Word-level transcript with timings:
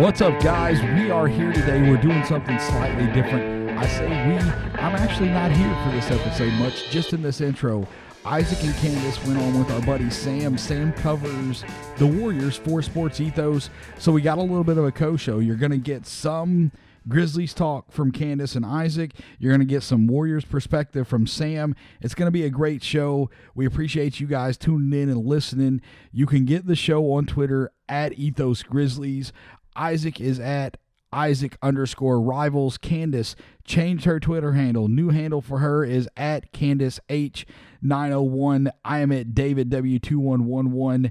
What's 0.00 0.22
up, 0.22 0.42
guys? 0.42 0.80
We 0.98 1.10
are 1.10 1.28
here 1.28 1.52
today. 1.52 1.82
We're 1.82 2.00
doing 2.00 2.24
something 2.24 2.58
slightly 2.58 3.04
different. 3.12 3.78
I 3.78 3.86
say 3.86 4.06
we, 4.06 4.34
I'm 4.80 4.96
actually 4.96 5.28
not 5.28 5.52
here 5.52 5.68
for 5.84 5.90
this 5.94 6.10
episode 6.10 6.54
much, 6.54 6.88
just 6.88 7.12
in 7.12 7.20
this 7.20 7.42
intro. 7.42 7.86
Isaac 8.24 8.64
and 8.64 8.74
Candace 8.76 9.22
went 9.26 9.38
on 9.38 9.58
with 9.58 9.70
our 9.70 9.82
buddy 9.82 10.08
Sam. 10.08 10.56
Sam 10.56 10.94
covers 10.94 11.64
the 11.98 12.06
Warriors 12.06 12.56
for 12.56 12.80
Sports 12.80 13.20
Ethos. 13.20 13.68
So 13.98 14.10
we 14.10 14.22
got 14.22 14.38
a 14.38 14.40
little 14.40 14.64
bit 14.64 14.78
of 14.78 14.86
a 14.86 14.90
co 14.90 15.18
show. 15.18 15.38
You're 15.38 15.56
going 15.56 15.70
to 15.70 15.76
get 15.76 16.06
some 16.06 16.72
Grizzlies 17.08 17.52
talk 17.54 17.92
from 17.92 18.10
Candace 18.10 18.54
and 18.54 18.64
Isaac. 18.64 19.12
You're 19.38 19.52
going 19.52 19.66
to 19.66 19.66
get 19.66 19.82
some 19.82 20.06
Warriors 20.06 20.44
perspective 20.44 21.08
from 21.08 21.26
Sam. 21.26 21.74
It's 22.00 22.14
going 22.14 22.26
to 22.26 22.32
be 22.32 22.44
a 22.44 22.50
great 22.50 22.82
show. 22.82 23.30
We 23.54 23.66
appreciate 23.66 24.20
you 24.20 24.26
guys 24.26 24.56
tuning 24.56 24.98
in 24.98 25.08
and 25.08 25.26
listening. 25.26 25.82
You 26.12 26.26
can 26.26 26.44
get 26.44 26.66
the 26.66 26.76
show 26.76 27.12
on 27.12 27.26
Twitter 27.26 27.70
at 27.88 28.18
Ethos 28.18 28.62
Grizzlies. 28.62 29.32
Isaac 29.76 30.20
is 30.20 30.40
at 30.40 30.76
Isaac 31.12 31.56
underscore 31.62 32.20
rivals. 32.20 32.78
Candace 32.78 33.34
changed 33.64 34.04
her 34.04 34.20
Twitter 34.20 34.52
handle. 34.52 34.88
New 34.88 35.10
handle 35.10 35.40
for 35.40 35.58
her 35.58 35.84
is 35.84 36.08
at 36.16 36.52
Candace 36.52 37.00
H901. 37.08 38.70
I 38.84 38.98
am 39.00 39.12
at 39.12 39.34
David 39.34 39.70
W2111. 39.70 41.10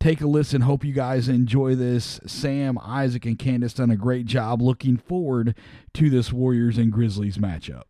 Take 0.00 0.20
a 0.20 0.26
listen. 0.26 0.60
Hope 0.60 0.84
you 0.84 0.92
guys 0.92 1.28
enjoy 1.28 1.74
this. 1.74 2.20
Sam, 2.24 2.78
Isaac, 2.80 3.26
and 3.26 3.38
Candace 3.38 3.74
done 3.74 3.90
a 3.90 3.96
great 3.96 4.26
job. 4.26 4.62
Looking 4.62 4.96
forward 4.96 5.56
to 5.94 6.08
this 6.08 6.32
Warriors 6.32 6.78
and 6.78 6.92
Grizzlies 6.92 7.38
matchup. 7.38 7.82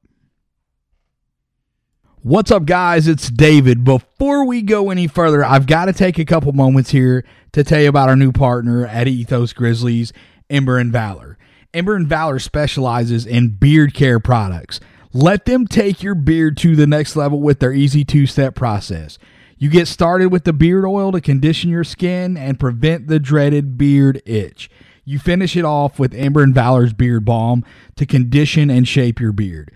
What's 2.22 2.50
up, 2.50 2.64
guys? 2.64 3.06
It's 3.06 3.30
David. 3.30 3.84
Before 3.84 4.44
we 4.44 4.60
go 4.60 4.90
any 4.90 5.06
further, 5.06 5.44
I've 5.44 5.68
got 5.68 5.84
to 5.84 5.92
take 5.92 6.18
a 6.18 6.24
couple 6.24 6.52
moments 6.52 6.90
here 6.90 7.24
to 7.52 7.62
tell 7.62 7.80
you 7.80 7.88
about 7.88 8.08
our 8.08 8.16
new 8.16 8.32
partner 8.32 8.84
at 8.84 9.06
Ethos 9.06 9.52
Grizzlies, 9.52 10.12
Ember 10.50 10.78
and 10.78 10.92
Valor. 10.92 11.38
Ember 11.72 11.94
and 11.94 12.08
Valor 12.08 12.40
specializes 12.40 13.24
in 13.24 13.50
beard 13.50 13.94
care 13.94 14.18
products. 14.18 14.80
Let 15.12 15.44
them 15.44 15.68
take 15.68 16.02
your 16.02 16.16
beard 16.16 16.56
to 16.58 16.74
the 16.74 16.88
next 16.88 17.14
level 17.14 17.40
with 17.40 17.60
their 17.60 17.72
easy 17.72 18.04
two 18.04 18.26
step 18.26 18.56
process. 18.56 19.16
You 19.56 19.70
get 19.70 19.86
started 19.86 20.32
with 20.32 20.42
the 20.42 20.52
beard 20.52 20.84
oil 20.84 21.12
to 21.12 21.20
condition 21.20 21.70
your 21.70 21.84
skin 21.84 22.36
and 22.36 22.58
prevent 22.58 23.06
the 23.06 23.20
dreaded 23.20 23.78
beard 23.78 24.22
itch. 24.26 24.68
You 25.04 25.20
finish 25.20 25.56
it 25.56 25.64
off 25.64 26.00
with 26.00 26.12
Ember 26.14 26.42
and 26.42 26.54
Valor's 26.54 26.92
beard 26.92 27.24
balm 27.24 27.64
to 27.94 28.04
condition 28.04 28.70
and 28.70 28.88
shape 28.88 29.20
your 29.20 29.32
beard. 29.32 29.70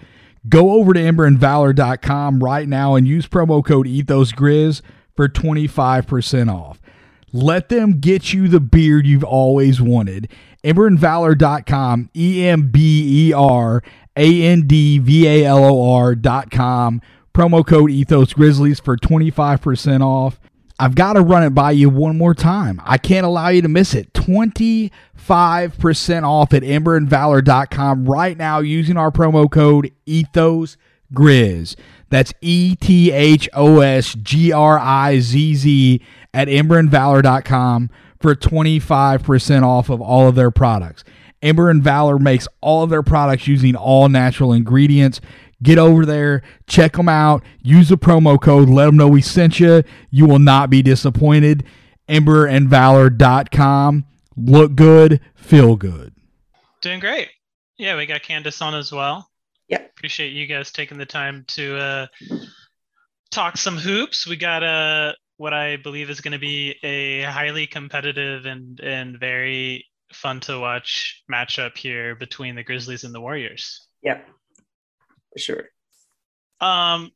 Go 0.48 0.72
over 0.72 0.92
to 0.92 1.00
emberandvalor.com 1.00 2.42
right 2.42 2.68
now 2.68 2.94
and 2.96 3.06
use 3.06 3.26
promo 3.26 3.64
code 3.64 3.86
EthosGrizz 3.86 4.82
for 5.14 5.28
25% 5.28 6.52
off. 6.52 6.80
Let 7.32 7.68
them 7.68 8.00
get 8.00 8.32
you 8.32 8.48
the 8.48 8.60
beard 8.60 9.06
you've 9.06 9.24
always 9.24 9.80
wanted. 9.80 10.28
Emberandvalor.com, 10.64 12.10
E 12.14 12.44
M 12.46 12.70
B 12.70 13.28
E 13.28 13.32
R 13.32 13.82
A 14.16 14.42
N 14.42 14.66
D 14.66 14.98
V 14.98 15.26
A 15.26 15.44
L 15.46 15.64
O 15.64 15.92
R.com. 15.94 17.00
Promo 17.32 17.66
code 17.66 17.90
Ethos 17.90 18.34
Grizzlies 18.34 18.80
for 18.80 18.96
25% 18.96 20.02
off. 20.02 20.38
I've 20.82 20.96
got 20.96 21.12
to 21.12 21.20
run 21.20 21.44
it 21.44 21.50
by 21.50 21.70
you 21.70 21.88
one 21.88 22.18
more 22.18 22.34
time. 22.34 22.82
I 22.84 22.98
can't 22.98 23.24
allow 23.24 23.50
you 23.50 23.62
to 23.62 23.68
miss 23.68 23.94
it. 23.94 24.12
25% 24.14 24.90
off 26.24 26.52
at 26.52 26.64
emberandvalor.com 26.64 28.04
right 28.04 28.36
now 28.36 28.58
using 28.58 28.96
our 28.96 29.12
promo 29.12 29.48
code 29.48 29.92
Ethos 30.06 30.76
Grizz. 31.14 31.76
That's 32.08 32.32
E 32.40 32.74
T 32.74 33.12
H 33.12 33.48
O 33.52 33.78
S 33.78 34.16
G 34.20 34.50
R 34.50 34.76
I 34.76 35.20
Z 35.20 35.54
Z 35.54 36.00
at 36.34 36.48
emberandvalor.com 36.48 37.88
for 38.18 38.34
25% 38.34 39.62
off 39.62 39.88
of 39.88 40.00
all 40.00 40.26
of 40.26 40.34
their 40.34 40.50
products. 40.50 41.04
Ember 41.42 41.70
and 41.70 41.80
Valor 41.80 42.18
makes 42.18 42.48
all 42.60 42.82
of 42.82 42.90
their 42.90 43.04
products 43.04 43.46
using 43.46 43.76
all 43.76 44.08
natural 44.08 44.52
ingredients. 44.52 45.20
Get 45.62 45.78
over 45.78 46.04
there, 46.04 46.42
check 46.66 46.94
them 46.94 47.08
out, 47.08 47.44
use 47.62 47.88
the 47.88 47.96
promo 47.96 48.40
code, 48.40 48.68
let 48.68 48.86
them 48.86 48.96
know 48.96 49.08
we 49.08 49.22
sent 49.22 49.60
you. 49.60 49.82
You 50.10 50.26
will 50.26 50.38
not 50.38 50.70
be 50.70 50.82
disappointed. 50.82 51.64
Emberandvalor.com. 52.08 54.04
Look 54.36 54.74
good, 54.74 55.20
feel 55.34 55.76
good. 55.76 56.14
Doing 56.80 57.00
great. 57.00 57.28
Yeah, 57.78 57.96
we 57.96 58.06
got 58.06 58.22
Candace 58.22 58.60
on 58.60 58.74
as 58.74 58.90
well. 58.90 59.28
Yep. 59.68 59.90
Appreciate 59.96 60.32
you 60.32 60.46
guys 60.46 60.72
taking 60.72 60.98
the 60.98 61.06
time 61.06 61.44
to 61.48 61.76
uh, 61.76 62.06
talk 63.30 63.56
some 63.56 63.76
hoops. 63.76 64.26
We 64.26 64.36
got 64.36 64.62
a 64.62 65.14
what 65.36 65.54
I 65.54 65.76
believe 65.76 66.10
is 66.10 66.20
going 66.20 66.32
to 66.32 66.38
be 66.38 66.76
a 66.82 67.22
highly 67.22 67.66
competitive 67.66 68.46
and 68.46 68.78
and 68.80 69.18
very 69.18 69.86
fun 70.12 70.40
to 70.40 70.58
watch 70.58 71.22
matchup 71.32 71.76
here 71.76 72.14
between 72.14 72.54
the 72.54 72.62
Grizzlies 72.62 73.04
and 73.04 73.14
the 73.14 73.20
Warriors. 73.20 73.88
Yep. 74.02 74.28
For 75.32 75.38
sure. 75.38 75.64
Um, 76.60 77.10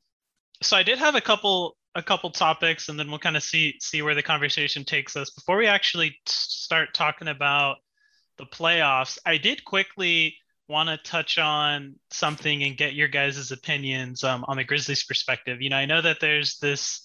so 0.63 0.77
I 0.77 0.83
did 0.83 0.99
have 0.99 1.15
a 1.15 1.21
couple 1.21 1.77
a 1.95 2.03
couple 2.03 2.31
topics, 2.31 2.89
and 2.89 2.99
then 2.99 3.09
we'll 3.09 3.19
kind 3.19 3.37
of 3.37 3.43
see 3.43 3.77
see 3.81 4.03
where 4.03 4.15
the 4.15 4.23
conversation 4.23 4.85
takes 4.85 5.17
us. 5.17 5.31
Before 5.31 5.57
we 5.57 5.67
actually 5.67 6.17
start 6.27 6.95
talking 6.95 7.29
about 7.29 7.77
the 8.39 8.45
playoffs, 8.45 9.19
I 9.25 9.39
did 9.39 9.65
quickly 9.65 10.37
want 10.69 10.89
to 10.89 11.11
touch 11.11 11.39
on 11.39 11.95
something 12.11 12.65
and 12.65 12.77
get 12.77 12.95
your 12.95 13.09
guys' 13.09 13.53
opinions 13.53 14.25
um, 14.25 14.45
on 14.49 14.57
the 14.57 14.65
Grizzlies' 14.65 15.05
perspective. 15.05 15.63
You 15.63 15.71
know, 15.71 15.77
I 15.77 15.87
know 15.87 16.03
that 16.03 16.21
there's 16.21 16.59
this 16.59 17.03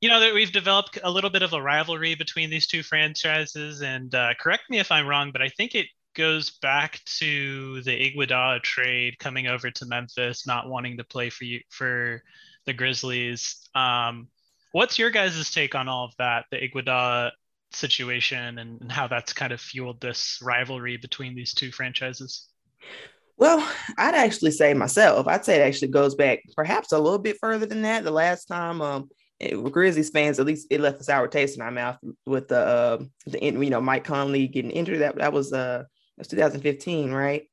you 0.00 0.08
know 0.08 0.20
that 0.20 0.34
we've 0.34 0.52
developed 0.52 0.98
a 1.02 1.10
little 1.10 1.30
bit 1.30 1.42
of 1.42 1.52
a 1.52 1.60
rivalry 1.60 2.14
between 2.14 2.50
these 2.50 2.66
two 2.66 2.82
franchises 2.82 3.82
and 3.82 4.14
uh, 4.14 4.32
correct 4.40 4.64
me 4.70 4.78
if 4.78 4.90
i'm 4.90 5.06
wrong 5.06 5.30
but 5.30 5.42
i 5.42 5.48
think 5.48 5.74
it 5.74 5.86
goes 6.14 6.50
back 6.50 7.00
to 7.04 7.82
the 7.82 7.90
Iguodala 7.90 8.62
trade 8.62 9.18
coming 9.18 9.46
over 9.46 9.70
to 9.70 9.86
memphis 9.86 10.46
not 10.46 10.68
wanting 10.68 10.96
to 10.98 11.04
play 11.04 11.30
for 11.30 11.44
you 11.44 11.60
for 11.68 12.22
the 12.66 12.72
grizzlies 12.72 13.68
um, 13.74 14.28
what's 14.72 14.98
your 14.98 15.10
guys' 15.10 15.50
take 15.50 15.74
on 15.74 15.88
all 15.88 16.04
of 16.04 16.12
that 16.18 16.44
the 16.50 16.58
Iguodala 16.58 17.30
situation 17.72 18.58
and, 18.58 18.80
and 18.80 18.90
how 18.92 19.06
that's 19.06 19.32
kind 19.32 19.52
of 19.52 19.60
fueled 19.60 20.00
this 20.00 20.38
rivalry 20.42 20.96
between 20.96 21.34
these 21.34 21.54
two 21.54 21.70
franchises 21.70 22.48
Well, 23.36 23.66
I'd 23.96 24.14
actually 24.14 24.50
say 24.50 24.74
myself, 24.74 25.26
I'd 25.26 25.44
say 25.44 25.56
it 25.56 25.66
actually 25.66 25.88
goes 25.88 26.14
back 26.14 26.40
perhaps 26.56 26.92
a 26.92 26.98
little 26.98 27.18
bit 27.18 27.38
further 27.40 27.66
than 27.66 27.82
that. 27.82 28.04
The 28.04 28.10
last 28.10 28.46
time 28.46 28.82
um 28.82 29.08
it, 29.40 29.56
Grizzlies 29.72 30.10
fans, 30.10 30.38
at 30.38 30.46
least 30.46 30.66
it 30.70 30.80
left 30.80 31.00
a 31.00 31.04
sour 31.04 31.26
taste 31.26 31.56
in 31.56 31.64
my 31.64 31.70
mouth 31.70 31.96
with 32.26 32.48
the 32.48 32.58
uh, 32.58 32.98
the 33.26 33.42
you 33.42 33.70
know 33.70 33.80
Mike 33.80 34.04
Conley 34.04 34.46
getting 34.46 34.70
injured. 34.70 35.00
That 35.00 35.16
that 35.16 35.32
was 35.32 35.52
uh 35.52 35.84
that 36.20 36.52
was 36.52 36.52
2015, 36.54 37.12
right? 37.12 37.48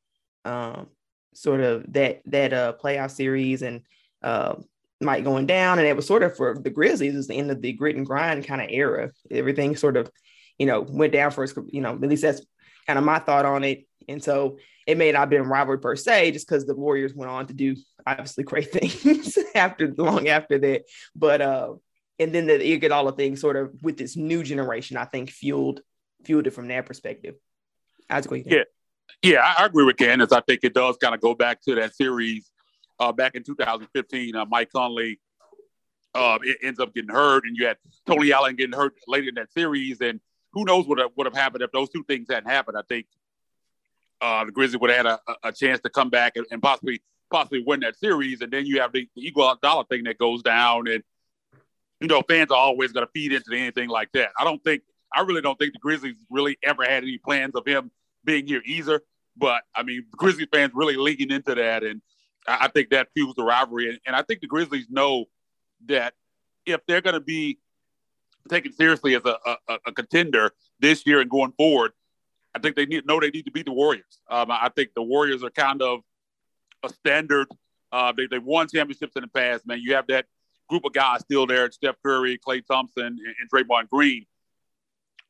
Um, 0.46 0.88
sort 1.34 1.62
of 1.62 1.92
that 1.94 2.22
that 2.26 2.52
uh 2.52 2.74
playoff 2.82 3.12
series 3.12 3.62
and 3.62 3.82
uh 4.24 4.56
Mike 5.00 5.24
going 5.24 5.46
down, 5.46 5.78
and 5.78 5.88
it 5.88 5.96
was 5.96 6.08
sort 6.08 6.24
of 6.24 6.36
for 6.36 6.58
the 6.58 6.70
Grizzlies 6.70 7.16
is 7.16 7.28
the 7.28 7.36
end 7.36 7.52
of 7.52 7.62
the 7.62 7.74
grit 7.74 7.96
and 7.96 8.06
grind 8.06 8.48
kind 8.48 8.62
of 8.62 8.70
era. 8.72 9.12
Everything 9.30 9.76
sort 9.76 9.98
of 9.98 10.10
you 10.58 10.66
know 10.66 10.82
went 10.82 11.14
down 11.14 11.32
for 11.32 11.44
us. 11.44 11.54
You 11.68 11.82
know, 11.82 11.94
at 11.94 12.02
least 12.02 12.24
that's 12.24 12.42
kind 12.88 12.98
of 12.98 13.06
my 13.06 13.20
thought 13.20 13.46
on 13.46 13.64
it. 13.64 13.86
And 14.08 14.24
so 14.24 14.58
it 14.88 14.98
may 14.98 15.12
not 15.12 15.20
have 15.20 15.30
been 15.30 15.44
rivalry 15.44 15.80
per 15.80 15.96
se, 15.96 16.32
just 16.32 16.48
because 16.48 16.66
the 16.66 16.76
Warriors 16.76 17.14
went 17.14 17.30
on 17.30 17.46
to 17.48 17.54
do 17.54 17.76
obviously 18.06 18.44
great 18.46 18.72
things 18.72 19.38
after 19.54 19.94
long 19.98 20.30
after 20.30 20.58
that. 20.58 20.84
But 21.16 21.42
uh, 21.42 21.74
and 22.18 22.34
then 22.34 22.48
the 22.48 22.54
Iguodala 22.60 23.16
thing 23.16 23.36
sort 23.36 23.58
of 23.58 23.72
with 23.82 23.98
this 23.98 24.16
new 24.16 24.44
generation, 24.44 24.98
I 24.98 25.06
think 25.06 25.30
fueled 25.30 25.82
fueled 26.24 26.48
it 26.48 26.52
from 26.52 26.70
that 26.70 26.86
perspective. 26.86 27.36
How's 28.10 28.26
it 28.26 28.30
Yeah, 28.48 28.64
yeah, 29.22 29.54
I, 29.58 29.66
agree 29.66 29.84
with 29.84 29.98
Candace. 29.98 30.32
I 30.32 30.42
think 30.42 30.62
it 30.64 30.74
does 30.74 30.98
kind 30.98 31.16
of 31.16 31.22
go 31.22 31.34
back 31.34 31.62
to 31.64 31.76
that 31.76 31.96
series 31.96 32.52
uh, 33.00 33.12
back 33.12 33.36
in 33.36 33.44
2015. 33.44 34.36
Uh, 34.36 34.46
Mike 34.46 34.72
Conley 34.72 35.20
uh, 36.14 36.38
ends 36.64 36.80
up 36.80 36.94
getting 36.94 37.10
hurt, 37.10 37.44
and 37.46 37.56
you 37.58 37.68
had 37.68 37.78
Tony 38.06 38.32
Allen 38.32 38.56
getting 38.56 38.78
hurt 38.78 38.94
later 39.08 39.30
in 39.30 39.36
that 39.36 39.52
series, 39.52 40.02
and 40.02 40.20
who 40.54 40.66
knows 40.66 40.88
what 40.88 41.00
would 41.18 41.26
have 41.26 41.36
happened 41.36 41.64
if 41.64 41.72
those 41.72 41.90
two 41.90 42.04
things 42.04 42.28
hadn't 42.30 42.50
happened. 42.50 42.78
I 42.78 42.84
think 42.88 43.08
uh, 44.22 44.46
the 44.46 44.52
Grizzlies 44.52 44.80
would 44.80 44.90
have 44.90 45.06
had 45.06 45.20
a, 45.28 45.36
a 45.44 45.52
chance 45.52 45.80
to 45.82 45.90
come 45.90 46.10
back 46.10 46.34
and, 46.36 46.46
and, 46.52 46.62
possibly 46.62 47.02
possibly 47.30 47.64
win 47.66 47.82
that 47.82 47.98
series. 47.98 48.42
And 48.42 48.52
then 48.52 48.66
you 48.66 48.80
have 48.82 48.92
the, 48.94 49.08
the 49.16 49.58
dollar 49.62 49.84
thing 49.86 50.06
that 50.06 50.18
goes 50.18 50.42
down, 50.42 50.88
and 50.88 51.04
you 52.00 52.08
know 52.08 52.22
fans 52.28 52.52
are 52.52 52.58
always 52.58 52.92
going 52.92 53.06
to 53.06 53.12
feed 53.12 53.34
into 53.34 53.52
anything 53.54 53.90
like 53.90 54.12
that. 54.14 54.30
I 54.40 54.44
don't 54.44 54.64
think 54.64 54.84
I 55.14 55.22
really 55.22 55.42
don't 55.42 55.58
think 55.58 55.74
the 55.74 55.80
Grizzlies 55.80 56.16
really 56.30 56.58
ever 56.64 56.84
had 56.84 57.04
any 57.04 57.18
plans 57.18 57.56
of 57.56 57.66
him 57.66 57.92
being 58.24 58.48
here 58.48 58.62
either. 58.66 59.02
But 59.36 59.64
I 59.76 59.84
mean, 59.84 60.06
Grizzlies 60.12 60.48
fans 60.52 60.72
really 60.74 60.96
leaking 60.96 61.32
into 61.32 61.56
that, 61.56 61.84
and 61.84 62.02
I, 62.48 62.58
I 62.62 62.68
think 62.70 62.90
that 62.90 63.10
fuels 63.14 63.36
the 63.36 63.44
rivalry. 63.44 63.90
And, 63.90 64.00
and 64.06 64.16
I 64.16 64.24
think 64.24 64.42
the 64.42 64.48
Grizzlies 64.48 64.88
know 64.90 65.26
that 65.86 66.14
if 66.66 66.82
they're 66.88 67.02
going 67.02 67.14
to 67.14 67.20
be 67.20 67.60
taken 68.50 68.74
seriously 68.74 69.16
as 69.16 69.22
a, 69.26 69.38
a, 69.68 69.78
a, 69.88 69.92
contender 69.92 70.52
this 70.80 71.06
year 71.06 71.20
and 71.20 71.30
going 71.30 71.52
forward, 71.52 71.92
I 72.56 72.60
think 72.60 72.76
they 72.76 72.86
need 72.86 73.06
know 73.06 73.20
they 73.20 73.30
need 73.30 73.46
to 73.46 73.52
beat 73.52 73.66
the 73.66 73.74
Warriors. 73.74 74.22
Um, 74.30 74.50
I 74.50 74.70
think 74.76 74.90
the 74.96 75.04
Warriors 75.04 75.44
are 75.44 75.50
kind 75.50 75.82
of 75.82 76.00
a 76.84 76.90
standard. 76.90 77.48
Uh, 77.92 78.12
they 78.16 78.28
they 78.28 78.40
won 78.40 78.68
championships 78.68 79.16
in 79.16 79.22
the 79.22 79.28
past. 79.28 79.68
Man, 79.68 79.80
you 79.82 79.94
have 79.96 80.08
that 80.08 80.26
group 80.68 80.86
of 80.86 80.94
guys 80.94 81.22
still 81.22 81.46
there: 81.46 81.70
Steph 81.72 81.96
Curry, 82.04 82.40
Klay 82.46 82.66
Thompson, 82.66 83.06
and, 83.06 83.20
and 83.20 83.52
Draymond 83.54 83.90
Green. 83.90 84.26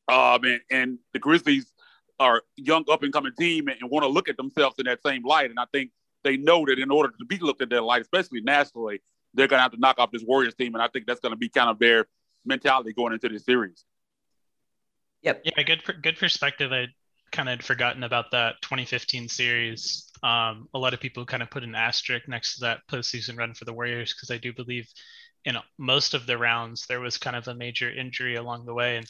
Um, 0.08 0.44
and, 0.44 0.60
and 0.70 0.98
the 1.12 1.18
Grizzlies 1.18 1.72
are 2.18 2.42
young 2.56 2.84
up 2.90 3.02
and 3.02 3.12
coming 3.12 3.32
team 3.38 3.68
and, 3.68 3.76
and 3.80 3.90
want 3.90 4.04
to 4.04 4.08
look 4.08 4.28
at 4.28 4.36
themselves 4.36 4.76
in 4.78 4.86
that 4.86 5.02
same 5.04 5.24
light. 5.24 5.50
And 5.50 5.58
I 5.58 5.66
think 5.72 5.90
they 6.24 6.36
know 6.36 6.64
that 6.66 6.78
in 6.78 6.90
order 6.90 7.12
to 7.18 7.24
be 7.24 7.38
looked 7.38 7.62
at 7.62 7.70
that 7.70 7.82
light, 7.82 8.02
especially 8.02 8.40
nationally, 8.40 9.00
they're 9.34 9.46
going 9.46 9.58
to 9.58 9.62
have 9.62 9.72
to 9.72 9.78
knock 9.78 9.98
off 9.98 10.10
this 10.10 10.24
Warriors 10.26 10.54
team. 10.54 10.74
And 10.74 10.82
I 10.82 10.88
think 10.88 11.06
that's 11.06 11.20
going 11.20 11.32
to 11.32 11.36
be 11.36 11.48
kind 11.48 11.70
of 11.70 11.78
their 11.78 12.06
mentality 12.44 12.92
going 12.92 13.12
into 13.12 13.28
this 13.28 13.44
series. 13.44 13.84
Yep. 15.22 15.42
Yeah, 15.44 15.62
good 15.64 15.82
good 16.02 16.16
perspective. 16.16 16.72
I 16.72 16.86
kind 17.32 17.48
of 17.48 17.58
had 17.58 17.64
forgotten 17.64 18.04
about 18.04 18.30
that 18.30 18.54
2015 18.62 19.28
series. 19.28 20.10
Um, 20.22 20.68
a 20.74 20.78
lot 20.78 20.94
of 20.94 21.00
people 21.00 21.24
kind 21.26 21.42
of 21.42 21.50
put 21.50 21.64
an 21.64 21.74
asterisk 21.74 22.28
next 22.28 22.54
to 22.54 22.60
that 22.62 22.80
postseason 22.90 23.36
run 23.36 23.54
for 23.54 23.64
the 23.64 23.72
Warriors 23.72 24.14
because 24.14 24.30
I 24.30 24.38
do 24.38 24.52
believe 24.52 24.88
in 25.44 25.56
most 25.78 26.14
of 26.14 26.26
the 26.26 26.38
rounds 26.38 26.86
there 26.88 27.00
was 27.00 27.18
kind 27.18 27.36
of 27.36 27.46
a 27.48 27.54
major 27.54 27.90
injury 27.90 28.36
along 28.36 28.64
the 28.64 28.74
way, 28.74 28.96
and 28.96 29.06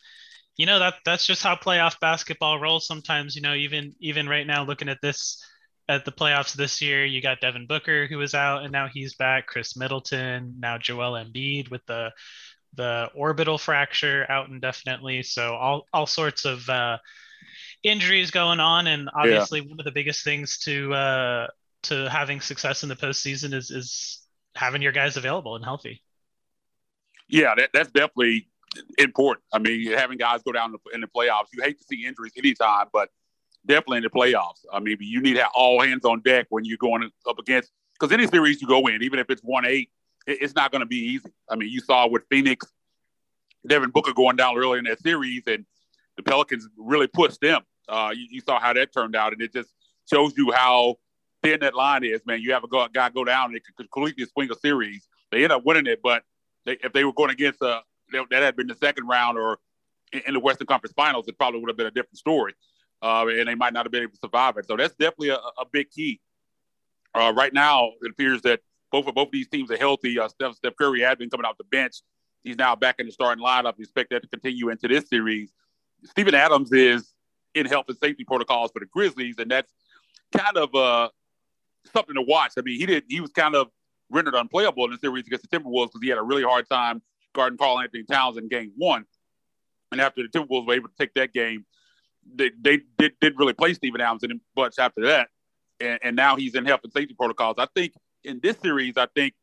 you 0.59 0.67
know 0.67 0.81
that 0.81 0.95
that's 1.05 1.25
just 1.25 1.43
how 1.43 1.55
playoff 1.55 1.99
basketball 2.01 2.59
rolls. 2.59 2.87
Sometimes, 2.87 3.35
you 3.35 3.41
know, 3.43 3.55
even 3.55 3.95
even 4.01 4.29
right 4.29 4.47
now, 4.47 4.65
looking 4.65 4.89
at 4.89 4.99
this 5.01 5.43
at 5.89 6.05
the 6.05 6.13
playoffs 6.13 6.53
this 6.53 6.83
year, 6.83 7.07
you 7.07 7.23
got 7.23 7.41
Devin 7.41 7.67
Booker 7.67 8.07
who 8.07 8.19
was 8.19 8.35
out 8.35 8.65
and 8.65 8.73
now 8.73 8.89
he's 8.93 9.15
back. 9.15 9.47
Khris 9.47 9.77
Middleton, 9.77 10.57
now 10.59 10.77
Joel 10.77 11.13
Embiid 11.13 11.71
with 11.71 11.87
the 11.87 12.11
the 12.75 13.09
orbital 13.15 13.57
fracture 13.57 14.27
out 14.29 14.49
indefinitely. 14.49 15.23
So 15.23 15.55
all 15.55 15.87
all 15.93 16.07
sorts 16.07 16.45
of 16.45 16.69
uh, 16.69 16.99
injuries 17.85 18.33
going 18.33 18.59
on, 18.59 18.89
and 18.89 19.09
obviously 19.15 19.61
yeah. 19.61 19.69
one 19.69 19.79
of 19.79 19.85
the 19.85 19.93
biggest 19.93 20.25
things 20.25 20.59
to 20.65 20.93
uh, 20.93 21.47
to 21.85 22.11
having 22.11 22.41
success 22.41 22.83
in 22.83 22.89
the 22.89 22.97
postseason 22.97 23.55
is 23.55 23.71
is 23.71 24.27
having 24.57 24.83
your 24.83 24.93
guys 24.93 25.17
available 25.17 25.55
and 25.55 25.65
healthy. 25.65 26.03
Yeah, 27.29 27.55
that, 27.55 27.71
that's 27.73 27.91
definitely 27.91 28.49
important. 28.99 29.45
I 29.53 29.59
mean, 29.59 29.93
having 29.93 30.19
guys 30.19 30.43
go 30.43 30.53
down 30.53 30.75
in 30.93 31.01
the 31.01 31.07
playoffs, 31.07 31.47
you 31.53 31.63
hate 31.63 31.79
to 31.79 31.85
see 31.85 32.07
injuries 32.07 32.33
anytime, 32.37 32.87
but 32.93 33.11
definitely 33.67 33.99
in 33.99 34.05
the 34.05 34.11
playoffs. 34.11 34.65
I 34.73 34.81
mean, 34.81 34.97
you 35.01 35.21
need 35.21 35.41
all 35.55 35.81
hands 35.81 36.05
on 36.05 36.21
deck 36.21 36.47
when 36.51 36.65
you're 36.65 36.79
going 36.79 37.11
up 37.29 37.39
against 37.39 37.73
because 37.99 38.13
any 38.13 38.27
series 38.27 38.61
you 38.61 38.69
go 38.69 38.87
in, 38.87 39.03
even 39.03 39.19
if 39.19 39.31
it's 39.31 39.43
one 39.43 39.65
eight, 39.65 39.91
it's 40.27 40.55
not 40.55 40.71
going 40.71 40.81
to 40.81 40.87
be 40.87 40.97
easy. 40.97 41.31
I 41.49 41.57
mean, 41.57 41.71
you 41.71 41.81
saw 41.81 42.07
with 42.07 42.23
Phoenix, 42.31 42.67
Devin 43.67 43.91
Booker 43.91 44.13
going 44.13 44.37
down 44.37 44.57
early 44.57 44.79
in 44.79 44.85
that 44.85 45.01
series, 45.01 45.43
and 45.47 45.65
the 46.17 46.23
Pelicans 46.23 46.69
really 46.77 47.07
pushed 47.07 47.41
them. 47.41 47.63
Uh, 47.89 48.11
you, 48.15 48.27
you, 48.31 48.41
saw 48.41 48.61
how 48.61 48.73
that 48.75 48.93
turned 48.93 49.17
out, 49.17 49.33
and 49.33 49.41
it 49.41 49.53
just 49.53 49.71
shows 50.11 50.37
you 50.37 50.53
how 50.53 50.97
thin 51.43 51.61
that 51.61 51.75
line 51.75 52.05
is, 52.05 52.21
man. 52.27 52.41
You 52.41 52.53
have 52.53 52.65
a 52.65 52.89
guy 52.93 53.09
go 53.09 53.25
down 53.25 53.47
and 53.47 53.57
it 53.57 53.63
could 53.65 53.91
completely 53.91 54.27
swing 54.27 54.51
a 54.51 54.55
series. 54.57 55.09
They 55.31 55.45
end 55.45 55.53
up 55.53 55.65
winning 55.65 55.87
it, 55.87 56.01
but 56.03 56.23
they, 56.67 56.77
if 56.83 56.93
they 56.93 57.05
were 57.05 57.13
going 57.13 57.31
against 57.31 57.63
a 57.63 57.81
that 58.13 58.43
had 58.43 58.57
been 58.57 58.67
the 58.67 58.77
second 58.77 59.07
round 59.07 59.39
or 59.39 59.59
in 60.13 60.35
the 60.35 60.41
Western 60.41 60.67
Conference 60.67 60.95
Finals, 60.95 61.27
it 61.29 61.37
probably 61.39 61.61
would 61.61 61.69
have 61.69 61.77
been 61.77 61.87
a 61.87 61.91
different 61.91 62.19
story, 62.19 62.55
uh, 63.03 63.27
and 63.29 63.49
they 63.49 63.55
might 63.55 63.73
not 63.73 63.85
have 63.85 63.93
been 63.93 64.03
able 64.03 64.13
to 64.13 64.19
survive 64.19 64.57
it. 64.57 64.67
So 64.67 64.77
that's 64.77 64.95
definitely 64.95 65.31
a, 65.31 65.37
a 65.37 65.67
big 65.71 65.91
key. 65.91 66.21
Uh, 67.15 67.33
right 67.37 67.53
now, 67.53 67.93
it 68.03 68.11
appears 68.11 68.43
that 68.43 68.61
both 68.91 69.07
of 69.07 69.15
both 69.15 69.29
of 69.29 69.33
these 69.33 69.49
teams 69.49 69.71
are 69.71 69.77
healthy. 69.77 70.19
Uh, 70.19 70.29
Steph, 70.29 70.55
Steph 70.55 70.77
Curry 70.77 71.01
had 71.01 71.19
been 71.19 71.31
coming 71.31 71.45
off 71.45 71.59
the 71.59 71.65
bench. 71.65 71.97
He's 72.45 72.57
now 72.57 72.77
back 72.77 72.97
in 72.99 73.07
the 73.07 73.13
starting 73.13 73.45
lineup. 73.45 73.77
We 73.77 73.83
expect 73.83 74.11
that 74.11 74.23
to 74.23 74.29
continue 74.29 74.69
into 74.71 74.89
this 74.89 75.09
series. 75.09 75.53
Steven 76.05 76.35
Adams 76.35 76.73
is 76.73 77.13
in 77.55 77.67
health 77.67 77.87
and 77.89 77.99
safety 77.99 78.25
protocols 78.25 78.71
for 78.73 78.81
the 78.81 78.87
Grizzlies, 78.87 79.39
and 79.39 79.51
that's 79.51 79.73
kind 80.37 80.57
of 80.57 80.75
uh, 80.75 81.09
something 81.93 82.15
to 82.15 82.23
watch. 82.23 82.53
I 82.57 82.63
mean, 82.63 82.79
he 82.79 82.87
did 82.87 83.05
he 83.09 83.21
was 83.21 83.31
kind 83.33 83.55
of 83.55 83.69
rendered 84.11 84.35
unplayable 84.35 84.85
in 84.85 84.93
the 84.93 84.99
series 84.99 85.27
against 85.27 85.49
the 85.49 85.59
Timberwolves 85.59 85.89
because 85.89 86.01
he 86.03 86.09
had 86.09 86.19
a 86.19 86.23
really 86.23 86.43
hard 86.43 86.69
time 86.69 87.03
guarding 87.39 87.57
Karl-Anthony 87.57 88.03
Towns 88.03 88.37
in 88.37 88.49
game 88.49 88.73
one. 88.77 89.05
And 89.93 90.01
after 90.01 90.23
the 90.23 90.29
Timberwolves 90.29 90.67
were 90.67 90.75
able 90.75 90.89
to 90.89 90.95
take 90.99 91.15
that 91.15 91.33
game, 91.33 91.65
they, 92.35 92.51
they 92.61 92.81
did, 92.99 93.13
did 93.21 93.39
really 93.39 93.53
play 93.53 93.75
Steven 93.75 94.01
Adams 94.01 94.25
in 94.25 94.41
much 94.57 94.79
after 94.79 95.03
that. 95.07 95.29
And, 95.79 96.01
and 96.03 96.17
now 96.17 96.35
he's 96.35 96.57
in 96.57 96.67
health 96.67 96.81
and 96.83 96.93
safety 96.93 97.15
protocols. 97.15 97.55
I 97.59 97.69
think 97.77 97.93
in 98.25 98.41
this 98.43 98.57
series, 98.59 98.97
I 98.97 99.07
think 99.15 99.35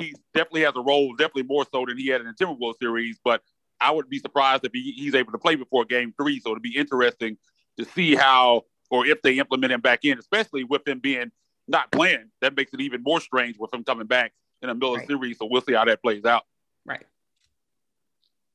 he 0.00 0.14
definitely 0.32 0.62
has 0.62 0.72
a 0.76 0.80
role, 0.80 1.14
definitely 1.14 1.42
more 1.42 1.66
so 1.70 1.84
than 1.86 1.98
he 1.98 2.08
had 2.08 2.22
in 2.22 2.26
the 2.26 2.32
Timberwolves 2.32 2.78
series. 2.80 3.20
But 3.22 3.42
I 3.80 3.90
would 3.90 4.08
be 4.08 4.18
surprised 4.18 4.64
if 4.64 4.72
he, 4.72 4.92
he's 4.92 5.14
able 5.14 5.32
to 5.32 5.38
play 5.38 5.54
before 5.54 5.84
game 5.84 6.14
three. 6.18 6.40
So 6.40 6.52
it'd 6.52 6.62
be 6.62 6.76
interesting 6.76 7.36
to 7.78 7.84
see 7.84 8.14
how 8.14 8.62
or 8.90 9.06
if 9.06 9.20
they 9.20 9.38
implement 9.38 9.72
him 9.72 9.82
back 9.82 10.04
in, 10.04 10.18
especially 10.18 10.64
with 10.64 10.88
him 10.88 11.00
being 11.00 11.30
not 11.68 11.92
playing. 11.92 12.30
That 12.40 12.56
makes 12.56 12.72
it 12.72 12.80
even 12.80 13.02
more 13.02 13.20
strange 13.20 13.56
with 13.58 13.72
him 13.74 13.84
coming 13.84 14.06
back 14.06 14.32
in 14.62 14.68
the 14.68 14.74
middle 14.74 14.94
right. 14.94 15.02
of 15.02 15.08
the 15.08 15.14
series. 15.14 15.38
So 15.38 15.46
we'll 15.50 15.62
see 15.62 15.74
how 15.74 15.84
that 15.84 16.02
plays 16.02 16.24
out. 16.24 16.44
Right. 16.84 17.04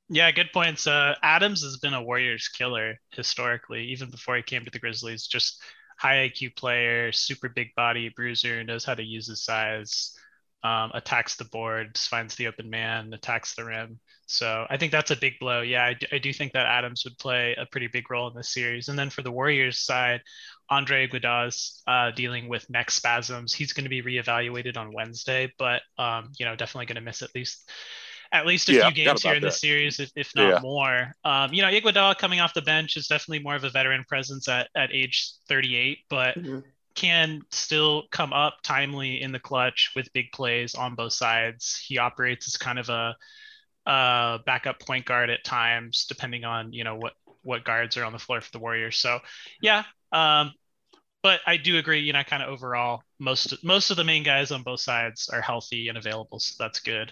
Yeah, 0.10 0.32
good 0.32 0.52
points. 0.54 0.88
Uh, 0.88 1.16
Adams 1.22 1.64
has 1.64 1.78
been 1.78 1.94
a 1.94 2.02
Warriors 2.02 2.48
killer 2.48 2.96
historically, 3.12 3.86
even 3.88 4.10
before 4.10 4.38
he 4.38 4.44
came 4.44 4.64
to 4.64 4.72
the 4.72 4.80
Grizzlies. 4.80 5.28
Just 5.28 5.62
high 5.98 6.18
IQ 6.30 6.50
player, 6.50 7.12
super 7.12 7.50
big 7.50 7.76
body, 7.76 8.10
bruiser, 8.16 8.64
knows 8.64 8.86
how 8.86 8.94
to 8.96 9.04
use 9.04 9.28
his 9.28 9.44
size, 9.44 10.18
um, 10.64 10.92
attacks 10.94 11.36
the 11.36 11.44
boards, 11.46 12.08
finds 12.08 12.36
the 12.36 12.48
open 12.48 12.70
man, 12.70 13.12
attacks 13.14 13.56
the 13.56 13.66
rim. 13.66 14.00
So 14.28 14.66
I 14.70 14.78
think 14.78 14.92
that's 14.92 15.12
a 15.12 15.16
big 15.16 15.40
blow. 15.40 15.62
Yeah, 15.62 15.86
I, 15.86 15.94
d- 15.94 16.08
I 16.12 16.18
do 16.20 16.32
think 16.32 16.54
that 16.54 16.66
Adams 16.68 17.04
would 17.04 17.18
play 17.18 17.56
a 17.58 17.66
pretty 17.66 17.88
big 17.88 18.10
role 18.10 18.30
in 18.30 18.36
this 18.36 18.54
series. 18.54 18.88
And 18.88 18.98
then 18.98 19.10
for 19.10 19.22
the 19.24 19.32
Warriors 19.32 19.80
side, 19.80 20.22
Andre 20.70 21.08
Iguodala's 21.08 21.82
uh, 21.88 22.12
dealing 22.12 22.48
with 22.48 22.70
neck 22.70 22.92
spasms. 22.92 23.54
He's 23.54 23.74
going 23.74 23.86
to 23.86 23.90
be 23.90 24.04
reevaluated 24.04 24.78
on 24.78 24.94
Wednesday, 24.94 25.54
but 25.58 25.82
um, 25.98 26.32
you 26.40 26.46
know 26.46 26.56
definitely 26.56 26.86
going 26.88 26.96
to 26.96 27.02
miss 27.02 27.22
at 27.22 27.34
least 27.36 27.70
at 28.32 28.46
least 28.46 28.70
a 28.70 28.74
yeah, 28.74 28.90
few 28.90 29.06
games 29.06 29.24
here 29.24 29.36
in 29.36 29.42
that. 29.42 29.48
the 29.50 29.52
series, 29.52 30.00
if, 30.00 30.12
if 30.16 30.32
not 30.36 30.50
yeah. 30.50 30.60
more. 30.60 31.14
Um, 31.24 31.54
you 31.54 31.62
know, 31.62 31.70
Iguodala 31.70 32.18
coming 32.18 32.40
off 32.40 32.54
the 32.54 32.62
bench 32.62 32.98
is 32.98 33.08
definitely 33.08 33.44
more 33.44 33.56
of 33.56 33.64
a 33.64 33.70
veteran 33.70 34.04
presence 34.08 34.48
at, 34.48 34.70
at 34.76 34.94
age 34.94 35.32
38, 35.48 36.00
but 36.10 36.38
mm-hmm. 36.38 36.60
can 36.96 37.42
still 37.52 38.04
come 38.12 38.34
up 38.34 38.58
timely 38.64 39.22
in 39.22 39.32
the 39.32 39.40
clutch 39.40 39.92
with 39.96 40.12
big 40.14 40.32
plays 40.32 40.76
on 40.76 40.96
both 40.96 41.14
sides. 41.14 41.82
He 41.86 41.98
operates 41.98 42.48
as 42.48 42.58
kind 42.58 42.80
of 42.80 42.90
a, 42.90 43.16
a 43.86 44.40
backup 44.46 44.80
point 44.80 45.06
guard 45.06 45.30
at 45.30 45.44
times, 45.44 46.06
depending 46.08 46.44
on 46.44 46.74
you 46.74 46.84
know 46.84 46.96
what 46.96 47.14
what 47.44 47.64
guards 47.64 47.96
are 47.98 48.04
on 48.04 48.12
the 48.12 48.20
floor 48.20 48.42
for 48.42 48.52
the 48.52 48.60
Warriors. 48.60 48.98
So, 48.98 49.20
yeah. 49.62 49.84
Um, 50.12 50.52
but 51.24 51.40
I 51.48 51.58
do 51.58 51.78
agree, 51.78 52.02
you 52.02 52.14
know, 52.14 52.24
kind 52.24 52.44
of 52.44 52.50
overall, 52.50 53.02
most 53.20 53.64
most 53.64 53.90
of 53.90 53.98
the 53.98 54.04
main 54.04 54.24
guys 54.24 54.52
on 54.52 54.64
both 54.64 54.80
sides 54.80 55.30
are 55.30 55.42
healthy 55.42 55.88
and 55.88 55.98
available, 55.98 56.40
so 56.40 56.56
that's 56.60 56.80
good. 56.80 57.12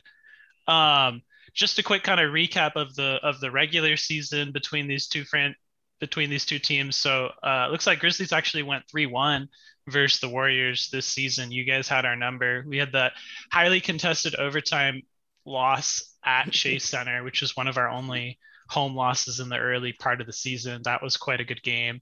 Um, 0.68 1.22
just 1.54 1.80
a 1.80 1.84
quick 1.84 2.04
kind 2.04 2.20
of 2.20 2.32
recap 2.32 2.76
of 2.76 2.96
the 2.96 3.20
of 3.24 3.40
the 3.40 3.52
regular 3.52 3.96
season 3.96 4.52
between 4.52 4.88
these 4.88 5.08
two 5.08 5.24
fran- 5.24 5.56
between 6.00 6.30
these 6.30 6.46
two 6.46 6.60
teams. 6.60 6.96
So 6.96 7.30
uh, 7.44 7.70
looks 7.72 7.88
like 7.88 8.00
Grizzlies 8.00 8.34
actually 8.34 8.64
went 8.64 8.84
three 8.90 9.06
one 9.06 9.48
versus 9.88 10.20
the 10.20 10.30
Warriors 10.30 10.90
this 10.92 11.06
season. 11.06 11.52
You 11.52 11.64
guys 11.64 11.88
had 11.88 12.06
our 12.06 12.16
number. 12.16 12.66
We 12.68 12.78
had 12.78 12.92
that 12.94 13.14
highly 13.52 13.80
contested 13.80 14.36
overtime 14.36 15.04
loss 15.46 16.16
at 16.26 16.52
Chase 16.52 16.86
Center, 16.86 17.24
which 17.24 17.42
was 17.42 17.56
one 17.56 17.68
of 17.68 17.78
our 17.78 17.90
only 17.90 18.40
home 18.68 18.96
losses 18.96 19.40
in 19.40 19.48
the 19.48 19.60
early 19.60 19.94
part 19.94 20.22
of 20.22 20.28
the 20.28 20.34
season. 20.34 20.82
That 20.84 21.04
was 21.04 21.18
quite 21.18 21.40
a 21.40 21.46
good 21.46 21.64
game. 21.64 22.02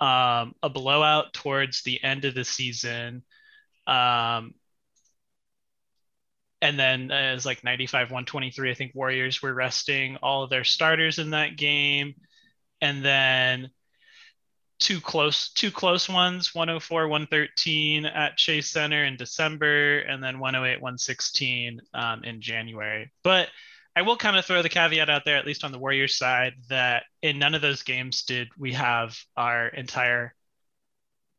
Um, 0.00 0.54
a 0.62 0.68
blowout 0.68 1.32
towards 1.32 1.82
the 1.82 2.02
end 2.02 2.24
of 2.24 2.34
the 2.34 2.44
season. 2.44 3.22
Um, 3.86 4.54
and 6.62 6.78
then 6.78 7.10
uh, 7.10 7.32
it's 7.34 7.46
like 7.46 7.64
95 7.64 8.10
123 8.10 8.70
i 8.70 8.74
think 8.74 8.94
warriors 8.94 9.42
were 9.42 9.54
resting 9.54 10.16
all 10.22 10.42
of 10.42 10.50
their 10.50 10.64
starters 10.64 11.18
in 11.18 11.30
that 11.30 11.56
game 11.56 12.14
and 12.80 13.04
then 13.04 13.70
two 14.78 15.00
close 15.00 15.50
two 15.50 15.70
close 15.70 16.08
ones 16.08 16.54
104 16.54 17.08
113 17.08 18.06
at 18.06 18.36
chase 18.36 18.70
center 18.70 19.04
in 19.04 19.16
december 19.16 19.98
and 20.00 20.22
then 20.22 20.38
108 20.38 20.80
116 20.80 21.80
um, 21.94 22.24
in 22.24 22.40
january 22.40 23.10
but 23.22 23.48
i 23.94 24.02
will 24.02 24.16
kind 24.16 24.36
of 24.36 24.44
throw 24.44 24.62
the 24.62 24.68
caveat 24.68 25.10
out 25.10 25.22
there 25.24 25.36
at 25.36 25.46
least 25.46 25.64
on 25.64 25.72
the 25.72 25.78
warriors 25.78 26.16
side 26.16 26.54
that 26.68 27.04
in 27.22 27.38
none 27.38 27.54
of 27.54 27.62
those 27.62 27.82
games 27.82 28.22
did 28.22 28.48
we 28.58 28.72
have 28.72 29.16
our 29.36 29.68
entire 29.68 30.34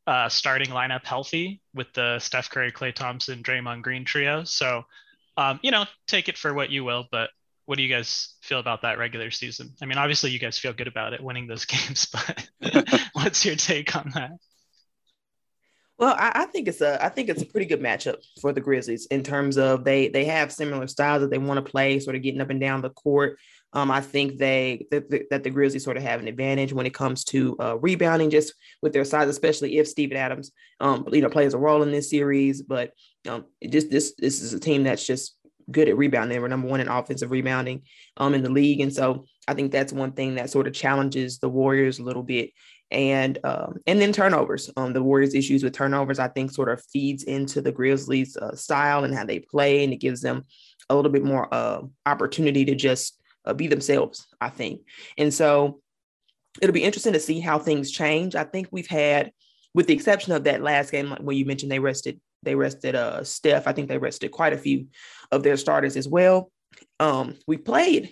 uh, 0.07 0.27
starting 0.29 0.69
lineup 0.69 1.05
healthy 1.05 1.61
with 1.73 1.87
the 1.93 2.19
Steph 2.19 2.49
Curry, 2.49 2.71
Klay 2.71 2.93
Thompson, 2.93 3.43
Draymond 3.43 3.81
Green 3.81 4.03
trio. 4.03 4.43
So, 4.43 4.83
um, 5.41 5.60
you 5.62 5.71
know, 5.71 5.86
take 6.07 6.29
it 6.29 6.38
for 6.38 6.53
what 6.53 6.69
you 6.69 6.83
will. 6.83 7.05
But 7.12 7.29
what 7.65 7.77
do 7.77 7.83
you 7.83 7.89
guys 7.89 8.36
feel 8.41 8.60
about 8.60 8.81
that 8.83 8.98
regular 8.98 9.31
season? 9.31 9.74
I 9.81 9.86
mean, 9.86 9.98
obviously, 9.98 10.31
you 10.31 10.39
guys 10.39 10.57
feel 10.57 10.74
good 10.74 10.88
about 10.88 11.13
it 11.13 11.24
winning 11.24 11.48
those 11.48 11.65
games, 11.75 12.07
but 12.07 12.50
what's 13.13 13.45
your 13.45 13.55
take 13.55 13.95
on 13.95 14.12
that? 14.15 14.31
Well, 15.98 16.15
I, 16.17 16.31
I, 16.33 16.45
think 16.45 16.67
it's 16.67 16.81
a 16.81 17.03
I 17.03 17.10
think 17.10 17.29
it's 17.29 17.43
a 17.43 17.45
pretty 17.45 17.67
good 17.67 17.79
matchup 17.79 18.15
for 18.41 18.51
the 18.51 18.60
Grizzlies 18.60 19.05
in 19.05 19.21
terms 19.21 19.57
of 19.60 19.83
they 19.83 20.07
they 20.07 20.25
have 20.25 20.51
similar 20.51 20.88
styles 20.88 21.21
that 21.21 21.29
they 21.29 21.38
want 21.38 21.63
to 21.63 21.71
play, 21.71 22.00
sort 22.00 22.15
of 22.15 22.24
getting 22.24 22.41
up 22.41 22.50
and 22.50 22.60
down 22.60 22.81
the 22.81 22.89
court. 22.89 23.38
Um, 23.74 23.91
I 23.91 24.01
think 24.01 24.38
they 24.38 24.88
that, 24.89 25.27
that 25.29 25.43
the 25.43 25.51
Grizzlies 25.51 25.83
sort 25.83 25.98
of 25.98 26.03
have 26.03 26.19
an 26.19 26.27
advantage 26.27 26.74
when 26.74 26.88
it 26.88 26.93
comes 26.95 27.24
to 27.25 27.55
uh, 27.60 27.77
rebounding, 27.77 28.31
just 28.31 28.53
with 28.81 28.93
their 28.93 29.05
size, 29.05 29.29
especially 29.29 29.77
if 29.77 29.88
Steven 29.88 30.17
Adams, 30.17 30.51
um, 30.79 31.07
you 31.12 31.21
know, 31.21 31.29
plays 31.29 31.53
a 31.53 31.60
role 31.60 31.83
in 31.83 31.91
this 31.91 32.10
series. 32.10 32.63
But 32.63 32.93
um, 33.27 33.45
just 33.69 33.89
this 33.89 34.13
this 34.17 34.41
is 34.41 34.53
a 34.53 34.59
team 34.59 34.83
that's 34.83 35.05
just 35.05 35.37
good 35.69 35.87
at 35.87 35.97
rebounding. 35.97 36.41
Were 36.41 36.49
number 36.49 36.67
one 36.67 36.81
in 36.81 36.87
offensive 36.87 37.31
rebounding 37.31 37.83
um 38.17 38.33
in 38.33 38.43
the 38.43 38.49
league, 38.49 38.81
and 38.81 38.93
so 38.93 39.25
I 39.47 39.53
think 39.53 39.71
that's 39.71 39.93
one 39.93 40.13
thing 40.13 40.35
that 40.35 40.49
sort 40.49 40.67
of 40.67 40.73
challenges 40.73 41.39
the 41.39 41.49
Warriors 41.49 41.99
a 41.99 42.03
little 42.03 42.23
bit. 42.23 42.51
And 42.89 43.39
um, 43.45 43.77
and 43.87 44.01
then 44.01 44.11
turnovers. 44.11 44.69
Um, 44.75 44.91
the 44.91 45.01
Warriors' 45.01 45.33
issues 45.33 45.63
with 45.63 45.71
turnovers, 45.71 46.19
I 46.19 46.27
think, 46.27 46.51
sort 46.51 46.67
of 46.67 46.83
feeds 46.91 47.23
into 47.23 47.61
the 47.61 47.71
Grizzlies' 47.71 48.35
uh, 48.35 48.53
style 48.53 49.05
and 49.05 49.15
how 49.15 49.25
they 49.25 49.39
play, 49.39 49.85
and 49.85 49.93
it 49.93 50.01
gives 50.01 50.19
them 50.19 50.43
a 50.89 50.95
little 50.95 51.11
bit 51.11 51.23
more 51.23 51.47
uh, 51.53 51.83
opportunity 52.05 52.65
to 52.65 52.75
just 52.75 53.17
uh, 53.45 53.53
be 53.53 53.67
themselves, 53.67 54.27
I 54.41 54.49
think. 54.49 54.81
And 55.17 55.33
so 55.33 55.79
it'll 56.61 56.73
be 56.73 56.83
interesting 56.83 57.13
to 57.13 57.19
see 57.19 57.39
how 57.39 57.59
things 57.59 57.91
change. 57.91 58.35
I 58.35 58.43
think 58.43 58.67
we've 58.71 58.87
had, 58.87 59.31
with 59.73 59.87
the 59.87 59.93
exception 59.93 60.33
of 60.33 60.43
that 60.43 60.61
last 60.61 60.91
game 60.91 61.15
when 61.21 61.37
you 61.37 61.45
mentioned 61.45 61.71
they 61.71 61.79
rested, 61.79 62.19
they 62.43 62.55
rested 62.55 62.95
uh, 62.95 63.24
Steph. 63.24 63.67
I 63.67 63.74
think 63.74 63.88
they 63.88 63.98
rested 63.98 64.31
quite 64.31 64.53
a 64.53 64.57
few 64.57 64.88
of 65.31 65.43
their 65.43 65.57
starters 65.57 65.98
as 65.98 66.07
well. 66.07 66.51
Um, 67.00 67.36
we 67.48 67.57
played 67.57 68.12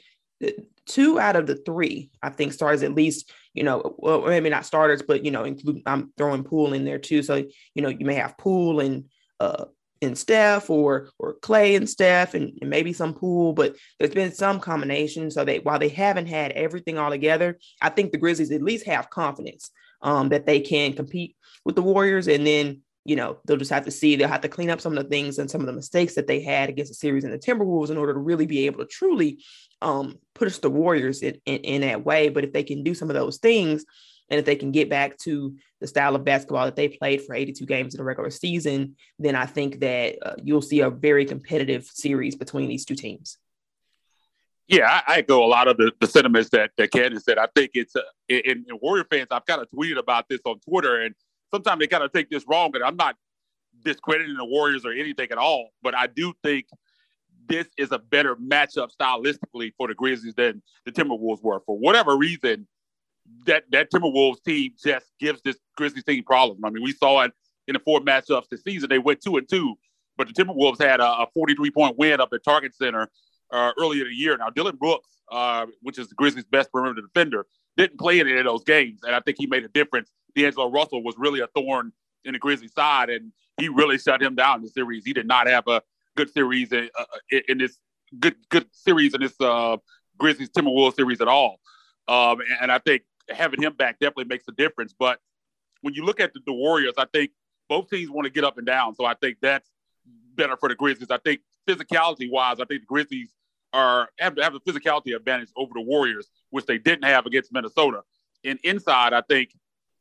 two 0.85 1.19
out 1.19 1.35
of 1.35 1.47
the 1.47 1.55
three, 1.55 2.09
I 2.21 2.29
think, 2.29 2.53
starters 2.53 2.83
at 2.83 2.95
least, 2.95 3.31
you 3.53 3.63
know, 3.63 3.95
well, 3.97 4.21
maybe 4.21 4.49
not 4.49 4.65
starters, 4.65 5.01
but 5.01 5.23
you 5.23 5.31
know, 5.31 5.43
include 5.43 5.81
I'm 5.85 6.11
throwing 6.17 6.43
Poole 6.43 6.73
in 6.73 6.85
there 6.85 6.99
too. 6.99 7.21
So, 7.23 7.43
you 7.75 7.81
know, 7.81 7.89
you 7.89 8.05
may 8.05 8.15
have 8.15 8.37
Poole 8.37 8.79
and 8.79 9.05
uh 9.39 9.65
and 10.01 10.17
Steph 10.17 10.69
or 10.69 11.09
or 11.19 11.35
Klay 11.39 11.75
and 11.75 11.89
Steph 11.89 12.33
and, 12.33 12.57
and, 12.61 12.69
maybe 12.69 12.93
some 12.93 13.13
Poole, 13.13 13.53
but 13.53 13.75
there's 13.99 14.13
been 14.13 14.33
some 14.33 14.59
combination. 14.59 15.29
So 15.29 15.45
they 15.45 15.59
while 15.59 15.79
they 15.79 15.89
haven't 15.89 16.27
had 16.27 16.51
everything 16.53 16.97
all 16.97 17.09
together, 17.09 17.59
I 17.81 17.89
think 17.89 18.11
the 18.11 18.17
Grizzlies 18.17 18.51
at 18.51 18.61
least 18.61 18.85
have 18.85 19.09
confidence 19.09 19.71
um, 20.01 20.29
that 20.29 20.45
they 20.45 20.59
can 20.59 20.93
compete 20.93 21.35
with 21.65 21.75
the 21.75 21.81
Warriors. 21.81 22.27
And 22.27 22.45
then 22.47 22.81
you 23.05 23.15
know 23.15 23.37
they'll 23.45 23.57
just 23.57 23.71
have 23.71 23.85
to 23.85 23.91
see 23.91 24.15
they'll 24.15 24.27
have 24.27 24.41
to 24.41 24.49
clean 24.49 24.69
up 24.69 24.81
some 24.81 24.97
of 24.97 25.03
the 25.03 25.09
things 25.09 25.39
and 25.39 25.49
some 25.49 25.61
of 25.61 25.67
the 25.67 25.73
mistakes 25.73 26.15
that 26.15 26.27
they 26.27 26.41
had 26.41 26.69
against 26.69 26.91
the 26.91 26.95
series 26.95 27.23
and 27.23 27.33
the 27.33 27.39
Timberwolves 27.39 27.89
in 27.89 27.97
order 27.97 28.13
to 28.13 28.19
really 28.19 28.45
be 28.45 28.65
able 28.65 28.79
to 28.79 28.85
truly 28.85 29.39
um, 29.81 30.19
push 30.35 30.57
the 30.57 30.69
Warriors 30.69 31.21
in, 31.21 31.39
in, 31.45 31.57
in 31.61 31.81
that 31.81 32.05
way. 32.05 32.29
But 32.29 32.43
if 32.43 32.53
they 32.53 32.63
can 32.63 32.83
do 32.83 32.93
some 32.93 33.09
of 33.09 33.15
those 33.15 33.37
things, 33.37 33.85
and 34.29 34.39
if 34.39 34.45
they 34.45 34.55
can 34.55 34.71
get 34.71 34.89
back 34.89 35.17
to 35.19 35.55
the 35.79 35.87
style 35.87 36.15
of 36.15 36.23
basketball 36.23 36.65
that 36.65 36.75
they 36.75 36.87
played 36.87 37.23
for 37.23 37.33
82 37.33 37.65
games 37.65 37.93
in 37.93 37.97
the 37.97 38.03
regular 38.03 38.29
season, 38.29 38.95
then 39.17 39.35
I 39.35 39.45
think 39.45 39.79
that 39.79 40.17
uh, 40.21 40.35
you'll 40.43 40.61
see 40.61 40.81
a 40.81 40.89
very 40.89 41.25
competitive 41.25 41.85
series 41.85 42.35
between 42.35 42.67
these 42.67 42.85
two 42.85 42.95
teams. 42.95 43.37
Yeah, 44.67 45.01
I, 45.07 45.17
echo 45.17 45.43
a 45.43 45.47
lot 45.47 45.67
of 45.67 45.77
the, 45.77 45.91
the 45.99 46.05
sentiments 46.05 46.51
that, 46.51 46.71
that 46.77 46.91
Candace 46.91 47.25
said. 47.25 47.39
I 47.39 47.47
think 47.55 47.71
it's, 47.73 47.95
uh, 47.95 48.01
in, 48.27 48.65
in 48.69 48.77
Warrior 48.79 49.05
fans, 49.09 49.29
I've 49.31 49.45
kind 49.45 49.61
of 49.61 49.67
tweeted 49.71 49.97
about 49.97 50.29
this 50.29 50.41
on 50.45 50.59
Twitter, 50.59 51.01
and 51.01 51.15
sometimes 51.51 51.79
they 51.79 51.87
kind 51.87 52.03
of 52.03 52.11
take 52.11 52.29
this 52.29 52.45
wrong, 52.47 52.71
and 52.75 52.83
I'm 52.83 52.95
not 52.95 53.15
discrediting 53.83 54.35
the 54.35 54.45
Warriors 54.45 54.85
or 54.85 54.91
anything 54.91 55.31
at 55.31 55.37
all, 55.37 55.69
but 55.81 55.95
I 55.95 56.07
do 56.07 56.33
think 56.43 56.65
this 57.47 57.67
is 57.77 57.91
a 57.91 57.99
better 57.99 58.35
matchup 58.35 58.89
stylistically 58.99 59.73
for 59.77 59.87
the 59.87 59.95
Grizzlies 59.95 60.35
than 60.35 60.61
the 60.85 60.91
Timberwolves 60.91 61.41
were. 61.41 61.61
For 61.65 61.77
whatever 61.77 62.15
reason, 62.15 62.67
that 63.45 63.63
that 63.71 63.91
Timberwolves 63.91 64.43
team 64.43 64.73
just 64.81 65.05
gives 65.19 65.41
this 65.41 65.57
Grizzlies 65.75 66.03
team 66.03 66.23
problems. 66.23 66.61
I 66.63 66.69
mean, 66.69 66.83
we 66.83 66.93
saw 66.93 67.21
it 67.21 67.31
in 67.67 67.73
the 67.73 67.79
four 67.79 67.99
matchups 67.99 68.49
this 68.49 68.63
season. 68.63 68.89
They 68.89 68.99
went 68.99 69.21
two 69.21 69.37
and 69.37 69.47
two, 69.47 69.75
but 70.17 70.27
the 70.27 70.33
Timberwolves 70.33 70.81
had 70.81 70.99
a, 70.99 71.07
a 71.07 71.27
43 71.33 71.71
point 71.71 71.97
win 71.97 72.21
up 72.21 72.29
at 72.33 72.43
Target 72.43 72.75
Center 72.75 73.09
uh, 73.51 73.71
earlier 73.79 74.03
in 74.03 74.09
the 74.09 74.15
year. 74.15 74.37
Now, 74.37 74.49
Dillon 74.49 74.75
Brooks, 74.75 75.09
uh, 75.31 75.65
which 75.81 75.97
is 75.97 76.09
the 76.09 76.15
Grizzlies' 76.15 76.45
best 76.45 76.71
perimeter 76.71 77.01
defender, 77.01 77.45
didn't 77.79 77.99
play 77.99 78.19
in 78.19 78.27
any 78.27 78.37
of 78.39 78.45
those 78.45 78.63
games, 78.63 79.01
and 79.03 79.15
I 79.15 79.21
think 79.21 79.37
he 79.39 79.47
made 79.47 79.63
a 79.63 79.69
difference. 79.69 80.11
D'Angelo 80.35 80.69
Russell 80.69 81.03
was 81.03 81.15
really 81.17 81.39
a 81.39 81.47
thorn 81.47 81.91
in 82.25 82.33
the 82.33 82.39
Grizzlies' 82.39 82.73
side, 82.73 83.09
and 83.09 83.31
he 83.57 83.69
really 83.69 83.97
shut 83.97 84.21
him 84.21 84.35
down 84.35 84.57
in 84.57 84.63
the 84.63 84.69
series. 84.69 85.05
He 85.05 85.13
did 85.13 85.27
not 85.27 85.47
have 85.47 85.67
a 85.67 85.81
good 86.15 86.31
series 86.31 86.71
in, 86.71 86.89
uh, 86.97 87.05
in 87.47 87.57
this 87.57 87.77
good 88.19 88.35
good 88.49 88.65
series 88.71 89.13
in 89.13 89.21
this 89.21 89.39
uh, 89.39 89.77
Grizzlies 90.17 90.49
Timberwolves 90.49 90.95
series 90.95 91.21
at 91.21 91.27
all. 91.27 91.59
Um, 92.07 92.41
and, 92.41 92.49
and 92.63 92.71
I 92.71 92.79
think 92.79 93.03
having 93.29 93.61
him 93.61 93.73
back 93.73 93.99
definitely 93.99 94.25
makes 94.25 94.45
a 94.47 94.51
difference. 94.51 94.93
But 94.97 95.19
when 95.81 95.93
you 95.93 96.03
look 96.03 96.19
at 96.19 96.33
the, 96.33 96.41
the 96.45 96.53
Warriors, 96.53 96.95
I 96.97 97.05
think 97.05 97.31
both 97.69 97.89
teams 97.89 98.09
want 98.09 98.25
to 98.25 98.31
get 98.31 98.43
up 98.43 98.57
and 98.57 98.67
down. 98.67 98.95
So 98.95 99.05
I 99.05 99.13
think 99.13 99.37
that's 99.41 99.69
better 100.35 100.57
for 100.57 100.69
the 100.69 100.75
Grizzlies. 100.75 101.11
I 101.11 101.19
think 101.19 101.41
physicality 101.67 102.29
wise, 102.29 102.59
I 102.59 102.65
think 102.65 102.81
the 102.81 102.87
Grizzlies 102.87 103.33
are 103.73 104.09
have 104.19 104.37
have 104.41 104.53
the 104.53 104.59
physicality 104.61 105.15
advantage 105.15 105.49
over 105.55 105.71
the 105.73 105.81
Warriors, 105.81 106.29
which 106.49 106.65
they 106.65 106.77
didn't 106.77 107.05
have 107.05 107.25
against 107.25 107.53
Minnesota. 107.53 108.01
And 108.43 108.59
inside, 108.63 109.13
I 109.13 109.21
think 109.21 109.51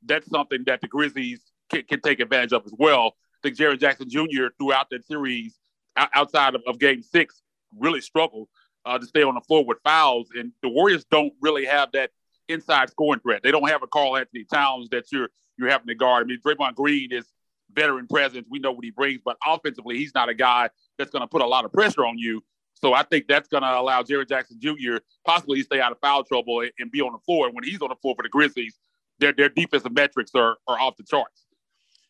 that's 0.04 0.28
something 0.30 0.64
that 0.66 0.80
the 0.80 0.88
Grizzlies 0.88 1.40
can, 1.70 1.82
can 1.82 2.00
take 2.00 2.20
advantage 2.20 2.52
of 2.52 2.64
as 2.64 2.72
well. 2.78 3.14
I 3.34 3.48
think 3.48 3.56
Jaren 3.56 3.78
Jackson 3.78 4.08
Jr. 4.08 4.46
throughout 4.58 4.90
that 4.90 5.04
series, 5.04 5.58
outside 5.96 6.54
of, 6.54 6.62
of 6.66 6.78
Game 6.78 7.02
Six, 7.02 7.42
really 7.76 8.00
struggled 8.00 8.48
uh, 8.84 8.98
to 8.98 9.06
stay 9.06 9.22
on 9.22 9.34
the 9.34 9.40
floor 9.42 9.64
with 9.64 9.78
fouls. 9.84 10.28
And 10.34 10.52
the 10.62 10.68
Warriors 10.68 11.04
don't 11.10 11.32
really 11.40 11.66
have 11.66 11.92
that 11.92 12.10
inside 12.48 12.90
scoring 12.90 13.20
threat. 13.20 13.42
They 13.42 13.50
don't 13.50 13.68
have 13.68 13.82
a 13.82 13.86
Karl-Anthony 13.86 14.44
Towns 14.44 14.88
that 14.90 15.04
you're 15.12 15.28
you're 15.58 15.68
having 15.68 15.88
to 15.88 15.94
guard. 15.94 16.24
I 16.24 16.26
mean, 16.26 16.40
Draymond 16.40 16.76
Green 16.76 17.12
is 17.12 17.26
veteran 17.72 18.06
presence. 18.06 18.46
We 18.48 18.60
know 18.60 18.72
what 18.72 18.84
he 18.84 18.90
brings, 18.90 19.20
but 19.24 19.36
offensively, 19.44 19.96
he's 19.96 20.14
not 20.14 20.28
a 20.28 20.34
guy 20.34 20.70
that's 20.96 21.10
going 21.10 21.22
to 21.22 21.26
put 21.26 21.42
a 21.42 21.46
lot 21.46 21.64
of 21.64 21.72
pressure 21.72 22.06
on 22.06 22.16
you. 22.16 22.42
So 22.80 22.94
I 22.94 23.02
think 23.02 23.26
that's 23.28 23.48
going 23.48 23.62
to 23.62 23.78
allow 23.78 24.02
Jaren 24.02 24.28
Jackson 24.28 24.58
Jr. 24.60 24.98
possibly 25.26 25.62
stay 25.62 25.80
out 25.80 25.92
of 25.92 25.98
foul 26.00 26.22
trouble 26.22 26.64
and 26.78 26.90
be 26.90 27.00
on 27.00 27.12
the 27.12 27.18
floor. 27.18 27.46
And 27.46 27.54
when 27.54 27.64
he's 27.64 27.82
on 27.82 27.88
the 27.88 27.96
floor 27.96 28.14
for 28.16 28.22
the 28.22 28.28
Grizzlies, 28.28 28.78
their 29.18 29.32
their 29.32 29.48
defensive 29.48 29.92
metrics 29.92 30.30
are 30.34 30.56
are 30.66 30.78
off 30.78 30.96
the 30.96 31.02
charts. 31.02 31.46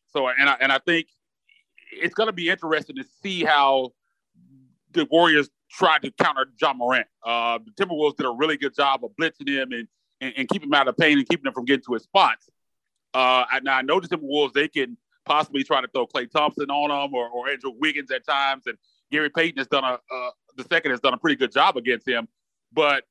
So 0.09 0.29
and 0.29 0.49
I 0.49 0.57
and 0.61 0.71
I 0.71 0.79
think 0.79 1.09
it's 1.93 2.15
going 2.15 2.27
to 2.27 2.33
be 2.33 2.51
interesting 2.51 2.97
to 2.97 3.05
see 3.23 3.45
how 3.45 3.93
the 4.93 5.07
Warriors 5.07 5.49
try 5.71 5.99
to 5.99 6.11
counter 6.13 6.47
Ja 6.61 6.75
Morant. 6.75 7.07
Uh, 7.25 7.59
the 7.59 7.71
Timberwolves 7.73 8.17
did 8.17 8.27
a 8.27 8.31
really 8.31 8.57
good 8.57 8.75
job 8.75 9.05
of 9.05 9.11
blitzing 9.21 9.49
him 9.49 9.73
and 9.73 9.89
and, 10.21 10.35
and 10.37 10.49
keep 10.49 10.63
him 10.63 10.75
out 10.75 10.89
of 10.89 10.97
pain 10.97 11.19
and 11.19 11.29
keeping 11.29 11.47
him 11.47 11.53
from 11.53 11.65
getting 11.65 11.85
to 11.85 11.95
his 11.95 12.03
spots. 12.03 12.51
Uh, 13.15 13.45
now 13.63 13.77
I 13.77 13.83
know 13.83 14.01
the 14.01 14.09
Timberwolves 14.09 14.53
they 14.53 14.69
can 14.69 14.99
possibly 15.25 15.63
try 15.63 15.81
to 15.81 15.89
throw 15.89 16.07
Klay 16.07 16.31
Thompson 16.31 16.71
on 16.71 16.89
them 16.89 17.15
or, 17.15 17.29
or 17.29 17.49
Andrew 17.49 17.73
Wiggins 17.79 18.11
at 18.11 18.27
times, 18.27 18.65
and 18.67 18.77
Gary 19.11 19.31
Payton 19.31 19.59
has 19.59 19.67
done 19.67 19.85
a 19.85 19.99
uh, 20.15 20.31
the 20.59 20.65
second 20.65 20.91
has 20.91 21.01
done 21.01 21.15
a 21.15 21.19
pretty 21.19 21.37
good 21.37 21.53
job 21.53 21.77
against 21.77 22.07
him. 22.07 22.29
But 22.73 23.05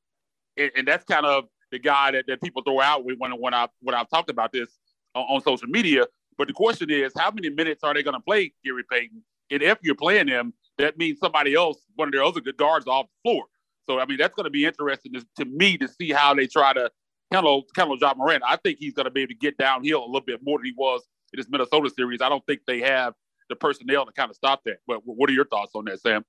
and, 0.58 0.88
that's 0.88 1.06
kind 1.06 1.25
of 1.25 1.46
the 1.72 1.80
guy 1.80 2.12
that, 2.12 2.25
that 2.27 2.42
people 2.42 2.62
throw 2.62 2.82
out 2.82 3.06
when 3.06 3.18
when 3.18 3.54
I 3.54 3.68
when 3.82 3.96
I've 3.96 4.10
talked 4.10 4.30
about 4.30 4.51
this 4.51 4.70
on, 5.16 5.24
on 5.24 5.42
social 5.42 5.68
media. 5.68 6.06
But 6.38 6.48
the 6.48 6.54
question 6.54 6.92
is, 6.92 7.13
how 7.18 7.32
many 7.32 7.50
minutes 7.50 7.84
are 7.84 7.94
they 7.94 8.04
going 8.04 8.13
to 8.13 8.20
play 8.20 8.54
Gary 8.63 8.84
Payton? 8.92 9.24
And 9.50 9.63
if 9.63 9.80
you're 9.82 9.96
playing 9.96 10.27
him, 10.27 10.54
that 10.77 10.98
means 10.98 11.20
somebody 11.20 11.56
else, 11.56 11.77
one 11.96 12.10
of 12.10 12.12
their 12.12 12.24
other 12.24 12.42
good 12.42 12.58
guards, 12.58 12.86
off 12.86 13.08
the 13.08 13.32
floor. 13.32 13.46
So 13.89 14.00
I 14.00 14.06
mean, 14.06 14.18
that's 14.18 14.36
going 14.36 14.44
to 14.44 14.51
be 14.51 14.66
interesting 14.66 15.13
to, 15.13 15.25
to, 15.38 15.46
me 15.46 15.77
to 15.77 15.88
see 15.88 16.12
how 16.12 16.34
they 16.34 16.46
try 16.46 16.74
to 16.74 16.92
handle 17.32 17.66
handle 17.75 17.98
Ja 18.00 18.13
Morant. 18.16 18.44
I 18.48 18.58
think 18.58 18.77
he's 18.80 18.94
going 18.94 19.06
to 19.06 19.12
be 19.12 19.22
able 19.22 19.30
to 19.30 19.39
get 19.39 19.58
downhill 19.58 20.04
a 20.04 20.08
little 20.08 20.22
bit 20.22 20.42
more 20.44 20.60
than 20.60 20.66
he 20.66 20.74
was 20.77 21.01
in 21.34 21.38
this 21.38 21.50
Minnesota 21.50 21.89
series. 21.89 22.22
I 22.22 22.30
don't 22.30 22.46
think 22.46 22.62
they 22.68 22.82
have 22.82 23.13
the 23.50 23.56
personnel 23.56 24.06
to 24.06 24.12
kind 24.12 24.30
of 24.30 24.36
stop 24.36 24.62
that. 24.66 24.77
But 24.86 25.01
what 25.06 25.30
are 25.30 25.34
your 25.34 25.46
thoughts 25.46 25.72
on 25.74 25.86
that, 25.86 26.01
Sam? 26.01 26.24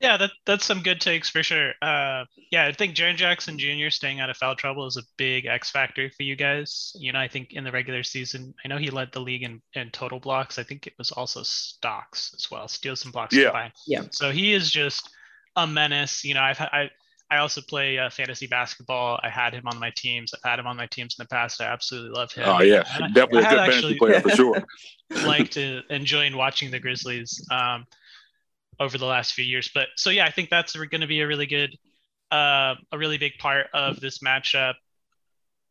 Yeah, 0.00 0.16
that 0.16 0.30
that's 0.46 0.64
some 0.64 0.82
good 0.82 0.98
takes 0.98 1.28
for 1.28 1.42
sure. 1.42 1.74
Uh, 1.82 2.24
yeah, 2.50 2.64
I 2.64 2.72
think 2.72 2.96
Jaren 2.96 3.16
Jackson 3.16 3.58
Jr. 3.58 3.90
staying 3.90 4.18
out 4.18 4.30
of 4.30 4.36
foul 4.36 4.56
trouble 4.56 4.86
is 4.86 4.96
a 4.96 5.02
big 5.18 5.44
X 5.44 5.70
factor 5.70 6.10
for 6.16 6.22
you 6.22 6.36
guys. 6.36 6.92
You 6.98 7.12
know, 7.12 7.18
I 7.18 7.28
think 7.28 7.52
in 7.52 7.64
the 7.64 7.72
regular 7.72 8.02
season, 8.02 8.54
I 8.64 8.68
know 8.68 8.78
he 8.78 8.88
led 8.88 9.12
the 9.12 9.20
league 9.20 9.42
in, 9.42 9.60
in 9.74 9.90
total 9.90 10.18
blocks. 10.18 10.58
I 10.58 10.62
think 10.62 10.86
it 10.86 10.94
was 10.96 11.10
also 11.10 11.42
stocks 11.42 12.34
as 12.34 12.50
well, 12.50 12.66
steals 12.66 13.04
and 13.04 13.12
blocks 13.12 13.36
yeah. 13.36 13.44
combined. 13.44 13.72
Yeah. 13.86 14.04
So 14.10 14.30
he 14.30 14.54
is 14.54 14.70
just 14.70 15.10
a 15.56 15.66
menace. 15.66 16.24
You 16.24 16.32
know, 16.32 16.42
I've 16.42 16.60
I 16.60 16.90
I 17.30 17.36
also 17.36 17.60
play 17.60 17.98
uh, 17.98 18.08
fantasy 18.08 18.46
basketball. 18.46 19.20
I 19.22 19.28
had 19.28 19.52
him 19.52 19.66
on 19.66 19.78
my 19.78 19.92
teams. 19.94 20.32
I've 20.34 20.50
had 20.50 20.58
him 20.58 20.66
on 20.66 20.78
my 20.78 20.86
teams 20.86 21.16
in 21.18 21.22
the 21.22 21.28
past. 21.28 21.60
I 21.60 21.66
absolutely 21.66 22.18
love 22.18 22.32
him. 22.32 22.44
Oh 22.46 22.62
yeah, 22.62 22.84
and 22.94 23.14
definitely 23.14 23.44
I, 23.44 23.48
a 23.48 23.50
good 23.50 23.72
fantasy 23.72 23.98
player 23.98 24.20
for 24.20 24.30
sure. 24.30 24.64
liked 25.26 25.52
to 25.54 25.82
enjoying 25.90 26.36
watching 26.36 26.70
the 26.70 26.80
Grizzlies 26.80 27.46
um, 27.50 27.84
over 28.80 28.98
the 28.98 29.06
last 29.06 29.34
few 29.34 29.44
years. 29.44 29.70
But 29.72 29.88
so 29.96 30.10
yeah, 30.10 30.24
I 30.24 30.32
think 30.32 30.50
that's 30.50 30.74
going 30.74 31.02
to 31.02 31.06
be 31.06 31.20
a 31.20 31.26
really 31.28 31.46
good, 31.46 31.76
uh, 32.32 32.74
a 32.90 32.98
really 32.98 33.18
big 33.18 33.34
part 33.38 33.66
of 33.74 34.00
this 34.00 34.18
matchup. 34.20 34.74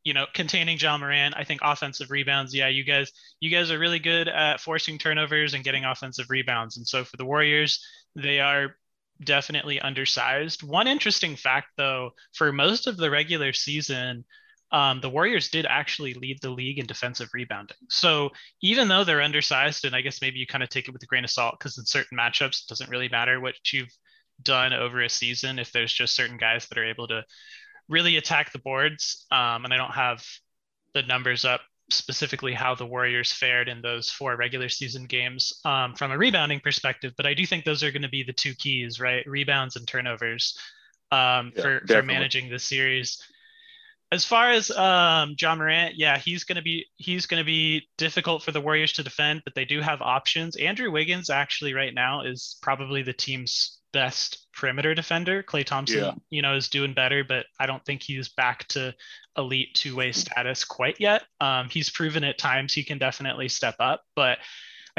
you 0.04 0.14
know, 0.14 0.26
containing 0.34 0.78
Ja 0.80 0.98
Morant. 0.98 1.36
I 1.38 1.44
think 1.44 1.60
offensive 1.64 2.10
rebounds. 2.10 2.56
Yeah, 2.56 2.70
you 2.70 2.84
guys, 2.84 3.12
you 3.40 3.50
guys 3.50 3.70
are 3.70 3.80
really 3.80 4.00
good 4.00 4.28
at 4.28 4.62
forcing 4.62 4.98
turnovers 4.98 5.54
and 5.54 5.64
getting 5.64 5.86
offensive 5.86 6.28
rebounds. 6.30 6.78
And 6.78 6.88
so 6.88 7.04
for 7.04 7.18
the 7.18 7.26
Warriors, 7.26 7.86
they 8.16 8.40
are 8.40 8.76
definitely 9.24 9.82
undersized. 9.82 10.64
One 10.64 10.88
interesting 10.88 11.36
fact, 11.36 11.68
though, 11.78 12.12
for 12.34 12.52
most 12.54 12.88
of 12.88 12.96
the 12.98 13.12
regular 13.12 13.52
season, 13.52 14.24
um, 14.72 15.02
the 15.02 15.10
Warriors 15.10 15.50
did 15.50 15.66
actually 15.66 16.14
lead 16.14 16.40
the 16.42 16.50
league 16.50 16.80
in 16.80 16.86
defensive 16.86 17.30
rebounding. 17.34 17.78
So 17.90 18.30
even 18.62 18.88
though 18.88 19.04
they're 19.04 19.22
undersized, 19.22 19.86
and 19.86 19.96
I 19.96 20.02
guess 20.02 20.22
maybe 20.22 20.40
you 20.40 20.46
kind 20.46 20.64
of 20.64 20.70
take 20.70 20.88
it 20.88 20.92
with 20.92 21.04
a 21.04 21.08
grain 21.08 21.24
of 21.24 21.30
salt 21.30 21.56
because 21.58 21.78
in 21.78 21.86
certain 21.86 22.18
matchups, 22.18 22.64
it 22.64 22.70
doesn't 22.70 22.90
really 22.90 23.10
matter 23.10 23.40
what 23.40 23.56
you've 23.74 23.94
done 24.42 24.74
over 24.74 25.02
a 25.02 25.10
season 25.10 25.60
if 25.60 25.72
there's 25.72 25.94
just 25.94 26.16
certain 26.16 26.38
guys 26.38 26.68
that 26.68 26.78
are 26.78 26.86
able 26.86 27.08
to 27.08 27.26
really 27.88 28.18
attack 28.18 28.52
the 28.52 28.60
boards. 28.60 29.26
Um, 29.32 29.66
and 29.66 29.74
I 29.74 29.78
don't 29.78 29.92
have 29.92 30.24
the 30.94 31.02
numbers 31.04 31.46
up 31.46 31.62
specifically 31.92 32.54
how 32.54 32.76
the 32.76 32.86
Warriors 32.86 33.32
fared 33.32 33.68
in 33.68 33.82
those 33.82 34.12
four 34.12 34.36
regular 34.36 34.70
season 34.70 35.06
games 35.06 35.60
um, 35.66 35.96
from 35.96 36.12
a 36.12 36.18
rebounding 36.18 36.60
perspective, 36.60 37.14
but 37.18 37.26
I 37.26 37.34
do 37.34 37.46
think 37.46 37.66
those 37.66 37.84
are 37.84 37.92
going 37.92 38.04
to 38.04 38.10
be 38.10 38.24
the 38.24 38.34
two 38.34 38.54
keys, 38.54 39.00
right? 39.00 39.26
Rebounds 39.26 39.76
and 39.76 39.88
turnovers 39.88 40.58
um, 41.12 41.52
yeah, 41.56 41.62
for, 41.62 41.82
for 41.88 42.04
managing 42.04 42.50
the 42.50 42.60
series. 42.60 43.22
As 44.12 44.26
far 44.26 44.50
as 44.50 44.72
um, 44.72 45.36
Ja 45.40 45.54
Morant, 45.56 45.96
yeah, 45.96 46.18
he's 46.18 46.44
going 46.44 46.56
to 46.56 46.62
be 46.64 46.88
he's 46.96 47.28
going 47.28 47.40
to 47.40 47.46
be 47.46 47.88
difficult 47.98 48.42
for 48.42 48.52
the 48.52 48.62
Warriors 48.62 48.94
to 48.94 49.04
defend, 49.04 49.44
but 49.44 49.54
they 49.54 49.66
do 49.66 49.82
have 49.82 50.02
options. 50.02 50.56
Andrew 50.56 50.92
Wiggins 50.92 51.30
actually 51.30 51.74
right 51.74 51.94
now 51.94 52.22
is 52.22 52.58
probably 52.62 53.04
the 53.04 53.14
team's 53.14 53.80
best 53.92 54.48
perimeter 54.54 54.94
defender. 54.96 55.44
Klay 55.44 55.66
Thompson, 55.66 56.00
yeah. 56.00 56.14
you 56.30 56.42
know, 56.42 56.56
is 56.56 56.70
doing 56.70 56.94
better, 56.94 57.24
but 57.24 57.46
I 57.60 57.66
don't 57.66 57.84
think 57.86 58.04
he's 58.04 58.30
back 58.30 58.68
to 58.70 58.94
elite 59.38 59.74
two 59.74 59.96
way 59.96 60.12
status 60.12 60.64
quite 60.64 61.00
yet. 61.00 61.24
Um, 61.40 61.70
he's 61.70 61.90
proven 61.90 62.24
at 62.24 62.38
times 62.38 62.74
he 62.74 62.84
can 62.84 62.98
definitely 62.98 63.50
step 63.50 63.76
up, 63.80 64.04
but 64.16 64.40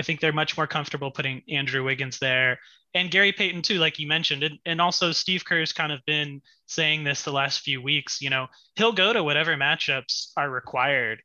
I 0.00 0.02
think 0.02 0.20
they're 0.20 0.32
much 0.32 0.56
more 0.56 0.66
comfortable 0.66 1.10
putting 1.10 1.42
Andrew 1.48 1.84
Wiggins 1.84 2.18
there 2.18 2.58
and 2.94 3.10
Gary 3.10 3.32
Payton 3.32 3.62
too, 3.62 3.78
like 3.78 3.98
you 3.98 4.06
mentioned, 4.06 4.42
and, 4.42 4.58
and 4.66 4.80
also 4.80 5.12
Steve 5.12 5.44
Kerr's 5.44 5.72
kind 5.72 5.92
of 5.92 6.04
been 6.06 6.42
saying 6.66 7.04
this 7.04 7.22
the 7.22 7.32
last 7.32 7.60
few 7.60 7.80
weeks. 7.80 8.20
You 8.20 8.30
know, 8.30 8.48
he'll 8.76 8.92
go 8.92 9.12
to 9.12 9.22
whatever 9.22 9.56
matchups 9.56 10.32
are 10.36 10.50
required 10.50 11.22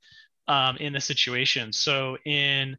um, 0.48 0.78
in 0.78 0.94
the 0.94 1.02
situation. 1.02 1.74
So 1.74 2.18
in 2.26 2.78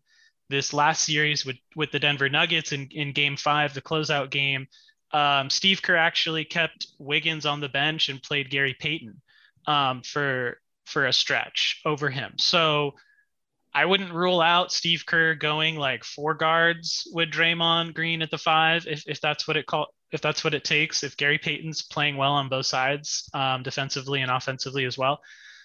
this 0.49 0.73
last 0.73 1.03
series 1.03 1.45
with 1.45 1.57
with 1.75 1.91
the 1.91 1.99
Denver 1.99 2.29
Nuggets 2.29 2.73
in, 2.73 2.89
in 2.93 3.13
game 3.13 3.37
five, 3.37 3.75
the 3.75 3.83
closeout 3.83 4.31
game, 4.31 4.69
um, 5.13 5.51
Steve 5.51 5.83
Kerr 5.83 5.97
actually 5.97 6.45
kept 6.45 6.87
Wiggins 6.99 7.47
on 7.47 7.61
the 7.61 7.69
bench 7.69 8.09
and 8.09 8.23
played 8.23 8.51
Gary 8.51 8.77
Payton 8.79 9.21
um, 9.67 10.03
for 10.03 10.61
for 10.85 11.07
a 11.07 11.13
stretch 11.13 11.81
over 11.85 12.09
him. 12.09 12.35
So 12.39 12.95
I 13.77 13.85
wouldn't 13.85 14.11
rule 14.11 14.41
out 14.41 14.73
Steve 14.73 15.05
Kerr 15.05 15.35
going 15.35 15.77
like 15.77 16.03
four 16.03 16.33
guards 16.33 17.07
with 17.13 17.31
Draymond 17.31 17.93
Green 17.93 18.23
at 18.23 18.31
the 18.31 18.39
five 18.39 18.87
if, 18.87 19.05
if 19.07 19.21
that's 19.21 19.47
what 19.47 19.59
it 19.59 19.67
call 19.67 19.89
if 20.13 20.23
that's 20.23 20.43
what 20.43 20.55
it 20.55 20.65
takes. 20.65 21.05
If 21.05 21.19
Gary 21.19 21.37
Payton's 21.37 21.83
playing 21.83 22.17
well 22.17 22.33
on 22.33 22.49
both 22.49 22.65
sides, 22.65 23.29
um, 23.35 23.63
defensively 23.63 24.23
and 24.23 24.31
offensively 24.31 24.87
as 24.87 24.97
well. 24.97 25.21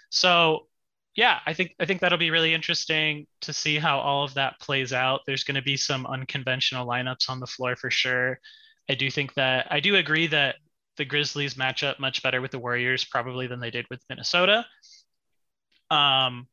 So 0.10 0.68
yeah, 1.16 1.40
I 1.46 1.54
think 1.54 1.74
I 1.80 1.86
think 1.86 2.02
that'll 2.02 2.18
be 2.18 2.32
really 2.32 2.54
interesting 2.54 3.28
to 3.42 3.54
see 3.54 3.78
how 3.78 4.00
all 4.00 4.26
of 4.26 4.34
that 4.34 4.60
plays 4.60 4.92
out. 4.92 5.22
There's 5.26 5.46
going 5.46 5.56
to 5.56 5.62
be 5.62 5.78
some 5.78 6.06
unconventional 6.06 6.86
lineups 6.86 7.30
on 7.30 7.40
the 7.40 7.48
floor 7.48 7.78
for 7.78 7.90
sure. 7.90 8.42
I 8.90 8.96
do 8.96 9.10
think 9.10 9.34
that 9.36 9.68
I 9.72 9.80
do 9.80 9.96
agree 9.96 10.28
that 10.28 10.56
the 10.98 11.06
Grizzlies 11.06 11.56
match 11.56 11.82
up 11.82 11.98
much 11.98 12.22
better 12.24 12.42
with 12.42 12.52
the 12.52 12.60
Warriors 12.60 13.06
probably 13.06 13.48
than 13.48 13.62
they 13.62 13.72
did 13.72 13.86
with 13.90 14.04
Minnesota. 14.10 14.66
Um, 15.90 16.48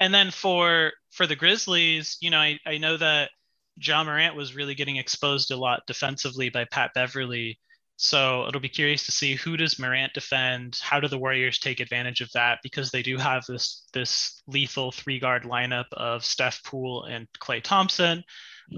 and 0.00 0.12
then 0.14 0.30
for 0.30 0.92
for 1.10 1.26
the 1.26 1.36
Grizzlies, 1.36 2.16
you 2.20 2.30
know, 2.30 2.38
I, 2.38 2.58
I 2.66 2.78
know 2.78 2.96
that 2.96 3.30
Ja 3.76 4.04
Morant 4.04 4.36
was 4.36 4.54
really 4.54 4.74
getting 4.74 4.96
exposed 4.96 5.50
a 5.50 5.56
lot 5.56 5.82
defensively 5.86 6.48
by 6.50 6.64
Pat 6.64 6.92
Beverley. 6.94 7.58
so 7.96 8.46
it'll 8.48 8.60
be 8.60 8.68
curious 8.68 9.06
to 9.06 9.12
see 9.12 9.34
who 9.34 9.56
does 9.56 9.78
Morant 9.78 10.12
defend. 10.14 10.78
How 10.82 11.00
do 11.00 11.08
the 11.08 11.18
Warriors 11.18 11.58
take 11.58 11.80
advantage 11.80 12.20
of 12.20 12.30
that? 12.32 12.58
Because 12.62 12.90
they 12.90 13.02
do 13.02 13.16
have 13.18 13.44
this 13.46 13.84
this 13.92 14.42
lethal 14.46 14.90
three 14.92 15.18
guard 15.20 15.44
lineup 15.44 15.86
of 15.92 16.24
Steph 16.24 16.62
Poole 16.64 17.04
and 17.04 17.28
Klay 17.40 17.62
Thompson. 17.62 18.24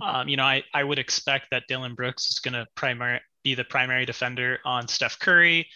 Um, 0.02 0.28
you 0.28 0.36
know, 0.36 0.44
I, 0.44 0.64
I 0.74 0.84
would 0.84 0.98
expect 0.98 1.46
that 1.50 1.64
Dillon 1.68 1.94
Brooks 1.94 2.28
is 2.30 2.40
going 2.40 2.54
to 2.54 2.66
primary 2.74 3.20
be 3.44 3.54
the 3.54 3.64
primary 3.64 4.04
defender 4.04 4.58
on 4.64 4.88
Steph 4.88 5.18
Curry. 5.18 5.68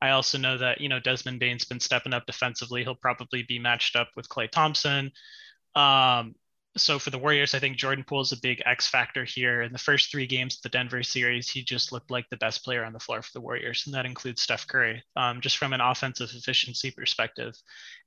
I 0.00 0.10
also 0.10 0.38
know 0.38 0.58
that 0.58 0.80
you 0.80 0.88
know 0.88 1.00
Desmond 1.00 1.40
Bane's 1.40 1.64
been 1.64 1.80
stepping 1.80 2.12
up 2.12 2.26
defensively. 2.26 2.82
He'll 2.82 2.94
probably 2.94 3.42
be 3.42 3.58
matched 3.58 3.96
up 3.96 4.08
with 4.16 4.28
Klay 4.28 4.50
Thompson. 4.50 5.12
Um, 5.74 6.34
so 6.76 6.98
for 6.98 7.10
the 7.10 7.18
Warriors, 7.18 7.54
I 7.54 7.58
think 7.58 7.78
Jordan 7.78 8.04
Poole 8.04 8.20
is 8.20 8.32
a 8.32 8.40
big 8.40 8.62
X 8.66 8.86
factor 8.86 9.24
here. 9.24 9.62
In 9.62 9.72
the 9.72 9.78
first 9.78 10.10
three 10.10 10.26
games 10.26 10.56
of 10.56 10.62
the 10.62 10.68
Denver 10.68 11.02
series, 11.02 11.48
he 11.48 11.62
just 11.62 11.90
looked 11.90 12.10
like 12.10 12.28
the 12.28 12.36
best 12.36 12.64
player 12.64 12.84
on 12.84 12.92
the 12.92 13.00
floor 13.00 13.22
for 13.22 13.30
the 13.32 13.40
Warriors, 13.40 13.84
and 13.86 13.94
that 13.94 14.04
includes 14.04 14.42
Steph 14.42 14.66
Curry, 14.66 15.02
um, 15.16 15.40
just 15.40 15.56
from 15.56 15.72
an 15.72 15.80
offensive 15.80 16.30
efficiency 16.34 16.90
perspective. 16.90 17.54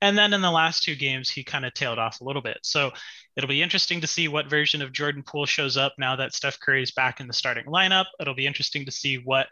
And 0.01 0.17
then 0.17 0.33
in 0.33 0.41
the 0.41 0.51
last 0.51 0.83
two 0.83 0.95
games, 0.95 1.29
he 1.29 1.43
kind 1.43 1.65
of 1.65 1.73
tailed 1.73 1.99
off 1.99 2.21
a 2.21 2.23
little 2.23 2.43
bit. 2.43 2.59
So 2.61 2.91
it'll 3.35 3.47
be 3.47 3.63
interesting 3.63 4.01
to 4.01 4.07
see 4.07 4.27
what 4.27 4.49
version 4.49 4.81
of 4.81 4.93
Jordan 4.93 5.23
Poole 5.23 5.47
shows 5.47 5.75
up 5.75 5.95
now 5.97 6.15
that 6.17 6.33
Steph 6.33 6.59
Curry 6.59 6.83
is 6.83 6.91
back 6.91 7.19
in 7.19 7.27
the 7.27 7.33
starting 7.33 7.65
lineup. 7.65 8.05
It'll 8.19 8.35
be 8.35 8.47
interesting 8.47 8.85
to 8.85 8.91
see 8.91 9.17
what 9.17 9.47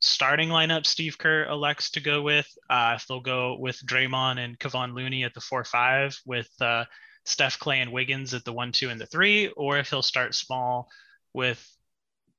starting 0.00 0.48
lineup 0.48 0.86
Steve 0.86 1.18
Kerr 1.18 1.46
elects 1.46 1.90
to 1.92 2.00
go 2.00 2.22
with. 2.22 2.48
Uh, 2.68 2.94
if 2.96 3.06
they'll 3.06 3.20
go 3.20 3.56
with 3.58 3.78
Draymond 3.84 4.38
and 4.38 4.58
Kevon 4.58 4.94
Looney 4.94 5.24
at 5.24 5.34
the 5.34 5.40
four 5.40 5.64
five 5.64 6.16
with 6.26 6.50
uh, 6.60 6.84
Steph, 7.24 7.58
Klay, 7.58 7.76
and 7.76 7.92
Wiggins 7.92 8.34
at 8.34 8.44
the 8.44 8.52
one, 8.52 8.72
two, 8.72 8.90
and 8.90 9.00
the 9.00 9.06
three, 9.06 9.48
or 9.48 9.78
if 9.78 9.90
he'll 9.90 10.02
start 10.02 10.34
small 10.34 10.88
with 11.32 11.64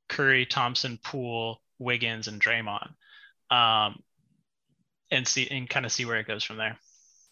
Curry, 0.10 0.46
Thompson, 0.46 1.00
Poole, 1.04 1.62
Wiggins, 1.80 2.28
and 2.28 2.41
Draymond, 2.41 2.89
um, 3.50 4.02
and 5.12 5.28
see 5.28 5.48
and 5.50 5.70
kind 5.70 5.86
of 5.86 5.91
see 5.91 6.06
where 6.06 6.20
it 6.20 6.28
goes 6.28 6.43
from 6.43 6.58
there. 6.58 6.78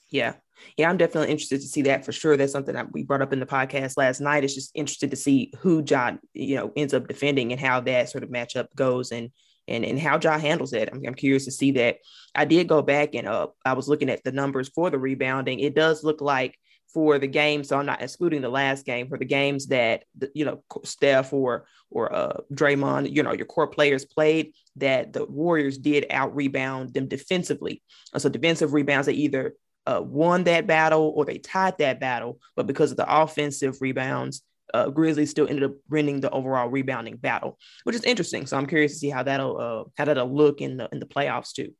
Yeah, 0.09 0.33
yeah, 0.77 0.89
I'm 0.89 0.97
definitely 0.97 1.31
interested 1.31 1.61
to 1.61 1.67
see 1.67 1.83
that 1.83 2.05
for 2.05 2.11
sure. 2.11 2.37
That's 2.37 2.51
something 2.51 2.75
that 2.75 2.91
we 2.91 3.03
brought 3.03 3.21
up 3.21 3.33
in 3.33 3.39
the 3.39 3.45
podcast 3.45 3.97
last 3.97 4.21
night. 4.21 4.43
It's 4.43 4.55
just 4.55 4.71
interested 4.75 5.11
to 5.11 5.17
see 5.17 5.53
who 5.59 5.81
John, 5.81 6.19
you 6.33 6.55
know, 6.57 6.71
ends 6.75 6.93
up 6.93 7.07
defending 7.07 7.51
and 7.51 7.61
how 7.61 7.79
that 7.81 8.09
sort 8.09 8.23
of 8.23 8.29
matchup 8.29 8.67
goes 8.75 9.11
and 9.11 9.31
and 9.67 9.85
and 9.85 9.99
how 9.99 10.19
Ja 10.21 10.37
handles 10.37 10.73
it. 10.73 10.89
I'm, 10.91 11.01
I'm 11.05 11.15
curious 11.15 11.45
to 11.45 11.51
see 11.51 11.71
that. 11.71 11.97
I 12.33 12.45
did 12.45 12.67
go 12.67 12.81
back 12.81 13.15
and 13.15 13.27
uh, 13.27 13.47
I 13.65 13.73
was 13.73 13.87
looking 13.87 14.09
at 14.09 14.23
the 14.23 14.31
numbers 14.31 14.69
for 14.69 14.89
the 14.89 14.99
rebounding. 14.99 15.59
It 15.59 15.75
does 15.75 16.03
look 16.03 16.21
like 16.21 16.57
for 16.93 17.19
the 17.19 17.27
games, 17.27 17.67
so 17.67 17.77
I'm 17.77 17.85
not 17.85 18.01
excluding 18.01 18.41
the 18.41 18.49
last 18.49 18.85
game, 18.85 19.09
for 19.09 19.17
the 19.17 19.25
games 19.25 19.67
that 19.67 20.05
you 20.33 20.45
know 20.45 20.63
Steph 20.83 21.33
or 21.33 21.65
or 21.89 22.13
uh, 22.13 22.37
Draymond, 22.53 23.11
you 23.11 23.23
know 23.23 23.33
your 23.33 23.45
core 23.45 23.67
players 23.67 24.05
played, 24.05 24.53
that 24.77 25.13
the 25.13 25.25
Warriors 25.25 25.77
did 25.77 26.05
out 26.09 26.35
rebound 26.35 26.93
them 26.93 27.07
defensively. 27.07 27.81
And 28.13 28.21
so 28.21 28.29
defensive 28.29 28.73
rebounds, 28.73 29.07
they 29.07 29.13
either 29.13 29.55
uh, 29.85 30.01
won 30.03 30.45
that 30.45 30.67
battle 30.67 31.13
or 31.15 31.25
they 31.25 31.37
tied 31.37 31.77
that 31.79 31.99
battle, 31.99 32.39
but 32.55 32.67
because 32.67 32.91
of 32.91 32.97
the 32.97 33.21
offensive 33.21 33.81
rebounds, 33.81 34.41
uh, 34.73 34.89
Grizzlies 34.89 35.29
still 35.29 35.47
ended 35.47 35.63
up 35.63 35.73
winning 35.89 36.21
the 36.21 36.29
overall 36.31 36.69
rebounding 36.69 37.17
battle, 37.17 37.57
which 37.83 37.95
is 37.95 38.03
interesting. 38.03 38.45
So 38.45 38.57
I'm 38.57 38.65
curious 38.65 38.93
to 38.93 38.97
see 38.97 39.09
how 39.09 39.23
that'll 39.23 39.57
uh, 39.59 39.89
how 39.97 40.05
that'll 40.05 40.33
look 40.33 40.61
in 40.61 40.77
the 40.77 40.89
in 40.91 40.99
the 40.99 41.05
playoffs 41.05 41.53
too. 41.53 41.73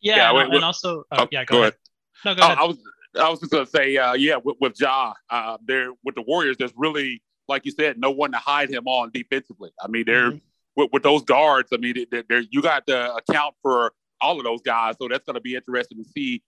Yeah, 0.00 0.16
yeah 0.16 0.28
and, 0.28 0.36
wait, 0.36 0.54
and, 0.54 0.64
also, 0.64 1.04
oh, 1.10 1.16
oh, 1.18 1.28
yeah, 1.30 1.44
go, 1.44 1.56
go 1.56 1.62
ahead. 1.62 1.74
ahead. 1.74 1.78
No, 2.24 2.34
go 2.34 2.46
ahead. 2.46 2.58
I 2.58 2.64
was 2.64 2.78
I 3.16 3.28
was 3.30 3.40
just 3.40 3.52
gonna 3.52 3.66
say, 3.66 3.96
uh, 3.96 4.14
yeah, 4.14 4.36
with, 4.42 4.56
with 4.60 4.80
Ja, 4.80 5.14
uh, 5.30 5.58
there 5.64 5.90
with 6.04 6.14
the 6.14 6.22
Warriors, 6.22 6.56
there's 6.58 6.72
really, 6.76 7.22
like 7.48 7.64
you 7.64 7.72
said, 7.72 7.98
no 7.98 8.10
one 8.10 8.32
to 8.32 8.38
hide 8.38 8.70
him 8.70 8.86
on 8.86 9.10
defensively. 9.12 9.70
I 9.80 9.88
mean, 9.88 10.04
they're 10.06 10.30
mm-hmm. 10.30 10.38
with, 10.76 10.90
with, 10.92 11.02
those 11.02 11.22
guards. 11.22 11.70
I 11.72 11.78
mean, 11.78 11.94
they're, 12.10 12.44
you 12.50 12.62
got 12.62 12.86
to 12.86 13.14
account 13.14 13.54
for 13.62 13.92
all 14.20 14.38
of 14.38 14.44
those 14.44 14.60
guys, 14.62 14.96
so 15.00 15.08
that's 15.08 15.24
gonna 15.24 15.40
be 15.40 15.54
interesting 15.54 16.02
to 16.02 16.08
see 16.08 16.42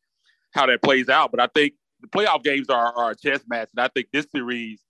how 0.53 0.67
that 0.67 0.83
plays 0.83 1.09
out. 1.09 1.31
But 1.31 1.41
I 1.41 1.49
think 1.55 1.75
the 2.01 2.09
playoff 2.09 2.43
games 2.43 2.69
are, 2.69 2.93
are 2.95 3.11
a 3.13 3.17
chess 3.17 3.41
match, 3.49 3.71
and 3.77 3.85
I 3.85 3.89
think 3.89 4.09
this 4.13 4.27
series, 4.31 4.81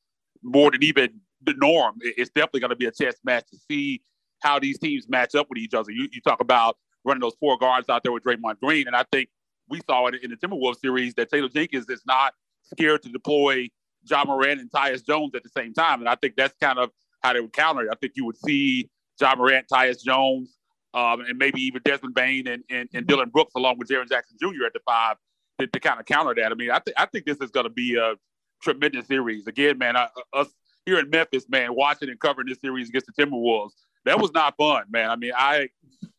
more 0.42 0.70
than 0.70 0.82
even 0.82 1.20
the 1.42 1.54
norm, 1.54 1.96
it's 2.00 2.30
definitely 2.30 2.60
gonna 2.60 2.76
be 2.76 2.86
a 2.86 2.92
chess 2.92 3.16
match 3.24 3.46
to 3.50 3.58
see 3.70 4.02
how 4.40 4.58
these 4.58 4.78
teams 4.78 5.08
match 5.08 5.34
up 5.34 5.48
with 5.48 5.58
each 5.58 5.74
other. 5.74 5.90
You, 5.90 6.08
you 6.12 6.20
talk 6.20 6.40
about 6.40 6.76
running 7.04 7.20
those 7.20 7.36
four 7.40 7.58
guards 7.58 7.88
out 7.88 8.02
there 8.02 8.12
with 8.12 8.24
Draymond 8.24 8.58
Green, 8.60 8.86
and 8.86 8.96
I 8.96 9.04
think 9.12 9.28
we 9.68 9.80
saw 9.88 10.06
it 10.06 10.16
in 10.22 10.30
the 10.30 10.36
Timberwolves 10.36 10.80
series 10.80 11.14
that 11.14 11.30
Taylor 11.30 11.48
Jenkins 11.48 11.88
is 11.88 12.02
not 12.06 12.34
scared 12.62 13.02
to 13.02 13.08
deploy 13.08 13.68
Ja 14.08 14.24
Morant 14.24 14.60
and 14.60 14.70
Tyus 14.70 15.04
Jones 15.06 15.34
at 15.34 15.42
the 15.42 15.48
same 15.48 15.72
time. 15.72 16.00
And 16.00 16.08
I 16.08 16.16
think 16.16 16.34
that's 16.36 16.54
kind 16.60 16.78
of 16.78 16.90
how 17.22 17.32
they 17.32 17.40
would 17.40 17.52
counter 17.52 17.82
it. 17.82 17.88
I 17.90 17.96
think 17.96 18.14
you 18.16 18.24
would 18.24 18.36
see 18.36 18.90
Ja 19.20 19.34
Morant, 19.36 19.66
Tyus 19.72 20.02
Jones, 20.02 20.56
um, 20.94 21.20
and 21.20 21.38
maybe 21.38 21.60
even 21.60 21.82
Desmond 21.84 22.14
Bane 22.14 22.48
and, 22.48 22.64
and, 22.70 22.88
and 22.92 23.06
Dillon 23.06 23.28
Brooks 23.28 23.52
along 23.54 23.78
with 23.78 23.88
Jaren 23.88 24.08
Jackson 24.08 24.36
Jr. 24.40 24.66
at 24.66 24.72
the 24.72 24.80
five 24.84 25.16
to, 25.58 25.66
to 25.66 25.80
kind 25.80 26.00
of 26.00 26.06
counter 26.06 26.34
that. 26.34 26.50
I 26.50 26.54
mean, 26.54 26.70
I, 26.70 26.80
th- 26.80 26.94
I 26.98 27.06
think 27.06 27.26
this 27.26 27.38
is 27.38 27.50
going 27.50 27.64
to 27.64 27.70
be 27.70 27.96
a 27.96 28.14
tremendous 28.62 29.06
series. 29.06 29.46
Again, 29.46 29.78
man, 29.78 29.96
I, 29.96 30.08
us 30.32 30.48
here 30.86 30.98
in 30.98 31.10
Memphis, 31.10 31.48
man, 31.48 31.74
watching 31.74 32.08
and 32.08 32.18
covering 32.18 32.48
this 32.48 32.60
series 32.60 32.88
against 32.88 33.06
the 33.06 33.12
Timberwolves, 33.12 33.72
that 34.04 34.20
was 34.20 34.32
not 34.32 34.56
fun, 34.56 34.84
man. 34.90 35.10
I 35.10 35.16
mean, 35.16 35.32
I 35.36 35.68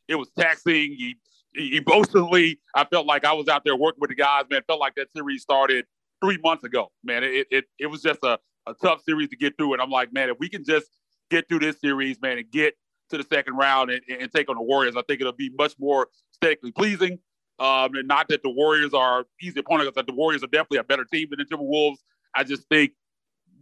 it 0.08 0.16
was 0.16 0.30
taxing. 0.38 0.96
You 0.98 1.16
emotionally, 1.54 2.60
I 2.76 2.86
felt 2.86 3.06
like 3.06 3.26
I 3.26 3.34
was 3.34 3.48
out 3.48 3.64
there 3.66 3.76
working 3.76 4.00
with 4.00 4.10
the 4.10 4.16
guys, 4.16 4.46
man. 4.50 4.62
Felt 4.68 4.80
like 4.80 4.96
that 4.96 5.12
series 5.12 5.42
started 5.42 5.86
three 6.24 6.38
months 6.44 6.64
ago, 6.64 6.92
man. 7.04 7.24
It 7.24 7.48
it, 7.52 7.66
it 7.80 7.88
was 7.88 8.02
just 8.02 8.20
a, 8.24 8.40
a 8.68 8.74
tough 8.82 9.02
series 9.04 9.30
to 9.30 9.36
get 9.36 9.58
through. 9.58 9.74
And 9.74 9.82
I'm 9.82 9.90
like, 9.90 10.14
man, 10.14 10.30
if 10.30 10.38
we 10.40 10.50
can 10.50 10.64
just 10.64 10.88
get 11.30 11.48
through 11.50 11.60
this 11.60 11.80
series, 11.80 12.22
man, 12.22 12.38
and 12.38 12.50
get 12.52 12.76
to 13.10 13.18
the 13.18 13.24
second 13.24 13.56
round 13.56 13.90
and, 13.90 14.02
and 14.10 14.32
take 14.32 14.50
on 14.50 14.56
the 14.56 14.62
Warriors, 14.62 14.96
I 14.96 15.02
think 15.08 15.20
it'll 15.20 15.34
be 15.34 15.52
much 15.58 15.74
more 15.80 16.08
aesthetically 16.34 16.72
pleasing. 16.72 17.20
Um, 17.60 17.94
and 17.96 18.08
not 18.08 18.28
that 18.30 18.42
the 18.42 18.50
Warriors 18.50 18.94
are 18.94 19.26
easy 19.42 19.60
opponents, 19.60 19.92
that 19.96 20.08
the 20.08 20.14
Warriors 20.14 20.44
are 20.44 20.48
definitely 20.48 20.80
a 20.80 20.84
better 20.84 21.06
team 21.06 21.28
than 21.30 21.40
the 21.40 21.46
Timberwolves. 21.46 21.98
I 22.34 22.44
just 22.44 22.68
think 22.70 22.94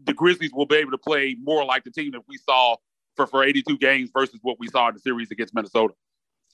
the 0.04 0.14
Grizzlies 0.14 0.52
will 0.54 0.66
be 0.66 0.78
able 0.78 0.92
to 0.92 0.98
play 0.98 1.36
more 1.42 1.66
like 1.66 1.84
the 1.84 1.92
team 1.92 2.12
that 2.12 2.22
we 2.28 2.38
saw 2.38 2.76
for, 3.16 3.28
for 3.28 3.44
82 3.44 3.78
games 3.78 4.10
versus 4.14 4.40
what 4.42 4.60
we 4.60 4.68
saw 4.68 4.88
in 4.90 4.94
the 4.96 5.00
series 5.00 5.32
against 5.32 5.54
Minnesota. 5.54 5.94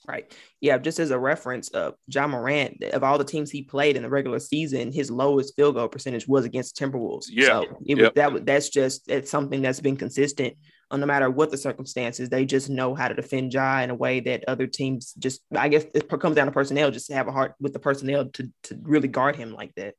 Right. 0.07 0.31
Yeah. 0.61 0.77
Just 0.77 0.99
as 0.99 1.11
a 1.11 1.17
reference, 1.17 1.73
uh, 1.73 1.91
Ja 2.07 2.27
Morant, 2.27 2.83
of 2.83 3.03
all 3.03 3.17
the 3.17 3.23
teams 3.23 3.49
he 3.49 3.63
played 3.63 3.95
in 3.95 4.03
the 4.03 4.09
regular 4.09 4.39
season, 4.39 4.91
his 4.91 5.09
lowest 5.09 5.55
field 5.55 5.75
goal 5.75 5.87
percentage 5.87 6.27
was 6.27 6.45
against 6.45 6.77
Timberwolves. 6.77 7.25
Yeah. 7.29 7.47
So 7.47 7.77
it 7.85 7.97
yep. 7.97 8.15
that 8.15 8.45
that's 8.45 8.69
just 8.69 9.09
it's 9.09 9.31
something 9.31 9.61
that's 9.61 9.79
been 9.79 9.97
consistent. 9.97 10.55
Uh, 10.91 10.97
no 10.97 11.07
matter 11.07 11.31
what 11.31 11.49
the 11.49 11.57
circumstances, 11.57 12.29
they 12.29 12.45
just 12.45 12.69
know 12.69 12.93
how 12.93 13.07
to 13.07 13.15
defend 13.15 13.51
Ja 13.51 13.79
in 13.79 13.89
a 13.89 13.95
way 13.95 14.19
that 14.19 14.43
other 14.47 14.67
teams 14.67 15.13
just. 15.13 15.41
I 15.55 15.69
guess 15.69 15.85
it 15.95 16.07
comes 16.07 16.35
down 16.35 16.45
to 16.45 16.51
personnel, 16.51 16.91
just 16.91 17.07
to 17.07 17.15
have 17.15 17.27
a 17.27 17.31
heart 17.31 17.55
with 17.59 17.73
the 17.73 17.79
personnel 17.79 18.25
to 18.29 18.51
to 18.63 18.79
really 18.83 19.07
guard 19.07 19.35
him 19.35 19.53
like 19.53 19.73
that. 19.75 19.95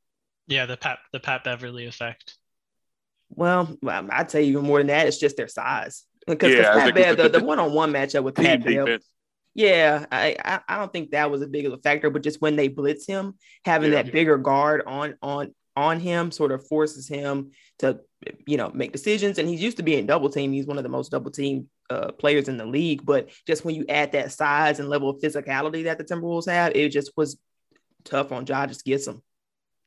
Yeah, 0.49 0.67
the 0.67 0.77
Pat 0.77 0.99
the 1.13 1.21
Pat 1.21 1.45
Beverley 1.45 1.87
effect. 1.87 2.37
Well, 3.29 3.77
I'd 3.87 4.31
say 4.31 4.45
even 4.45 4.65
more 4.65 4.79
than 4.79 4.87
that. 4.89 5.07
It's 5.07 5.19
just 5.19 5.37
their 5.37 5.49
size. 5.49 6.05
Because 6.27 6.55
yeah, 6.55 6.73
Pat 6.73 6.95
Bev, 6.95 7.17
the, 7.17 7.29
the 7.29 7.45
one-on-one 7.45 7.93
matchup 7.93 8.25
with 8.25 8.35
Pat 8.35 8.65
Bev, 8.65 9.01
yeah, 9.55 10.05
I, 10.13 10.37
I, 10.45 10.61
I 10.69 10.77
don't 10.77 10.93
think 10.93 11.13
that 11.13 11.31
was 11.31 11.41
a 11.41 11.47
big 11.47 11.65
of 11.67 11.73
a 11.73 11.79
factor, 11.79 12.11
but 12.11 12.23
just 12.23 12.43
when 12.43 12.57
they 12.57 12.69
blitz 12.69 13.07
him, 13.07 13.35
having 13.65 13.91
yeah, 13.91 14.03
that 14.03 14.07
yeah. 14.07 14.13
bigger 14.13 14.37
guard 14.37 14.83
on 14.87 15.17
on 15.23 15.55
on 15.75 15.99
him 15.99 16.31
sort 16.31 16.53
of 16.53 16.67
forces 16.67 17.09
him 17.09 17.53
to 17.79 18.01
you 18.47 18.57
know 18.57 18.71
make 18.75 18.93
decisions. 18.93 19.39
And 19.39 19.49
he's 19.49 19.63
used 19.63 19.79
to 19.79 19.83
being 19.83 20.07
double 20.07 20.29
team. 20.29 20.53
He's 20.53 20.67
one 20.67 20.77
of 20.77 20.83
the 20.83 20.91
most 20.91 21.11
double 21.11 21.31
team 21.31 21.69
uh, 21.89 22.13
players 22.13 22.49
in 22.49 22.59
the 22.59 22.67
league. 22.67 23.07
But 23.07 23.31
just 23.47 23.65
when 23.65 23.75
you 23.75 23.87
add 23.89 24.13
that 24.13 24.33
size 24.33 24.79
and 24.79 24.89
level 24.89 25.09
of 25.09 25.21
physicality 25.21 25.85
that 25.85 25.97
the 25.99 26.05
Timberwolves 26.05 26.51
have, 26.51 26.73
it 26.75 26.91
just 26.91 27.13
was 27.17 27.39
tough 28.05 28.33
on 28.33 28.47
Josh. 28.47 28.69
Just 28.69 28.85
gets 28.85 29.07
him. 29.07 29.23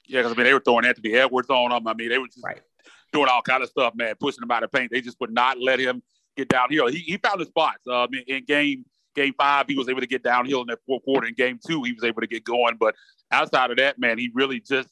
Yeah, 0.10 0.22
because 0.22 0.34
I 0.34 0.36
mean 0.36 0.45
they 0.45 0.54
were 0.54 0.60
throwing 0.60 0.86
Anthony 0.86 1.13
Edwards 1.13 1.50
on 1.50 1.72
him. 1.72 1.88
I 1.88 1.93
mean 1.93 2.10
they 2.10 2.17
were 2.17 2.28
just 2.28 2.43
right. 2.43 2.60
doing 3.13 3.30
all 3.32 3.41
kind 3.41 3.63
of 3.63 3.69
stuff, 3.69 3.93
man, 3.95 4.15
pushing 4.19 4.43
him 4.43 4.52
out 4.52 4.63
of 4.63 4.72
paint. 4.72 4.91
They 4.91 5.02
just 5.02 5.19
would 5.22 5.32
not 5.32 5.60
let 5.60 5.80
him 5.80 6.02
get 6.36 6.50
downhill. 6.50 6.88
He, 6.88 7.00
he 7.00 7.17
found 7.17 7.39
his 7.39 7.50
spots 7.50 7.88
um, 7.88 8.10
in, 8.13 8.24
in 8.36 8.45
game 8.45 8.86
game 9.15 9.34
five, 9.38 9.65
he 9.67 9.76
was 9.76 9.89
able 9.89 10.02
to 10.02 10.08
get 10.08 10.24
downhill 10.24 10.62
in 10.62 10.67
that 10.67 10.80
fourth 10.86 11.04
quarter. 11.04 11.28
In 11.28 11.34
game 11.34 11.60
two, 11.65 11.84
he 11.84 11.93
was 11.93 12.04
able 12.04 12.22
to 12.22 12.28
get 12.28 12.43
going. 12.43 12.78
But 12.80 12.95
outside 13.32 13.72
of 13.72 13.78
that, 13.78 14.00
man, 14.00 14.17
he 14.17 14.32
really 14.34 14.60
just 14.60 14.89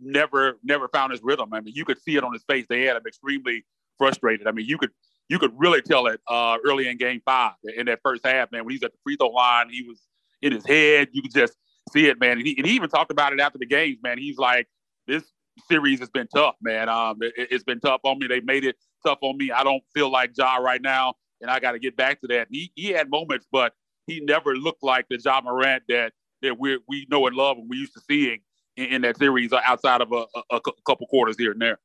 never 0.00 0.58
never 0.62 0.88
found 0.88 1.12
his 1.12 1.22
rhythm. 1.22 1.52
I 1.52 1.60
mean, 1.60 1.74
you 1.74 1.84
could 1.84 2.00
see 2.00 2.16
it 2.16 2.24
on 2.24 2.32
his 2.32 2.44
face. 2.44 2.66
They 2.68 2.82
had 2.82 2.96
him 2.96 3.02
extremely 3.06 3.64
frustrated. 3.98 4.46
I 4.46 4.52
mean, 4.52 4.66
you 4.66 4.78
could 4.78 4.90
you 5.28 5.38
could 5.38 5.52
really 5.56 5.82
tell 5.82 6.06
it 6.06 6.20
uh, 6.28 6.58
early 6.64 6.88
in 6.88 6.98
game 6.98 7.22
five 7.24 7.54
in 7.76 7.86
that 7.86 8.00
first 8.02 8.26
half, 8.26 8.52
man. 8.52 8.64
When 8.64 8.72
he's 8.72 8.82
at 8.82 8.92
the 8.92 8.98
free 9.02 9.16
throw 9.16 9.28
line, 9.28 9.70
he 9.70 9.82
was 9.82 10.02
in 10.42 10.52
his 10.52 10.66
head. 10.66 11.08
You 11.12 11.22
could 11.22 11.32
just 11.32 11.56
see 11.90 12.06
it, 12.06 12.20
man. 12.20 12.38
And 12.38 12.46
he, 12.46 12.56
and 12.56 12.66
he 12.66 12.74
even 12.74 12.88
talked 12.88 13.10
about 13.10 13.32
it 13.32 13.40
after 13.40 13.58
the 13.58 13.66
games, 13.66 13.98
man. 14.02 14.18
He's 14.18 14.38
like, 14.38 14.68
this 15.06 15.24
series 15.68 16.00
has 16.00 16.10
been 16.10 16.28
tough, 16.28 16.56
man. 16.60 16.88
Um, 16.88 17.18
it, 17.20 17.52
has 17.52 17.64
been 17.64 17.80
tough 17.80 18.00
on 18.04 18.18
me. 18.18 18.26
They 18.26 18.40
made 18.40 18.64
it 18.64 18.76
tough 19.04 19.18
on 19.22 19.36
me. 19.36 19.50
I 19.50 19.64
don't 19.64 19.82
feel 19.94 20.10
like 20.10 20.32
Ja 20.36 20.56
right 20.56 20.80
now 20.80 21.14
and 21.42 21.50
I 21.50 21.58
got 21.60 21.72
to 21.72 21.78
get 21.78 21.96
back 21.96 22.20
to 22.22 22.28
that. 22.28 22.46
He, 22.50 22.72
he 22.74 22.88
had 22.88 23.10
moments, 23.10 23.46
but 23.52 23.74
he 24.06 24.20
never 24.20 24.56
looked 24.56 24.82
like 24.82 25.06
the 25.10 25.20
Ja 25.22 25.40
Morant 25.42 25.82
that 25.88 26.12
that 26.40 26.58
we 26.58 26.78
we 26.88 27.06
know 27.10 27.26
and 27.26 27.36
love 27.36 27.58
and 27.58 27.68
we 27.68 27.76
used 27.76 27.92
to 27.94 28.00
seeing 28.00 28.40
in, 28.76 28.86
in 28.86 29.02
that 29.02 29.16
series 29.16 29.52
outside 29.52 30.00
of 30.00 30.12
a, 30.12 30.24
a, 30.34 30.56
a, 30.56 30.60
couple 30.86 31.06
quarters 31.06 31.36
here 31.38 31.52
and 31.52 31.60
there. 31.60 31.78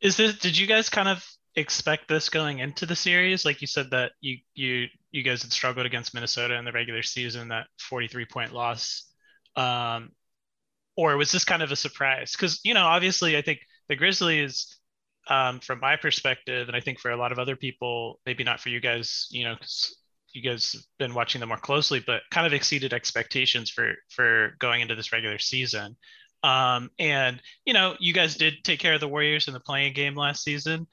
Is 0.00 0.16
this? 0.16 0.38
Did 0.38 0.56
you 0.56 0.66
guys 0.66 0.88
kind 0.88 1.08
of 1.08 1.26
expect 1.56 2.08
this 2.08 2.28
going 2.28 2.60
into 2.60 2.86
the 2.86 2.96
series? 2.96 3.44
Like 3.44 3.60
you 3.60 3.66
said 3.66 3.90
that 3.90 4.12
you 4.20 4.38
you 4.54 4.86
you 5.14 5.22
guys 5.22 5.42
had 5.42 5.52
struggled 5.52 5.86
against 5.86 6.12
Minnesota 6.12 6.56
in 6.56 6.64
the 6.64 6.72
regular 6.72 7.02
season, 7.02 7.48
that 7.48 7.68
43 7.78 8.26
point 8.26 8.52
loss. 8.52 9.04
Um, 9.54 10.10
or 10.96 11.16
was 11.16 11.30
this 11.30 11.44
kind 11.44 11.62
of 11.62 11.70
a 11.70 11.76
surprise? 11.76 12.32
Because 12.32 12.60
you 12.64 12.74
know, 12.74 12.84
obviously, 12.84 13.36
I 13.36 13.42
think 13.42 13.60
the 13.88 13.94
Grizzlies 13.94 14.76
um, 15.28 15.60
from 15.60 15.78
my 15.78 15.94
perspective, 15.94 16.66
and 16.66 16.76
I 16.76 16.80
think 16.80 16.98
for 16.98 17.12
a 17.12 17.16
lot 17.16 17.30
of 17.30 17.38
other 17.38 17.54
people, 17.54 18.20
maybe 18.26 18.42
not 18.42 18.58
for 18.58 18.70
you 18.70 18.80
guys, 18.80 19.28
you 19.30 19.44
know, 19.44 19.54
because 19.54 19.96
you 20.32 20.42
guys 20.42 20.72
have 20.72 20.82
been 20.98 21.14
watching 21.14 21.38
them 21.38 21.48
more 21.48 21.58
closely, 21.58 22.02
but 22.04 22.22
kind 22.32 22.46
of 22.46 22.52
exceeded 22.52 22.92
expectations 22.92 23.70
for 23.70 23.94
for 24.10 24.56
going 24.58 24.80
into 24.80 24.96
this 24.96 25.12
regular 25.12 25.38
season. 25.38 25.96
Um, 26.42 26.90
and 26.98 27.40
you 27.64 27.72
know, 27.72 27.94
you 28.00 28.12
guys 28.12 28.34
did 28.34 28.64
take 28.64 28.80
care 28.80 28.94
of 28.94 29.00
the 29.00 29.08
Warriors 29.08 29.46
in 29.46 29.54
the 29.54 29.60
play-in 29.60 29.94
game 29.94 30.16
last 30.16 30.42
season, 30.42 30.88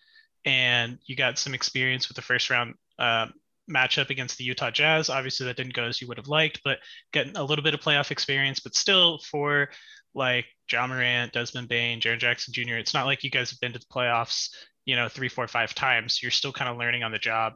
and 0.45 0.99
you 1.07 1.15
got 1.15 1.39
some 1.39 1.55
experience 1.55 2.07
with 2.07 2.17
the 2.17 2.21
first 2.21 2.51
round 2.51 2.75
uh, 2.99 3.25
matchup 3.73 4.09
against 4.09 4.37
the 4.37 4.43
Utah 4.43 4.71
Jazz. 4.71 5.09
Obviously, 5.09 5.45
that 5.45 5.57
didn't 5.57 5.73
go 5.73 5.83
as 5.83 6.01
you 6.01 6.07
would 6.07 6.17
have 6.17 6.27
liked, 6.27 6.61
but 6.63 6.79
getting 7.13 7.35
a 7.37 7.43
little 7.43 7.63
bit 7.63 7.73
of 7.73 7.79
playoff 7.79 8.11
experience. 8.11 8.59
But 8.59 8.75
still, 8.75 9.19
for 9.19 9.69
like 10.13 10.45
Ja 10.71 10.87
Morant, 10.87 11.33
Desmond 11.33 11.67
Bane, 11.67 12.01
Jaren 12.01 12.19
Jackson 12.19 12.53
Jr. 12.53 12.75
It's 12.75 12.93
not 12.93 13.05
like 13.05 13.23
you 13.23 13.29
guys 13.29 13.49
have 13.51 13.59
been 13.59 13.73
to 13.73 13.79
the 13.79 13.85
playoffs, 13.85 14.49
you 14.85 14.95
know, 14.95 15.07
three, 15.07 15.29
four, 15.29 15.47
five 15.47 15.73
times. 15.73 16.21
You're 16.21 16.31
still 16.31 16.51
kind 16.51 16.69
of 16.69 16.77
learning 16.77 17.03
on 17.03 17.11
the 17.11 17.19
job. 17.19 17.53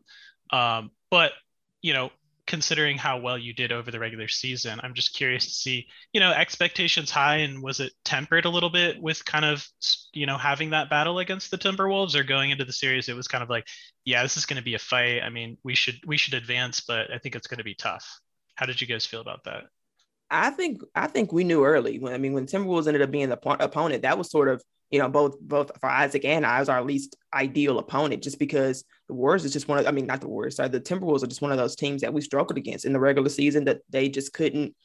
Um, 0.52 0.92
but 1.12 1.34
you 1.82 1.94
know, 1.94 2.12
considering 2.48 2.98
how 2.98 3.20
well 3.20 3.38
you 3.38 3.54
did 3.54 3.72
over 3.72 3.90
the 3.92 4.00
regular 4.00 4.28
season, 4.28 4.80
I'm 4.84 4.94
just 4.94 5.16
curious 5.16 5.46
to 5.46 5.52
see, 5.52 5.88
you 6.14 6.20
know, 6.20 6.32
expectations 6.32 7.10
high 7.10 7.38
and 7.38 7.62
was 7.62 7.80
it 7.80 7.94
tempered 8.04 8.46
a 8.46 8.50
little 8.50 8.70
bit 8.70 9.02
with 9.02 9.26
kind 9.26 9.46
of, 9.46 9.68
you 10.14 10.26
know, 10.26 10.38
having 10.38 10.70
that 10.70 10.90
battle 10.90 11.20
against 11.20 11.52
the 11.52 11.58
Timberwolves 11.58 12.16
or 12.16 12.24
going 12.24 12.52
into 12.52 12.66
the 12.66 12.74
series, 12.74 13.10
it 13.10 13.16
was 13.16 13.28
kind 13.28 13.44
of 13.44 13.50
like, 13.50 13.68
yeah, 14.04 14.22
this 14.22 14.38
is 14.38 14.46
going 14.46 14.58
to 14.58 14.64
be 14.64 14.76
a 14.76 14.80
fight. 14.80 15.22
I 15.24 15.30
mean, 15.30 15.58
we 15.64 15.76
should 15.76 16.00
we 16.06 16.18
should 16.18 16.36
advance, 16.36 16.82
but 16.82 17.12
I 17.12 17.18
think 17.18 17.36
it's 17.36 17.48
going 17.48 17.58
to 17.58 17.64
be 17.64 17.76
tough. 17.76 18.20
How 18.56 18.66
did 18.66 18.80
you 18.80 18.88
guys 18.88 19.06
feel 19.06 19.22
about 19.22 19.44
that? 19.46 19.64
I 20.30 20.52
think 20.52 20.82
I 20.94 21.08
think 21.08 21.32
we 21.32 21.44
knew 21.44 21.64
early. 21.66 22.00
When 22.00 22.14
I 22.14 22.18
mean, 22.18 22.34
when 22.34 22.46
Timberwolves 22.46 22.88
ended 22.88 23.02
up 23.02 23.12
being 23.12 23.30
the 23.30 23.40
opponent, 23.60 24.04
that 24.04 24.18
was 24.18 24.30
sort 24.30 24.50
of 24.50 24.64
you 24.92 25.00
know 25.00 25.10
both 25.10 25.40
both 25.40 25.72
for 25.80 25.90
Isaac 25.90 26.26
and 26.26 26.46
I 26.46 26.60
was 26.60 26.70
our 26.70 26.84
least 26.84 27.16
ideal 27.34 27.80
opponent, 27.80 28.24
just 28.24 28.40
because 28.40 28.84
the 29.08 29.14
Warriors 29.14 29.46
is 29.46 29.54
just 29.54 29.68
one 29.68 29.80
of 29.80 29.88
I 29.88 29.92
mean 29.92 30.08
not 30.08 30.22
the 30.22 30.28
Warriors, 30.28 30.58
sorry, 30.58 30.70
the 30.70 30.82
Timberwolves 30.82 31.24
are 31.24 31.28
just 31.28 31.42
one 31.42 31.52
of 31.52 31.58
those 31.58 31.76
teams 31.76 32.02
that 32.02 32.14
we 32.14 32.22
struggled 32.22 32.58
against 32.58 32.86
in 32.86 32.94
the 32.94 33.00
regular 33.00 33.30
season 33.30 33.66
that 33.66 33.82
they 33.90 34.10
just 34.10 34.34
couldn't 34.34 34.76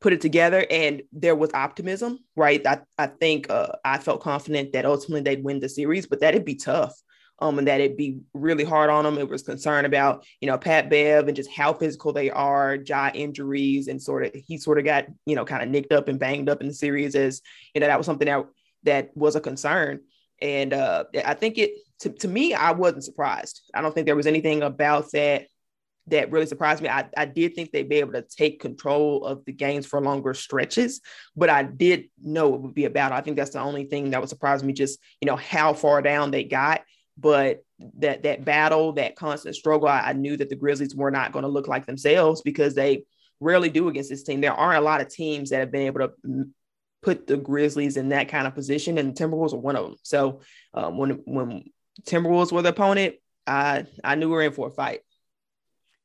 put 0.00 0.12
it 0.12 0.20
together. 0.20 0.66
And 0.70 1.02
there 1.12 1.36
was 1.36 1.50
optimism, 1.54 2.18
right? 2.36 2.64
I 2.66 2.80
I 2.98 3.06
think 3.06 3.50
uh, 3.50 3.68
I 3.84 3.98
felt 3.98 4.22
confident 4.22 4.72
that 4.72 4.86
ultimately 4.86 5.22
they'd 5.22 5.44
win 5.44 5.60
the 5.60 5.68
series, 5.68 6.06
but 6.06 6.20
that'd 6.20 6.44
be 6.44 6.56
tough 6.56 6.94
um, 7.42 7.58
and 7.58 7.66
that 7.66 7.80
it'd 7.80 7.96
be 7.96 8.20
really 8.34 8.62
hard 8.62 8.88
on 8.88 9.02
them. 9.02 9.18
It 9.18 9.28
was 9.28 9.42
concerned 9.42 9.84
about, 9.84 10.24
you 10.40 10.46
know, 10.46 10.56
Pat 10.56 10.88
Bev 10.88 11.26
and 11.26 11.36
just 11.36 11.50
how 11.50 11.72
physical 11.72 12.12
they 12.12 12.30
are, 12.30 12.76
Ja 12.76 13.10
injuries, 13.12 13.88
and 13.88 14.00
sort 14.00 14.24
of 14.24 14.32
he 14.34 14.56
sort 14.56 14.78
of 14.78 14.84
got, 14.84 15.06
you 15.26 15.34
know, 15.34 15.44
kind 15.44 15.62
of 15.62 15.68
nicked 15.68 15.92
up 15.92 16.06
and 16.06 16.20
banged 16.20 16.48
up 16.48 16.60
in 16.60 16.68
the 16.68 16.74
series 16.74 17.16
as, 17.16 17.42
you 17.74 17.80
know, 17.80 17.88
that 17.88 17.98
was 17.98 18.06
something 18.06 18.26
that 18.26 18.46
that 18.84 19.16
was 19.16 19.36
a 19.36 19.40
concern. 19.40 20.00
And 20.40 20.72
uh, 20.72 21.04
I 21.24 21.34
think 21.34 21.58
it 21.58 21.72
to, 22.00 22.10
to 22.10 22.28
me, 22.28 22.52
I 22.54 22.72
wasn't 22.72 23.04
surprised. 23.04 23.62
I 23.74 23.80
don't 23.80 23.94
think 23.94 24.06
there 24.06 24.16
was 24.16 24.26
anything 24.26 24.62
about 24.62 25.10
that 25.12 25.46
that 26.08 26.32
really 26.32 26.46
surprised 26.46 26.82
me. 26.82 26.88
I, 26.88 27.08
I 27.16 27.26
did 27.26 27.54
think 27.54 27.70
they'd 27.70 27.88
be 27.88 28.00
able 28.00 28.14
to 28.14 28.22
take 28.22 28.60
control 28.60 29.24
of 29.24 29.44
the 29.44 29.52
games 29.52 29.86
for 29.86 30.00
longer 30.00 30.34
stretches, 30.34 31.00
but 31.36 31.48
I 31.48 31.62
did 31.62 32.06
know 32.20 32.54
it 32.54 32.60
would 32.60 32.74
be 32.74 32.86
about. 32.86 33.12
I 33.12 33.20
think 33.20 33.36
that's 33.36 33.52
the 33.52 33.60
only 33.60 33.84
thing 33.84 34.10
that 34.10 34.20
would 34.20 34.28
surprise 34.28 34.64
me, 34.64 34.72
just 34.72 34.98
you 35.20 35.26
know 35.26 35.36
how 35.36 35.74
far 35.74 36.02
down 36.02 36.32
they 36.32 36.44
got 36.44 36.82
but 37.18 37.64
that 37.98 38.22
that 38.22 38.44
battle, 38.44 38.92
that 38.92 39.16
constant 39.16 39.54
struggle, 39.54 39.88
I, 39.88 40.00
I 40.00 40.12
knew 40.12 40.36
that 40.36 40.48
the 40.48 40.56
Grizzlies 40.56 40.94
were 40.94 41.10
not 41.10 41.32
going 41.32 41.42
to 41.42 41.48
look 41.48 41.68
like 41.68 41.86
themselves 41.86 42.42
because 42.42 42.74
they 42.74 43.04
rarely 43.40 43.68
do 43.68 43.88
against 43.88 44.10
this 44.10 44.22
team. 44.22 44.40
There 44.40 44.54
aren't 44.54 44.78
a 44.78 44.84
lot 44.84 45.00
of 45.00 45.08
teams 45.08 45.50
that 45.50 45.60
have 45.60 45.72
been 45.72 45.86
able 45.86 46.00
to 46.00 46.46
put 47.02 47.26
the 47.26 47.36
Grizzlies 47.36 47.96
in 47.96 48.10
that 48.10 48.28
kind 48.28 48.46
of 48.46 48.54
position, 48.54 48.98
and 48.98 49.14
the 49.14 49.24
Timberwolves 49.24 49.52
are 49.52 49.58
one 49.58 49.76
of 49.76 49.84
them. 49.84 49.96
So 50.02 50.40
um, 50.72 50.96
when 50.96 51.10
when 51.24 51.64
Timberwolves 52.04 52.52
were 52.52 52.62
the 52.62 52.70
opponent, 52.70 53.16
I 53.46 53.86
I 54.02 54.14
knew 54.14 54.28
we 54.28 54.34
were 54.34 54.42
in 54.42 54.52
for 54.52 54.68
a 54.68 54.70
fight. 54.70 55.00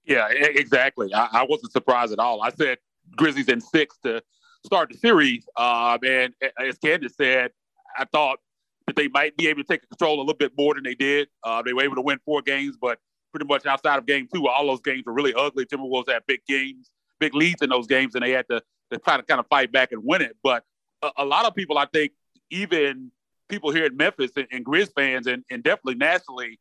Yeah, 0.05 0.27
exactly. 0.29 1.13
I, 1.13 1.27
I 1.31 1.43
wasn't 1.43 1.73
surprised 1.73 2.13
at 2.13 2.19
all. 2.19 2.41
I 2.41 2.49
said 2.51 2.77
Grizzlies 3.15 3.49
in 3.49 3.62
six 3.62 3.97
to 4.03 4.21
start 4.65 4.89
the 4.89 4.97
series, 4.97 5.45
uh, 5.55 5.97
and 6.05 6.33
as 6.60 6.77
Candace 6.77 7.15
said, 7.15 7.51
I 7.97 8.05
thought 8.05 8.39
that 8.88 8.95
they 8.95 9.10
might 9.10 9.36
be 9.36 9.47
able 9.47 9.63
to 9.63 9.67
take 9.67 9.88
control 9.88 10.17
a 10.17 10.21
little 10.21 10.33
bit 10.33 10.53
more 10.57 10.73
than 10.73 10.83
they 10.83 10.95
did. 10.95 11.27
Uh, 11.43 11.62
they 11.62 11.73
were 11.73 11.83
able 11.83 11.95
to 11.95 12.01
win 12.01 12.19
four 12.25 12.41
games, 12.41 12.77
but 12.79 12.99
pretty 13.31 13.45
much 13.45 13.65
outside 13.65 13.97
of 13.97 14.05
game 14.05 14.27
two, 14.33 14.47
all 14.47 14.67
those 14.67 14.81
games 14.81 15.03
were 15.05 15.13
really 15.13 15.33
ugly. 15.33 15.65
Timberwolves 15.65 16.10
had 16.10 16.23
big 16.25 16.39
games, 16.47 16.89
big 17.19 17.36
leads 17.36 17.62
in 17.62 17.69
those 17.69 17.86
games, 17.86 18.15
and 18.15 18.23
they 18.23 18.31
had 18.31 18.47
to, 18.49 18.62
to 18.91 18.97
try 18.99 19.17
to 19.17 19.23
kind 19.23 19.39
of 19.39 19.47
fight 19.47 19.71
back 19.73 19.91
and 19.91 20.01
win 20.05 20.21
it. 20.21 20.38
But 20.41 20.63
a, 21.01 21.12
a 21.17 21.25
lot 21.25 21.45
of 21.45 21.55
people, 21.55 21.77
I 21.77 21.86
think, 21.86 22.12
even 22.49 23.12
people 23.49 23.71
here 23.71 23.86
in 23.86 23.95
Memphis 23.97 24.31
and, 24.36 24.47
and 24.51 24.65
Grizz 24.65 24.93
fans, 24.93 25.27
and, 25.27 25.43
and 25.49 25.63
definitely 25.63 25.95
nationally, 25.95 26.60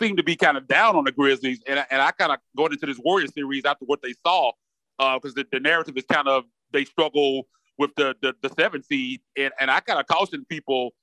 seem 0.00 0.16
to 0.16 0.22
be 0.22 0.36
kind 0.36 0.56
of 0.56 0.66
down 0.66 0.96
on 0.96 1.04
the 1.04 1.12
Grizzlies. 1.12 1.60
And, 1.66 1.84
and 1.90 2.02
I 2.02 2.10
kind 2.10 2.32
of 2.32 2.38
going 2.56 2.72
into 2.72 2.86
this 2.86 2.98
Warrior 2.98 3.28
series 3.28 3.64
after 3.64 3.84
what 3.84 4.02
they 4.02 4.14
saw, 4.26 4.52
because 4.98 5.32
uh, 5.32 5.42
the, 5.42 5.46
the 5.52 5.60
narrative 5.60 5.96
is 5.96 6.04
kind 6.04 6.28
of 6.28 6.44
they 6.72 6.84
struggle 6.84 7.46
with 7.78 7.90
the 7.96 8.16
the, 8.22 8.34
the 8.42 8.48
seven 8.58 8.82
seed, 8.82 9.20
and, 9.36 9.52
and 9.60 9.70
I 9.70 9.80
kind 9.80 10.00
of 10.00 10.06
caution 10.06 10.44
people 10.48 10.94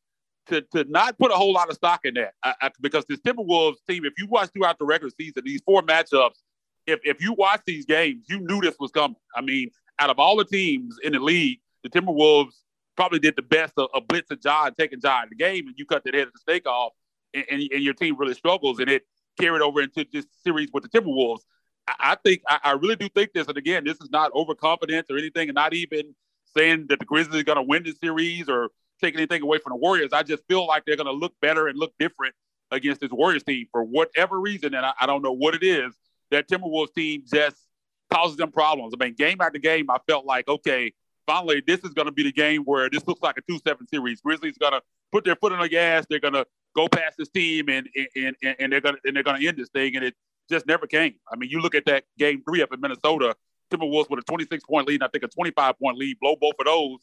to 0.48 0.62
to 0.74 0.84
not 0.86 1.18
put 1.18 1.32
a 1.32 1.36
whole 1.36 1.54
lot 1.54 1.70
of 1.70 1.76
stock 1.76 2.02
in 2.04 2.16
that 2.16 2.34
I, 2.44 2.54
I, 2.62 2.72
because 2.82 3.06
this 3.08 3.20
Timberwolves 3.22 3.78
team, 3.88 4.04
if 4.06 4.14
you 4.18 4.28
watch 4.28 4.50
throughout 4.52 4.80
the 4.80 4.86
regular 4.86 5.12
season, 5.18 5.44
these 5.46 5.62
four 5.66 5.82
matchups, 5.82 6.40
if 6.88 7.00
if 7.04 7.22
you 7.22 7.34
watch 7.34 7.62
these 7.66 7.86
games, 7.86 8.26
you 8.28 8.40
knew 8.40 8.60
this 8.60 8.76
was 8.80 8.92
coming. 8.92 9.16
I 9.36 9.42
mean, 9.42 9.70
out 10.00 10.10
of 10.10 10.20
all 10.20 10.36
the 10.36 10.46
teams 10.46 10.98
in 11.04 11.14
the 11.14 11.20
league, 11.20 11.60
the 11.84 11.90
Timberwolves 11.90 12.54
probably 12.96 13.20
did 13.20 13.36
the 13.36 13.42
best 13.42 13.74
of, 13.78 13.90
of 13.94 14.08
blitz 14.08 14.32
and 14.32 14.42
John 14.42 14.74
taking 14.74 15.02
John 15.02 15.24
in 15.24 15.30
the 15.30 15.36
game, 15.36 15.68
and 15.68 15.76
you 15.78 15.86
cut 15.86 16.04
the 16.04 16.12
head 16.12 16.28
of 16.28 16.34
the 16.34 16.40
snake 16.40 16.68
off, 16.68 16.94
and, 17.34 17.46
and, 17.50 17.62
and, 17.72 17.84
your 17.84 17.94
team 17.94 18.16
really 18.18 18.34
struggles, 18.34 18.80
and 18.80 18.90
it 18.90 19.04
carried 19.40 19.62
over 19.62 19.82
into 19.82 20.06
this 20.12 20.26
series 20.44 20.70
with 20.74 20.84
the 20.84 20.90
Timberwolves. 20.90 21.42
I, 21.88 21.94
I 22.00 22.18
think 22.24 22.42
I, 22.48 22.60
I, 22.64 22.72
really 22.74 22.96
do 22.96 23.10
think 23.10 23.34
this, 23.34 23.48
and 23.48 23.58
again, 23.58 23.84
this 23.84 24.00
is 24.02 24.10
not 24.12 24.32
overconfidence 24.34 25.08
or 25.10 25.18
anything, 25.18 25.50
and 25.50 25.56
not 25.56 25.74
even 25.74 26.16
saying 26.56 26.88
that 26.90 27.00
the 27.00 27.06
Grizzlies 27.06 27.42
are 27.42 27.44
going 27.44 27.58
to 27.58 27.64
win 27.64 27.84
the 27.84 27.94
series 28.02 28.48
or 28.48 28.70
take 29.02 29.16
anything 29.16 29.42
away 29.42 29.58
from 29.58 29.72
the 29.72 29.78
Warriors. 29.78 30.14
I 30.14 30.24
just 30.24 30.44
feel 30.48 30.68
like 30.68 30.84
they're 30.86 30.96
going 30.96 31.08
to 31.08 31.14
look 31.14 31.34
better 31.42 31.68
and 31.68 31.78
look 31.78 31.94
different 32.00 32.36
against 32.72 33.02
this 33.02 33.12
Warriors 33.12 33.44
team 33.44 33.66
for 33.72 33.84
whatever 33.84 34.40
reason, 34.40 34.74
and 34.76 34.86
I, 34.86 34.94
I 35.02 35.06
don't 35.06 35.24
know 35.24 35.34
what 35.34 35.56
it 35.56 35.64
is. 35.64 35.94
That 36.32 36.48
Timberwolves 36.48 36.94
team 36.94 37.24
just 37.32 37.58
causes 38.12 38.38
them 38.38 38.52
problems. 38.52 38.94
I 38.94 39.04
mean, 39.04 39.16
game 39.16 39.42
after 39.42 39.60
game, 39.60 39.90
I 39.90 39.98
felt 40.08 40.26
like 40.26 40.48
okay 40.48 40.94
finally, 41.26 41.64
this 41.66 41.80
is 41.82 41.92
going 41.92 42.06
to 42.06 42.12
be 42.12 42.24
the 42.24 42.32
game 42.32 42.64
where 42.64 42.90
this 42.90 43.06
looks 43.08 43.22
like 43.22 43.38
a 43.38 43.42
2 43.42 43.60
7 43.66 43.88
series. 43.88 44.22
Grizzlies 44.22 44.58
going 44.58 44.74
to 44.74 44.82
put 45.12 45.24
their 45.24 45.36
foot 45.36 45.52
on 45.52 45.60
the 45.60 45.70
gas. 45.70 46.06
They're 46.10 46.20
going 46.20 46.34
to 46.34 46.46
go 46.76 46.88
past 46.88 47.18
this 47.18 47.30
team 47.30 47.70
and, 47.70 47.88
and, 48.16 48.36
and, 48.44 48.56
and 48.60 48.72
they're 48.72 48.82
going 48.82 48.96
to 48.96 49.02
and 49.06 49.16
they're 49.16 49.24
going 49.24 49.40
to 49.40 49.48
end 49.48 49.58
this 49.58 49.70
thing. 49.70 49.96
And 49.96 50.06
it 50.06 50.16
just 50.50 50.68
never 50.68 50.88
came. 50.88 51.16
I 51.32 51.36
mean, 51.36 51.50
you 51.50 51.60
look 51.60 51.76
at 51.76 51.86
that 51.86 52.06
game 52.18 52.44
three 52.48 52.62
up 52.62 52.74
in 52.74 52.82
Minnesota, 52.82 53.36
Timberwolves 53.72 54.10
with 54.10 54.20
a 54.20 54.24
26 54.24 54.64
point 54.66 54.88
lead, 54.88 54.96
and 54.96 55.04
I 55.04 55.08
think 55.08 55.24
a 55.24 55.28
25 55.28 55.80
point 55.80 55.98
lead, 55.98 56.20
blow 56.20 56.36
both 56.40 56.56
of 56.60 56.66
those. 56.66 57.00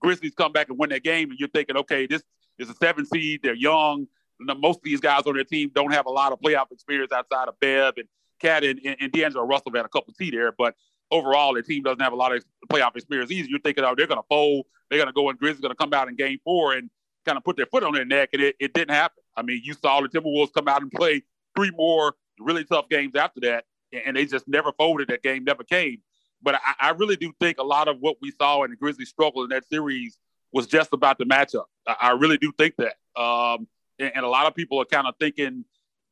Grizzlies 0.00 0.34
come 0.34 0.52
back 0.52 0.68
and 0.68 0.78
win 0.78 0.90
that 0.90 1.02
game, 1.02 1.30
and 1.30 1.38
you're 1.38 1.48
thinking, 1.48 1.76
okay, 1.78 2.06
this 2.06 2.22
is 2.58 2.68
a 2.68 2.74
seven 2.74 3.06
seed. 3.06 3.40
They're 3.42 3.54
young. 3.54 4.06
Most 4.40 4.78
of 4.78 4.82
these 4.82 5.00
guys 5.00 5.22
on 5.26 5.34
their 5.34 5.44
team 5.44 5.70
don't 5.74 5.92
have 5.92 6.06
a 6.06 6.10
lot 6.10 6.32
of 6.32 6.40
playoff 6.40 6.70
experience 6.72 7.12
outside 7.12 7.48
of 7.48 7.58
Bev 7.60 7.94
and 7.96 8.08
KAT 8.40 8.64
and, 8.64 8.80
and, 8.84 8.96
and 9.00 9.12
D'Angelo 9.12 9.46
Russell 9.46 9.72
had 9.74 9.84
a 9.84 9.88
couple 9.88 10.10
of 10.10 10.18
T 10.18 10.30
there, 10.30 10.52
but 10.52 10.74
overall, 11.14 11.54
the 11.54 11.62
team 11.62 11.82
doesn't 11.82 12.00
have 12.00 12.12
a 12.12 12.16
lot 12.16 12.34
of 12.34 12.44
playoff 12.70 12.96
experience 12.96 13.30
either. 13.30 13.48
You're 13.48 13.60
thinking, 13.60 13.84
oh, 13.84 13.94
they're 13.96 14.06
going 14.06 14.20
to 14.20 14.26
fold. 14.28 14.66
They're 14.90 14.98
going 14.98 15.06
to 15.08 15.12
go 15.12 15.30
and 15.30 15.38
Grizzlies 15.38 15.60
going 15.60 15.70
to 15.70 15.76
come 15.76 15.94
out 15.94 16.08
in 16.08 16.16
game 16.16 16.38
four 16.44 16.74
and 16.74 16.90
kind 17.24 17.38
of 17.38 17.44
put 17.44 17.56
their 17.56 17.66
foot 17.66 17.84
on 17.84 17.94
their 17.94 18.04
neck. 18.04 18.30
And 18.32 18.42
it, 18.42 18.56
it 18.58 18.74
didn't 18.74 18.94
happen. 18.94 19.22
I 19.36 19.42
mean, 19.42 19.62
you 19.64 19.74
saw 19.74 20.00
the 20.00 20.08
Timberwolves 20.08 20.52
come 20.52 20.68
out 20.68 20.82
and 20.82 20.90
play 20.90 21.22
three 21.56 21.70
more 21.70 22.14
really 22.38 22.64
tough 22.64 22.88
games 22.88 23.14
after 23.14 23.40
that. 23.40 23.64
And 24.06 24.16
they 24.16 24.26
just 24.26 24.48
never 24.48 24.72
folded. 24.72 25.08
That 25.08 25.22
game 25.22 25.44
never 25.44 25.62
came. 25.62 25.98
But 26.42 26.56
I, 26.56 26.88
I 26.88 26.90
really 26.90 27.16
do 27.16 27.32
think 27.40 27.58
a 27.58 27.64
lot 27.64 27.88
of 27.88 27.98
what 28.00 28.16
we 28.20 28.32
saw 28.32 28.64
in 28.64 28.70
the 28.70 28.76
Grizzlies 28.76 29.08
struggle 29.08 29.44
in 29.44 29.50
that 29.50 29.66
series 29.68 30.18
was 30.52 30.66
just 30.66 30.92
about 30.92 31.18
the 31.18 31.24
matchup. 31.24 31.64
I, 31.86 31.96
I 32.00 32.10
really 32.12 32.38
do 32.38 32.52
think 32.52 32.74
that. 32.76 32.96
Um, 33.20 33.68
and, 33.98 34.12
and 34.16 34.24
a 34.24 34.28
lot 34.28 34.46
of 34.46 34.54
people 34.54 34.80
are 34.80 34.84
kind 34.84 35.06
of 35.06 35.14
thinking 35.18 35.64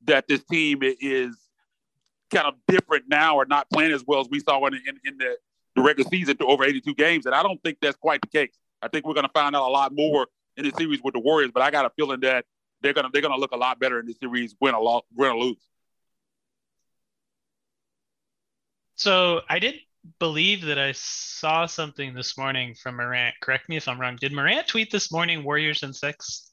that 0.05 0.29
this 0.29 0.43
team 0.45 0.81
is 0.83 1.37
kind 2.33 2.47
of 2.47 2.55
different 2.67 3.05
now 3.09 3.37
or 3.37 3.45
not 3.45 3.71
playing 3.71 3.93
as 3.93 4.05
well 4.07 4.21
as 4.21 4.29
we 4.31 4.41
saw 4.41 4.65
in, 4.67 4.75
in, 4.75 4.99
in 5.05 5.19
the, 5.19 5.37
the 5.77 5.83
regular 5.83 6.09
season 6.11 6.37
to 6.39 6.47
over 6.47 6.65
82 6.65 6.95
games. 6.95 7.27
And 7.27 7.35
I 7.35 7.43
don't 7.43 7.63
think 7.63 7.79
that's 7.81 7.97
quite 7.97 8.21
the 8.23 8.29
case. 8.29 8.57
I 8.81 8.89
think 8.89 9.07
we're 9.07 9.15
going 9.15 9.27
to 9.27 9.33
find 9.33 9.55
out 9.55 9.69
a 9.69 9.71
lot 9.71 9.95
more 9.95 10.27
in 10.57 10.65
the 10.65 10.73
series 10.77 11.01
with 11.03 11.15
the 11.15 11.21
Warriors, 11.21 11.51
but 11.53 11.63
I 11.63 11.71
got 11.71 11.85
a 11.85 11.91
feeling 11.97 12.21
that 12.21 12.45
they're 12.83 12.93
going 12.93 13.05
to 13.05 13.11
they're 13.13 13.23
going 13.23 13.35
to 13.35 13.41
look 13.41 13.53
a 13.53 13.57
lot 13.57 13.79
better 13.79 14.01
in 14.01 14.07
the 14.07 14.15
series, 14.15 14.57
win 14.61 14.75
a 14.75 14.81
lot, 14.81 15.05
win 15.15 15.31
or 15.31 15.39
lose. 15.39 15.57
So 18.97 19.41
I 19.49 19.59
did 19.59 19.77
believe 20.19 20.63
that 20.63 20.79
I 20.79 20.93
saw 20.93 21.67
something 21.67 22.15
this 22.15 22.37
morning 22.37 22.75
from 22.75 22.97
Morant. 22.97 23.35
Correct 23.41 23.69
me 23.69 23.77
if 23.77 23.89
I'm 23.89 24.01
wrong. 24.01 24.17
Did 24.21 24.33
Morant 24.33 24.67
tweet 24.67 24.91
this 24.91 25.13
morning 25.13 25.45
Warriors 25.45 25.83
in 25.83 25.93
six? 25.93 26.52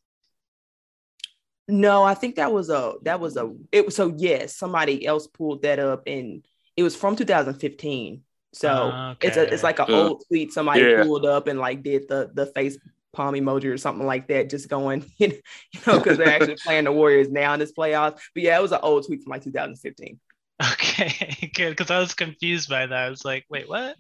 No, 1.70 2.04
I 2.04 2.16
think 2.16 2.36
that 2.36 2.52
was 2.52 2.70
a 2.70 2.96
that 3.04 3.20
was 3.20 3.38
a 3.38 3.54
it 3.72 3.86
was 3.86 3.96
so 3.96 4.14
yes, 4.18 4.56
somebody 4.56 5.06
else 5.06 5.28
pulled 5.28 5.62
that 5.62 5.80
up 5.80 6.04
and 6.08 6.46
it 6.76 6.84
was 6.84 6.96
from 6.96 7.16
2015. 7.16 8.24
So 8.54 8.92
okay. 9.12 9.28
it's 9.28 9.38
a 9.38 9.54
it's 9.54 9.64
like 9.64 9.80
an 9.80 9.86
uh, 9.90 9.94
old 9.94 10.24
tweet 10.28 10.52
somebody 10.52 10.82
yeah. 10.82 11.04
pulled 11.04 11.26
up 11.26 11.48
and 11.48 11.60
like 11.60 11.84
did 11.84 12.08
the 12.08 12.32
the 12.34 12.48
face 12.48 12.78
palm 13.14 13.34
emoji 13.34 13.66
or 13.66 13.78
something 13.78 14.06
like 14.06 14.28
that, 14.28 14.50
just 14.50 14.70
going, 14.70 15.06
you 15.18 15.40
know, 15.86 16.00
because 16.00 16.18
they're 16.18 16.30
actually 16.30 16.56
playing 16.64 16.86
the 16.86 16.92
Warriors 16.92 17.30
now 17.30 17.54
in 17.54 17.60
this 17.60 17.74
playoffs. 17.74 18.20
But 18.34 18.44
yeah, 18.44 18.58
it 18.58 18.62
was 18.62 18.72
an 18.72 18.80
old 18.82 19.06
tweet 19.06 19.24
from 19.24 19.32
like 19.32 19.44
2015. 19.44 20.20
Okay, 20.62 21.52
good. 21.56 21.70
Because 21.70 21.92
I 21.92 22.00
was 22.00 22.14
confused 22.14 22.70
by 22.70 22.86
that. 22.86 22.98
I 22.98 23.10
was 23.10 23.24
like, 23.24 23.46
wait, 23.50 23.70
what? 23.70 23.96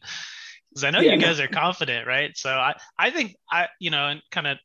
Because 0.70 0.84
I 0.84 0.92
know 0.92 1.00
yeah, 1.00 1.14
you 1.14 1.22
guys 1.22 1.40
no. 1.40 1.46
are 1.46 1.50
confident, 1.50 2.08
right? 2.08 2.36
So 2.36 2.50
I 2.50 2.76
I 2.98 3.12
think 3.12 3.36
I 3.52 3.68
you 3.80 3.92
know 3.92 4.08
and 4.08 4.22
kind 4.32 4.48
of 4.48 4.58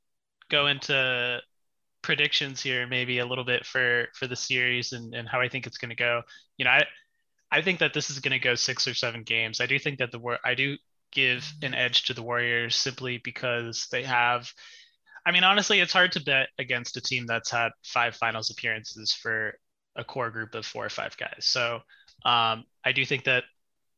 go 0.51 0.67
into 0.67 1.41
predictions 2.05 2.63
here 2.63 2.87
maybe 2.87 3.19
a 3.19 3.27
little 3.27 3.45
bit 3.45 3.65
for 3.65 4.09
for 4.15 4.27
the 4.27 4.37
series 4.37 4.93
and, 4.93 5.15
and 5.15 5.27
how 5.27 5.41
I 5.41 5.49
think 5.49 5.67
it's 5.67 5.79
going 5.79 5.89
to 5.89 5.97
go. 5.97 6.23
You 6.59 6.67
know, 6.67 6.71
I 6.71 6.85
I 7.51 7.63
think 7.63 7.79
that 7.81 7.95
this 7.95 8.11
is 8.11 8.21
going 8.21 8.33
to 8.33 8.39
go 8.39 8.55
six 8.55 8.87
or 8.87 8.95
seven 8.95 9.23
games. 9.23 9.61
I 9.61 9.67
do 9.67 9.79
think 9.79 9.99
that 9.99 10.13
the 10.13 10.19
war 10.19 10.39
I 10.45 10.55
do 10.55 10.77
give 11.13 11.51
an 11.63 11.75
edge 11.75 12.05
to 12.05 12.15
the 12.15 12.23
Warriors 12.23 12.77
simply 12.77 13.21
because 13.25 13.89
they 13.91 14.03
have. 14.03 14.53
I 15.27 15.33
mean, 15.33 15.45
honestly, 15.45 15.81
it's 15.81 15.93
hard 15.93 16.13
to 16.13 16.23
bet 16.23 16.49
against 16.59 16.99
a 16.99 17.01
team 17.01 17.25
that's 17.27 17.51
had 17.51 17.73
five 17.83 18.15
finals 18.15 18.51
appearances 18.51 19.13
for 19.15 19.55
a 19.97 20.05
core 20.05 20.31
group 20.31 20.55
of 20.55 20.67
four 20.67 20.85
or 20.85 20.91
five 20.91 21.17
guys. 21.17 21.47
So 21.47 21.77
um, 22.27 22.65
I 22.85 22.93
do 22.93 23.07
think 23.07 23.25
that 23.25 23.45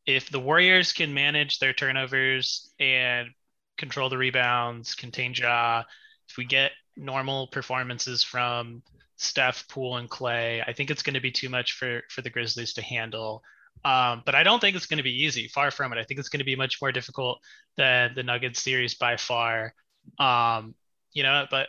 if 0.07 0.31
the 0.31 0.39
Warriors 0.39 0.93
can 0.93 1.13
manage 1.13 1.59
their 1.59 1.73
turnovers 1.73 2.71
and 2.79 3.31
control 3.77 4.09
the 4.09 4.19
rebounds, 4.19 4.95
contain 4.95 5.35
Ja, 5.35 5.83
if 6.29 6.37
we 6.37 6.45
get 6.45 6.71
normal 6.97 7.47
performances 7.49 8.23
from 8.23 8.83
Steph, 9.17 9.67
Poole, 9.69 9.97
and 9.97 10.11
Klay. 10.11 10.63
I 10.67 10.73
think 10.73 10.91
it's 10.91 11.03
going 11.03 11.15
to 11.15 11.21
be 11.21 11.31
too 11.31 11.49
much 11.49 11.73
for 11.73 12.03
for 12.11 12.23
the 12.23 12.31
Grizzlies 12.31 12.75
to 12.75 12.83
handle. 12.83 13.43
Um, 13.85 14.23
but 14.25 14.35
I 14.35 14.43
don't 14.43 14.61
think 14.61 14.77
it's 14.77 14.87
going 14.87 14.99
to 14.99 15.05
be 15.05 15.25
easy. 15.25 15.49
Far 15.49 15.71
from 15.71 15.93
it. 15.93 15.99
I 15.99 16.05
think 16.05 16.19
it's 16.19 16.29
going 16.29 16.41
to 16.41 16.45
be 16.45 16.57
much 16.57 16.81
more 16.81 16.93
difficult 16.93 17.41
than 17.77 18.15
the 18.15 18.23
Nuggets 18.23 18.63
series 18.63 18.95
by 18.95 19.17
far. 19.17 19.75
Um, 20.19 20.75
you 21.13 21.23
know, 21.23 21.47
but 21.51 21.69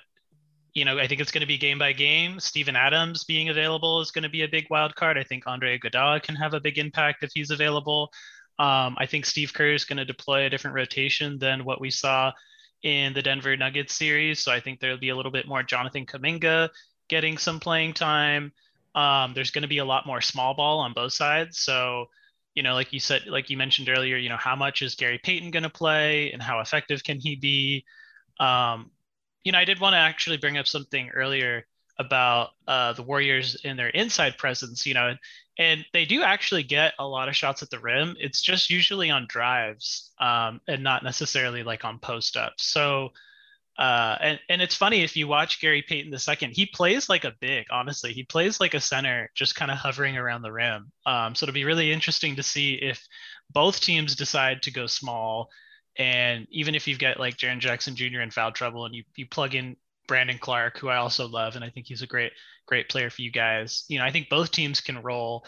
you 0.74 0.86
know, 0.86 1.00
I 1.00 1.08
think 1.08 1.22
it's 1.22 1.32
going 1.32 1.42
to 1.42 1.48
be 1.48 1.58
game 1.58 1.80
by 1.80 1.92
game. 1.92 2.40
Steven 2.40 2.76
Adams 2.76 3.24
being 3.24 3.50
available 3.50 4.00
is 4.00 4.12
going 4.12 4.24
to 4.24 4.30
be 4.30 4.44
a 4.44 4.48
big 4.48 4.68
wild 4.70 4.96
card. 4.96 5.18
I 5.18 5.24
think 5.24 5.48
Andre 5.48 5.78
Iguodala 5.78 6.22
can 6.22 6.36
have 6.36 6.54
a 6.54 6.60
big 6.60 6.78
impact 6.78 7.24
if 7.24 7.32
he's 7.34 7.50
available. 7.50 8.12
Um, 8.60 8.96
I 9.00 9.08
think 9.08 9.26
Steve 9.26 9.54
Kerr 9.54 9.74
is 9.74 9.86
going 9.86 9.98
to 9.98 10.06
deploy 10.06 10.46
a 10.46 10.50
different 10.50 10.76
rotation 10.76 11.40
than 11.40 11.66
what 11.66 11.82
we 11.82 11.90
saw 11.90 12.32
in 12.84 13.14
the 13.14 13.22
Denver 13.22 13.56
Nuggets 13.58 13.96
series. 13.96 14.40
So 14.40 14.52
I 14.52 14.60
think 14.60 14.80
there'll 14.80 14.98
be 14.98 15.10
a 15.10 15.16
little 15.16 15.32
bit 15.32 15.48
more 15.48 15.64
Jonathan 15.64 16.06
Kuminga 16.06 16.70
getting 17.10 17.38
some 17.38 17.60
playing 17.60 17.94
time. 17.94 18.52
Um, 18.96 19.34
there's 19.34 19.52
going 19.52 19.64
to 19.64 19.68
be 19.68 19.78
a 19.80 19.86
lot 19.86 20.06
more 20.06 20.22
small 20.22 20.54
ball 20.54 20.80
on 20.80 20.94
both 20.94 21.14
sides. 21.14 21.60
So, 21.60 22.06
you 22.56 22.64
know, 22.64 22.74
like 22.74 22.94
you 22.94 23.00
said, 23.00 23.28
like 23.28 23.50
you 23.50 23.58
mentioned 23.58 23.90
earlier, 23.90 24.18
you 24.18 24.30
know, 24.30 24.38
how 24.38 24.56
much 24.56 24.82
is 24.82 24.96
Gary 24.96 25.20
Payton 25.24 25.52
going 25.52 25.64
to 25.64 25.70
play 25.70 26.32
and 26.32 26.42
how 26.42 26.60
effective 26.60 27.04
can 27.04 27.20
he 27.20 27.36
be? 27.36 27.86
Um, 28.40 28.92
you 29.44 29.52
know, 29.52 29.60
I 29.60 29.66
did 29.66 29.80
want 29.80 29.94
to 29.94 30.00
actually 30.00 30.38
bring 30.38 30.58
up 30.58 30.68
something 30.68 31.10
earlier 31.10 31.66
about 32.00 32.50
uh, 32.68 32.94
the 32.94 33.04
Warriors 33.04 33.56
in 33.64 33.78
their 33.78 33.90
inside 33.90 34.38
presence. 34.38 34.86
You 34.86 34.94
know, 34.96 35.16
and 35.58 35.86
they 35.92 36.06
do 36.06 36.22
actually 36.22 36.64
get 36.64 36.94
a 37.00 37.08
lot 37.08 37.30
of 37.30 37.36
shots 37.36 37.64
at 37.64 37.70
the 37.70 37.80
rim. 37.80 38.16
It's 38.20 38.42
just 38.42 38.70
usually 38.70 39.10
on 39.10 39.26
drives 39.28 40.12
um, 40.20 40.62
and 40.68 40.84
not 40.84 41.04
necessarily 41.04 41.64
like 41.64 41.84
on 41.84 42.00
post 42.00 42.38
ups. 42.38 42.64
So, 42.64 43.10
uh, 43.78 44.18
and 44.22 44.40
and 44.50 44.62
it's 44.62 44.76
funny 44.76 45.04
if 45.04 45.16
you 45.16 45.28
watch 45.28 45.62
Gary 45.62 45.84
Payton 45.88 46.12
the 46.12 46.20
second, 46.20 46.52
he 46.52 46.66
plays 46.66 47.10
like 47.10 47.26
a 47.26 47.34
big. 47.40 47.68
Honestly, 47.72 48.14
he 48.14 48.24
plays 48.24 48.60
like 48.60 48.74
a 48.74 48.80
center, 48.80 49.30
just 49.36 49.56
kind 49.56 49.72
of 49.72 49.78
hovering 49.78 50.18
around 50.18 50.42
the 50.44 50.52
rim. 50.52 50.92
Um, 51.06 51.34
so 51.34 51.44
it'll 51.44 51.54
be 51.54 51.66
really 51.66 51.92
interesting 51.92 52.36
to 52.36 52.44
see 52.44 52.76
if 52.76 53.08
both 53.52 53.80
teams 53.80 54.16
decide 54.16 54.64
to 54.64 54.72
go 54.72 54.88
small. 54.88 55.50
And 55.98 56.48
even 56.52 56.76
if 56.76 56.88
you've 56.88 57.00
got 57.00 57.20
like 57.20 57.38
Jaren 57.38 57.60
Jackson 57.60 57.96
Jr. 57.96 58.22
in 58.22 58.30
foul 58.30 58.52
trouble, 58.52 58.86
and 58.86 58.94
you 58.94 59.04
you 59.16 59.26
plug 59.26 59.56
in 59.56 59.76
Brandon 60.08 60.38
Clarke, 60.38 60.78
who 60.78 60.90
I 60.90 60.98
also 60.98 61.28
love, 61.28 61.56
and 61.56 61.64
I 61.64 61.70
think 61.70 61.88
he's 61.88 62.02
a 62.02 62.08
great 62.08 62.32
great 62.66 62.90
player 62.90 63.10
for 63.10 63.22
you 63.22 63.32
guys. 63.32 63.86
You 63.88 64.00
know, 64.00 64.06
I 64.06 64.12
think 64.12 64.30
both 64.30 64.52
teams 64.52 64.82
can 64.82 65.02
roll 65.02 65.46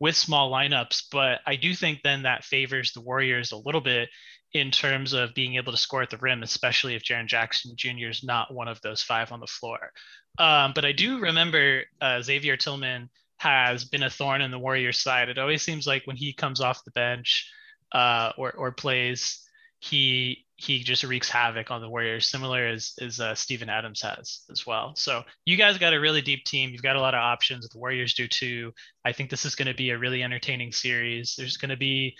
with 0.00 0.16
small 0.16 0.50
lineups, 0.50 1.04
but 1.12 1.40
I 1.46 1.56
do 1.56 1.74
think 1.74 2.00
then 2.02 2.22
that 2.22 2.44
favors 2.44 2.92
the 2.92 3.00
Warriors 3.00 3.52
a 3.52 3.56
little 3.56 3.80
bit 3.80 4.08
in 4.52 4.70
terms 4.70 5.12
of 5.12 5.34
being 5.34 5.56
able 5.56 5.72
to 5.72 5.78
score 5.78 6.02
at 6.02 6.10
the 6.10 6.18
rim, 6.18 6.42
especially 6.42 6.94
if 6.94 7.02
Jaren 7.02 7.26
Jackson 7.26 7.72
Jr. 7.76 8.08
is 8.08 8.22
not 8.22 8.52
one 8.52 8.68
of 8.68 8.80
those 8.82 9.02
five 9.02 9.32
on 9.32 9.40
the 9.40 9.46
floor. 9.46 9.92
Um, 10.38 10.72
but 10.74 10.84
I 10.84 10.92
do 10.92 11.20
remember 11.20 11.82
uh, 12.00 12.20
Xavier 12.20 12.56
Tillman 12.56 13.10
has 13.38 13.84
been 13.84 14.02
a 14.02 14.10
thorn 14.10 14.40
in 14.40 14.50
the 14.50 14.58
Warriors' 14.58 15.00
side. 15.00 15.28
It 15.28 15.38
always 15.38 15.62
seems 15.62 15.86
like 15.86 16.02
when 16.06 16.16
he 16.16 16.32
comes 16.32 16.60
off 16.60 16.84
the 16.84 16.90
bench 16.90 17.50
uh, 17.92 18.32
or, 18.36 18.52
or 18.52 18.72
plays, 18.72 19.42
he 19.82 20.46
he 20.54 20.84
just 20.84 21.02
wreaks 21.02 21.28
havoc 21.28 21.72
on 21.72 21.80
the 21.80 21.88
Warriors, 21.88 22.30
similar 22.30 22.68
as 22.68 22.92
as 23.00 23.18
uh, 23.18 23.34
Steven 23.34 23.68
Adams 23.68 24.00
has 24.02 24.42
as 24.48 24.64
well. 24.64 24.94
So 24.94 25.24
you 25.44 25.56
guys 25.56 25.76
got 25.76 25.92
a 25.92 25.98
really 25.98 26.22
deep 26.22 26.44
team. 26.44 26.70
You've 26.70 26.84
got 26.84 26.94
a 26.94 27.00
lot 27.00 27.14
of 27.14 27.18
options. 27.18 27.68
The 27.68 27.80
Warriors 27.80 28.14
do 28.14 28.28
too. 28.28 28.72
I 29.04 29.10
think 29.10 29.28
this 29.28 29.44
is 29.44 29.56
going 29.56 29.66
to 29.66 29.74
be 29.74 29.90
a 29.90 29.98
really 29.98 30.22
entertaining 30.22 30.70
series. 30.70 31.34
There's 31.36 31.56
going 31.56 31.70
to 31.70 31.76
be 31.76 32.14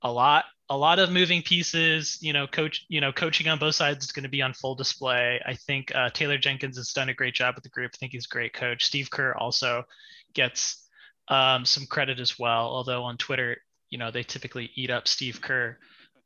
a 0.00 0.12
lot 0.12 0.44
a 0.68 0.76
lot 0.76 1.00
of 1.00 1.10
moving 1.10 1.42
pieces. 1.42 2.18
You 2.22 2.32
know, 2.32 2.46
coach. 2.46 2.86
You 2.88 3.00
know, 3.00 3.10
coaching 3.10 3.48
on 3.48 3.58
both 3.58 3.74
sides 3.74 4.04
is 4.04 4.12
going 4.12 4.22
to 4.22 4.28
be 4.28 4.42
on 4.42 4.52
full 4.52 4.76
display. 4.76 5.40
I 5.44 5.54
think 5.54 5.92
uh, 5.92 6.10
Taylor 6.10 6.38
Jenkins 6.38 6.76
has 6.76 6.92
done 6.92 7.08
a 7.08 7.14
great 7.14 7.34
job 7.34 7.56
with 7.56 7.64
the 7.64 7.70
group. 7.70 7.90
I 7.94 7.98
think 7.98 8.12
he's 8.12 8.26
a 8.26 8.34
great 8.34 8.52
coach. 8.52 8.84
Steve 8.84 9.10
Kerr 9.10 9.34
also 9.34 9.82
gets 10.34 10.88
um, 11.26 11.64
some 11.64 11.86
credit 11.86 12.20
as 12.20 12.38
well. 12.38 12.68
Although 12.68 13.02
on 13.02 13.16
Twitter, 13.16 13.56
you 13.90 13.98
know, 13.98 14.12
they 14.12 14.22
typically 14.22 14.70
eat 14.76 14.90
up 14.90 15.08
Steve 15.08 15.40
Kerr 15.40 15.78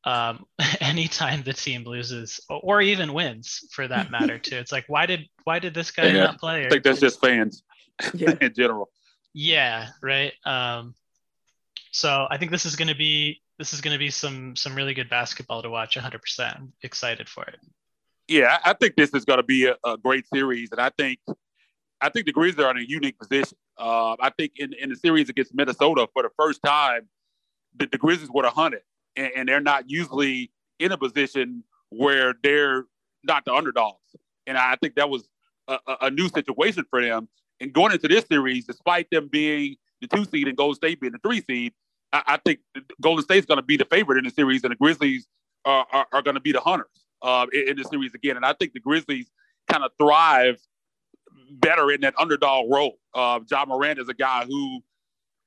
um, 0.06 0.46
anytime 0.80 1.42
the 1.42 1.52
team 1.52 1.84
loses 1.84 2.40
or 2.48 2.80
even 2.80 3.12
wins 3.12 3.68
for 3.72 3.86
that 3.86 4.10
matter 4.10 4.38
too. 4.38 4.56
It's 4.56 4.72
like 4.72 4.84
why 4.86 5.04
did 5.04 5.26
why 5.44 5.58
did 5.58 5.74
this 5.74 5.90
guy 5.90 6.06
yeah, 6.06 6.24
not 6.24 6.38
play? 6.38 6.64
I 6.64 6.68
think 6.70 6.84
that's 6.84 7.00
just 7.00 7.20
fans 7.20 7.62
yeah. 8.14 8.34
in 8.40 8.54
general. 8.54 8.88
Yeah, 9.34 9.88
right. 10.02 10.32
Um, 10.46 10.94
so 11.90 12.26
I 12.30 12.38
think 12.38 12.50
this 12.50 12.64
is 12.64 12.76
going 12.76 12.88
to 12.88 12.94
be 12.94 13.42
this 13.58 13.74
is 13.74 13.80
going 13.80 13.92
to 13.92 13.98
be 13.98 14.10
some 14.10 14.56
some 14.56 14.74
really 14.74 14.94
good 14.94 15.10
basketball 15.10 15.62
to 15.62 15.68
watch. 15.68 15.96
100. 15.96 16.22
percent 16.22 16.56
excited 16.82 17.28
for 17.28 17.44
it. 17.44 17.58
Yeah, 18.28 18.58
I 18.64 18.72
think 18.72 18.96
this 18.96 19.10
is 19.14 19.24
going 19.24 19.36
to 19.36 19.44
be 19.44 19.66
a, 19.66 19.76
a, 19.84 19.96
great 19.96 20.26
series, 20.32 20.72
and 20.72 20.80
I 20.80 20.90
think 20.90 21.20
I 22.00 22.08
think 22.08 22.26
the 22.26 22.32
Grizzlies 22.32 22.64
are 22.64 22.70
in 22.72 22.78
a 22.78 22.86
unique 22.86 23.18
position. 23.18 23.56
Uh, 23.78 24.16
I 24.20 24.30
think 24.30 24.52
in 24.56 24.72
in 24.74 24.90
the 24.90 24.96
series 24.96 25.28
against 25.28 25.54
Minnesota 25.54 26.08
for 26.12 26.22
the 26.22 26.30
first 26.36 26.60
time, 26.64 27.08
the, 27.76 27.86
the 27.90 27.98
Grizzlies 27.98 28.30
were 28.30 28.42
100, 28.42 28.80
and, 29.16 29.30
and 29.36 29.48
they're 29.48 29.60
not 29.60 29.88
usually 29.88 30.50
in 30.78 30.92
a 30.92 30.98
position 30.98 31.64
where 31.90 32.34
they're 32.42 32.84
not 33.24 33.44
the 33.44 33.52
underdogs. 33.52 34.16
And 34.46 34.56
I 34.56 34.76
think 34.76 34.94
that 34.96 35.10
was 35.10 35.28
a, 35.68 35.78
a, 36.02 36.10
new 36.10 36.28
situation 36.28 36.84
for 36.88 37.02
them. 37.02 37.28
And 37.60 37.72
going 37.72 37.92
into 37.92 38.08
this 38.08 38.24
series, 38.26 38.66
despite 38.66 39.10
them 39.10 39.28
being 39.28 39.76
the 40.00 40.06
two 40.06 40.24
seed 40.24 40.46
and 40.46 40.56
Golden 40.56 40.76
State 40.76 41.00
being 41.00 41.12
the 41.12 41.18
three 41.18 41.42
seed, 41.42 41.72
I, 42.12 42.22
I 42.26 42.36
think 42.38 42.60
Golden 43.00 43.24
State's 43.24 43.46
going 43.46 43.58
to 43.58 43.64
be 43.64 43.76
the 43.76 43.86
favorite 43.86 44.18
in 44.18 44.24
the 44.24 44.30
series, 44.30 44.62
and 44.62 44.70
the 44.70 44.76
Grizzlies 44.76 45.26
are, 45.64 45.86
are, 45.92 46.06
are 46.12 46.22
going 46.22 46.34
to 46.34 46.40
be 46.40 46.52
the 46.52 46.60
hunters 46.60 46.86
uh, 47.22 47.46
in, 47.52 47.70
in 47.70 47.76
the 47.76 47.84
series 47.84 48.14
again. 48.14 48.36
And 48.36 48.44
I 48.44 48.52
think 48.52 48.72
the 48.72 48.80
Grizzlies 48.80 49.30
kind 49.68 49.82
of 49.82 49.90
thrive 49.98 50.60
better 51.50 51.90
in 51.90 52.00
that 52.02 52.14
underdog 52.18 52.70
role. 52.70 52.98
Uh, 53.14 53.40
Ja 53.50 53.64
Morant 53.66 53.98
is 53.98 54.08
a 54.08 54.14
guy 54.14 54.44
who 54.44 54.82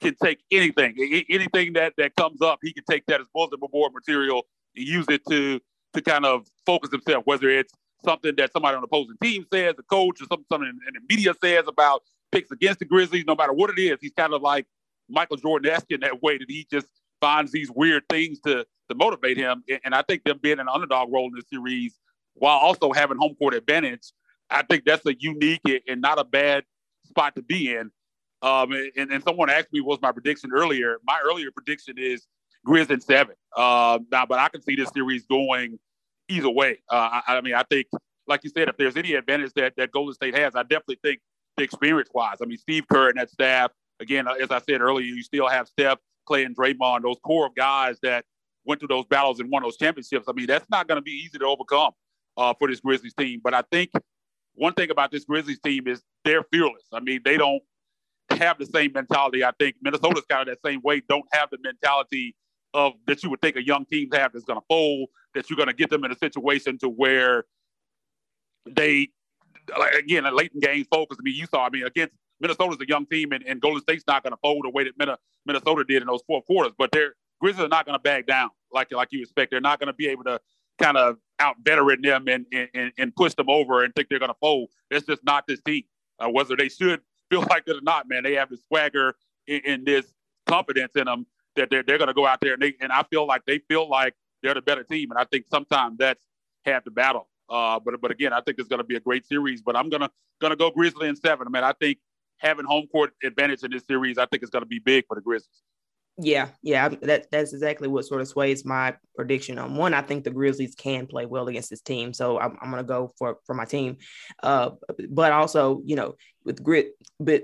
can 0.01 0.15
take 0.21 0.39
anything, 0.51 0.95
anything 1.29 1.73
that 1.73 1.93
that 1.97 2.15
comes 2.15 2.41
up. 2.41 2.59
He 2.61 2.73
can 2.73 2.83
take 2.89 3.05
that 3.07 3.21
as 3.21 3.27
bulletin 3.33 3.59
board 3.71 3.93
material 3.93 4.43
and 4.75 4.87
use 4.87 5.05
it 5.09 5.21
to 5.29 5.59
to 5.93 6.01
kind 6.01 6.25
of 6.25 6.47
focus 6.65 6.91
himself, 6.91 7.25
whether 7.25 7.49
it's 7.49 7.73
something 8.05 8.35
that 8.37 8.51
somebody 8.53 8.75
on 8.75 8.81
the 8.81 8.85
opposing 8.85 9.15
team 9.21 9.45
says, 9.51 9.75
a 9.77 9.83
coach, 9.83 10.21
or 10.21 10.25
something, 10.25 10.45
something 10.51 10.69
in, 10.69 10.93
the 10.93 11.01
media 11.13 11.33
says 11.41 11.65
about 11.67 12.03
picks 12.31 12.51
against 12.51 12.79
the 12.79 12.85
Grizzlies. 12.85 13.25
No 13.25 13.35
matter 13.35 13.53
what 13.53 13.69
it 13.69 13.79
is, 13.79 13.97
he's 13.99 14.13
kind 14.15 14.33
of 14.33 14.41
like 14.41 14.65
Michael 15.09 15.37
Jordan-esque 15.37 15.91
in 15.91 16.01
that 16.01 16.21
way 16.21 16.37
that 16.37 16.45
he 16.47 16.67
just 16.71 16.87
finds 17.19 17.51
these 17.51 17.71
weird 17.71 18.03
things 18.09 18.39
to 18.41 18.65
to 18.89 18.95
motivate 18.95 19.37
him. 19.37 19.63
And 19.83 19.93
I 19.93 20.01
think 20.01 20.23
them 20.23 20.39
being 20.41 20.59
an 20.59 20.67
underdog 20.67 21.11
role 21.11 21.25
in 21.25 21.33
the 21.35 21.43
series 21.51 21.99
while 22.33 22.57
also 22.57 22.91
having 22.91 23.17
home 23.17 23.35
court 23.35 23.53
advantage, 23.53 24.11
I 24.49 24.63
think 24.63 24.85
that's 24.85 25.05
a 25.05 25.13
unique 25.19 25.61
and 25.87 26.01
not 26.01 26.19
a 26.19 26.23
bad 26.23 26.63
spot 27.05 27.35
to 27.35 27.41
be 27.41 27.75
in. 27.75 27.91
Um, 28.41 28.71
and, 28.71 29.11
and 29.11 29.23
someone 29.23 29.49
asked 29.49 29.71
me 29.73 29.81
what 29.81 29.99
was 29.99 30.01
my 30.01 30.11
prediction 30.11 30.51
earlier. 30.53 30.97
My 31.05 31.19
earlier 31.23 31.51
prediction 31.51 31.95
is 31.97 32.25
Grizz 32.65 32.89
in 32.89 33.01
seven. 33.01 33.35
Uh, 33.55 33.99
now, 34.11 34.25
but 34.25 34.39
I 34.39 34.49
can 34.49 34.61
see 34.61 34.75
this 34.75 34.89
series 34.89 35.25
going 35.25 35.79
either 36.29 36.49
way. 36.49 36.79
Uh, 36.89 37.21
I, 37.27 37.37
I, 37.37 37.41
mean, 37.41 37.55
I 37.55 37.63
think, 37.63 37.87
like 38.27 38.43
you 38.43 38.49
said, 38.49 38.69
if 38.69 38.77
there's 38.77 38.95
any 38.95 39.13
advantage 39.13 39.53
that 39.55 39.73
that 39.77 39.91
Golden 39.91 40.13
State 40.13 40.35
has, 40.37 40.55
I 40.55 40.63
definitely 40.63 40.99
think 41.03 41.19
the 41.57 41.63
experience 41.63 42.09
wise. 42.13 42.37
I 42.41 42.45
mean, 42.45 42.57
Steve 42.57 42.85
Kerr 42.91 43.09
and 43.09 43.19
that 43.19 43.29
staff. 43.29 43.71
Again, 43.99 44.27
uh, 44.27 44.33
as 44.33 44.49
I 44.51 44.59
said 44.59 44.79
earlier, 44.79 45.05
you 45.05 45.21
still 45.23 45.47
have 45.47 45.67
Steph, 45.67 45.97
Klay, 46.29 46.45
and 46.45 46.55
Draymond, 46.55 47.01
those 47.01 47.17
core 47.21 47.45
of 47.45 47.55
guys 47.55 47.97
that 48.01 48.23
went 48.63 48.79
through 48.79 48.87
those 48.87 49.05
battles 49.05 49.41
and 49.41 49.49
won 49.51 49.63
those 49.63 49.75
championships. 49.75 50.27
I 50.29 50.31
mean, 50.31 50.45
that's 50.45 50.69
not 50.69 50.87
going 50.87 50.97
to 50.97 51.01
be 51.01 51.11
easy 51.11 51.37
to 51.37 51.45
overcome 51.45 51.91
uh, 52.37 52.53
for 52.57 52.69
this 52.69 52.79
Grizzlies 52.79 53.13
team. 53.13 53.41
But 53.43 53.53
I 53.53 53.63
think 53.71 53.91
one 54.53 54.73
thing 54.73 54.89
about 54.89 55.11
this 55.11 55.25
Grizzlies 55.25 55.59
team 55.59 55.87
is 55.87 56.01
they're 56.23 56.43
fearless. 56.51 56.83
I 56.93 57.01
mean, 57.01 57.21
they 57.25 57.35
don't 57.35 57.61
have 58.39 58.57
the 58.57 58.65
same 58.65 58.91
mentality. 58.93 59.43
I 59.43 59.51
think 59.59 59.75
Minnesota's 59.81 60.25
kind 60.29 60.47
of 60.47 60.55
that 60.55 60.67
same 60.67 60.81
way. 60.83 61.01
Don't 61.07 61.25
have 61.31 61.49
the 61.49 61.57
mentality 61.63 62.35
of 62.73 62.93
that 63.07 63.23
you 63.23 63.29
would 63.29 63.41
think 63.41 63.55
a 63.55 63.65
young 63.65 63.85
team 63.85 64.09
have 64.13 64.33
that's 64.33 64.45
going 64.45 64.59
to 64.59 64.65
fold. 64.67 65.09
That 65.35 65.49
you're 65.49 65.57
going 65.57 65.67
to 65.67 65.73
get 65.73 65.89
them 65.89 66.03
in 66.03 66.11
a 66.11 66.17
situation 66.17 66.77
to 66.79 66.89
where 66.89 67.45
they, 68.65 69.09
again, 69.97 70.25
a 70.25 70.31
late 70.31 70.51
in 70.53 70.59
game 70.59 70.85
focus. 70.91 71.17
I 71.19 71.23
mean, 71.23 71.35
you 71.35 71.45
saw. 71.45 71.65
I 71.65 71.69
mean, 71.69 71.83
against 71.83 72.15
Minnesota's 72.39 72.77
a 72.81 72.87
young 72.87 73.05
team, 73.05 73.31
and, 73.31 73.43
and 73.45 73.61
Golden 73.61 73.81
State's 73.81 74.05
not 74.07 74.23
going 74.23 74.31
to 74.31 74.39
fold 74.41 74.65
the 74.65 74.69
way 74.69 74.85
that 74.85 75.19
Minnesota 75.45 75.83
did 75.87 76.01
in 76.01 76.07
those 76.07 76.21
four 76.25 76.41
quarters. 76.41 76.73
But 76.77 76.91
they're 76.91 77.13
Grizzlies 77.39 77.65
are 77.65 77.69
not 77.69 77.85
going 77.85 77.97
to 77.97 78.01
back 78.01 78.25
down 78.25 78.49
like 78.71 78.91
like 78.91 79.09
you 79.11 79.21
expect. 79.21 79.51
They're 79.51 79.61
not 79.61 79.79
going 79.79 79.87
to 79.87 79.93
be 79.93 80.07
able 80.07 80.23
to 80.25 80.39
kind 80.77 80.97
of 80.97 81.17
out 81.39 81.57
veteran 81.63 82.01
them 82.01 82.27
and, 82.27 82.45
and 82.73 82.91
and 82.97 83.15
push 83.15 83.33
them 83.33 83.49
over 83.49 83.83
and 83.83 83.93
think 83.95 84.09
they're 84.09 84.19
going 84.19 84.31
to 84.31 84.37
fold. 84.39 84.69
It's 84.91 85.05
just 85.05 85.23
not 85.23 85.47
this 85.47 85.61
team. 85.61 85.83
Uh, 86.19 86.29
whether 86.29 86.55
they 86.55 86.67
should 86.67 87.01
feel 87.29 87.45
like 87.49 87.63
it 87.67 87.77
or 87.77 87.81
not, 87.81 88.07
man, 88.07 88.23
they 88.23 88.33
have 88.35 88.49
this 88.49 88.61
swagger 88.67 89.15
and, 89.47 89.85
this 89.85 90.05
confidence 90.47 90.95
in 90.95 91.05
them 91.05 91.25
that 91.55 91.69
they're, 91.69 91.83
they're 91.83 91.97
going 91.97 92.07
to 92.07 92.13
go 92.13 92.25
out 92.25 92.39
there 92.41 92.53
and 92.53 92.61
they 92.61 92.75
and 92.79 92.91
I 92.91 93.03
feel 93.03 93.25
like 93.25 93.43
they 93.45 93.59
feel 93.67 93.89
like 93.89 94.15
they're 94.41 94.53
the 94.53 94.61
better 94.61 94.83
team, 94.83 95.11
and 95.11 95.19
I 95.19 95.25
think 95.25 95.45
sometimes 95.51 95.97
that's 95.97 96.23
half 96.65 96.83
the 96.83 96.91
battle. 96.91 97.27
Uh, 97.49 97.79
but 97.79 97.99
but 98.01 98.11
again, 98.11 98.33
I 98.33 98.41
think 98.41 98.59
it's 98.59 98.69
going 98.69 98.79
to 98.79 98.85
be 98.85 98.95
a 98.95 98.99
great 98.99 99.25
series. 99.25 99.61
But 99.61 99.75
I'm 99.75 99.89
gonna 99.89 100.09
gonna 100.39 100.55
go 100.55 100.71
Grizzly 100.71 101.07
in 101.07 101.15
seven. 101.15 101.47
I 101.47 101.49
mean, 101.49 101.63
I 101.63 101.73
think 101.73 101.97
having 102.37 102.65
home 102.65 102.87
court 102.87 103.11
advantage 103.23 103.63
in 103.63 103.71
this 103.71 103.85
series, 103.85 104.17
I 104.17 104.25
think 104.25 104.43
is 104.43 104.49
going 104.49 104.63
to 104.63 104.67
be 104.67 104.79
big 104.79 105.05
for 105.07 105.15
the 105.15 105.21
Grizzlies. 105.21 105.61
Yeah, 106.21 106.49
yeah, 106.61 106.89
that 106.89 107.31
that's 107.31 107.53
exactly 107.53 107.87
what 107.87 108.03
sort 108.03 108.19
of 108.19 108.27
sways 108.27 108.65
my 108.65 108.95
prediction. 109.15 109.57
On 109.57 109.75
one, 109.75 109.93
I 109.93 110.01
think 110.01 110.25
the 110.25 110.31
Grizzlies 110.31 110.75
can 110.75 111.07
play 111.07 111.25
well 111.25 111.47
against 111.47 111.69
this 111.69 111.81
team, 111.81 112.13
so 112.13 112.37
I'm, 112.37 112.57
I'm 112.61 112.71
to 112.73 112.83
go 112.83 113.13
for 113.17 113.37
for 113.45 113.55
my 113.55 113.63
team. 113.63 113.97
Uh, 114.43 114.71
but 115.09 115.31
also, 115.31 115.81
you 115.85 115.95
know, 115.95 116.15
with 116.43 116.61
grit, 116.61 116.91
but 117.21 117.43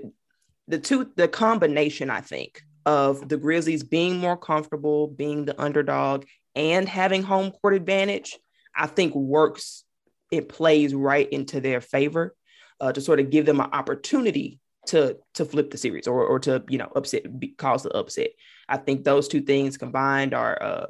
the 0.68 0.78
two, 0.78 1.10
the 1.16 1.26
combination, 1.26 2.10
I 2.10 2.20
think, 2.20 2.60
of 2.84 3.26
the 3.26 3.38
Grizzlies 3.38 3.82
being 3.82 4.18
more 4.18 4.36
comfortable, 4.36 5.08
being 5.08 5.46
the 5.46 5.58
underdog, 5.60 6.26
and 6.54 6.86
having 6.86 7.22
home 7.22 7.52
court 7.52 7.72
advantage, 7.72 8.38
I 8.76 8.88
think 8.88 9.14
works. 9.14 9.84
It 10.30 10.50
plays 10.50 10.94
right 10.94 11.30
into 11.32 11.60
their 11.60 11.80
favor 11.80 12.34
uh, 12.80 12.92
to 12.92 13.00
sort 13.00 13.20
of 13.20 13.30
give 13.30 13.46
them 13.46 13.60
an 13.60 13.70
opportunity 13.72 14.60
to 14.88 15.16
to 15.34 15.44
flip 15.44 15.70
the 15.70 15.78
series 15.78 16.06
or 16.06 16.24
or 16.26 16.38
to 16.40 16.62
you 16.68 16.78
know 16.78 16.92
upset 16.94 17.24
cause 17.56 17.84
the 17.84 17.90
upset. 17.90 18.30
I 18.68 18.76
think 18.76 19.04
those 19.04 19.28
two 19.28 19.40
things 19.40 19.76
combined 19.76 20.34
are 20.34 20.62
uh, 20.62 20.86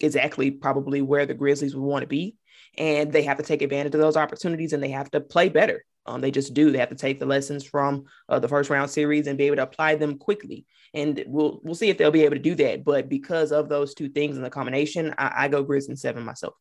exactly 0.00 0.50
probably 0.50 1.02
where 1.02 1.26
the 1.26 1.34
Grizzlies 1.34 1.74
would 1.74 1.82
want 1.82 2.02
to 2.02 2.08
be, 2.08 2.36
and 2.76 3.12
they 3.12 3.22
have 3.22 3.38
to 3.38 3.42
take 3.42 3.62
advantage 3.62 3.94
of 3.94 4.00
those 4.00 4.16
opportunities 4.16 4.72
and 4.72 4.82
they 4.82 4.90
have 4.90 5.10
to 5.12 5.20
play 5.20 5.48
better. 5.48 5.84
Um, 6.06 6.20
they 6.20 6.30
just 6.30 6.54
do. 6.54 6.70
They 6.70 6.78
have 6.78 6.90
to 6.90 6.94
take 6.94 7.18
the 7.18 7.26
lessons 7.26 7.64
from 7.64 8.04
uh, 8.28 8.38
the 8.38 8.48
first 8.48 8.70
round 8.70 8.90
series 8.90 9.26
and 9.26 9.36
be 9.36 9.44
able 9.44 9.56
to 9.56 9.64
apply 9.64 9.96
them 9.96 10.18
quickly. 10.18 10.64
And 10.94 11.22
we'll 11.26 11.60
we'll 11.64 11.74
see 11.74 11.90
if 11.90 11.98
they'll 11.98 12.12
be 12.12 12.24
able 12.24 12.36
to 12.36 12.42
do 12.42 12.54
that. 12.56 12.84
But 12.84 13.08
because 13.08 13.50
of 13.50 13.68
those 13.68 13.92
two 13.94 14.08
things 14.08 14.36
in 14.36 14.42
the 14.42 14.50
combination, 14.50 15.14
I, 15.18 15.32
I 15.44 15.48
go 15.48 15.64
Grizzlies 15.64 16.00
seven 16.00 16.24
myself. 16.24 16.54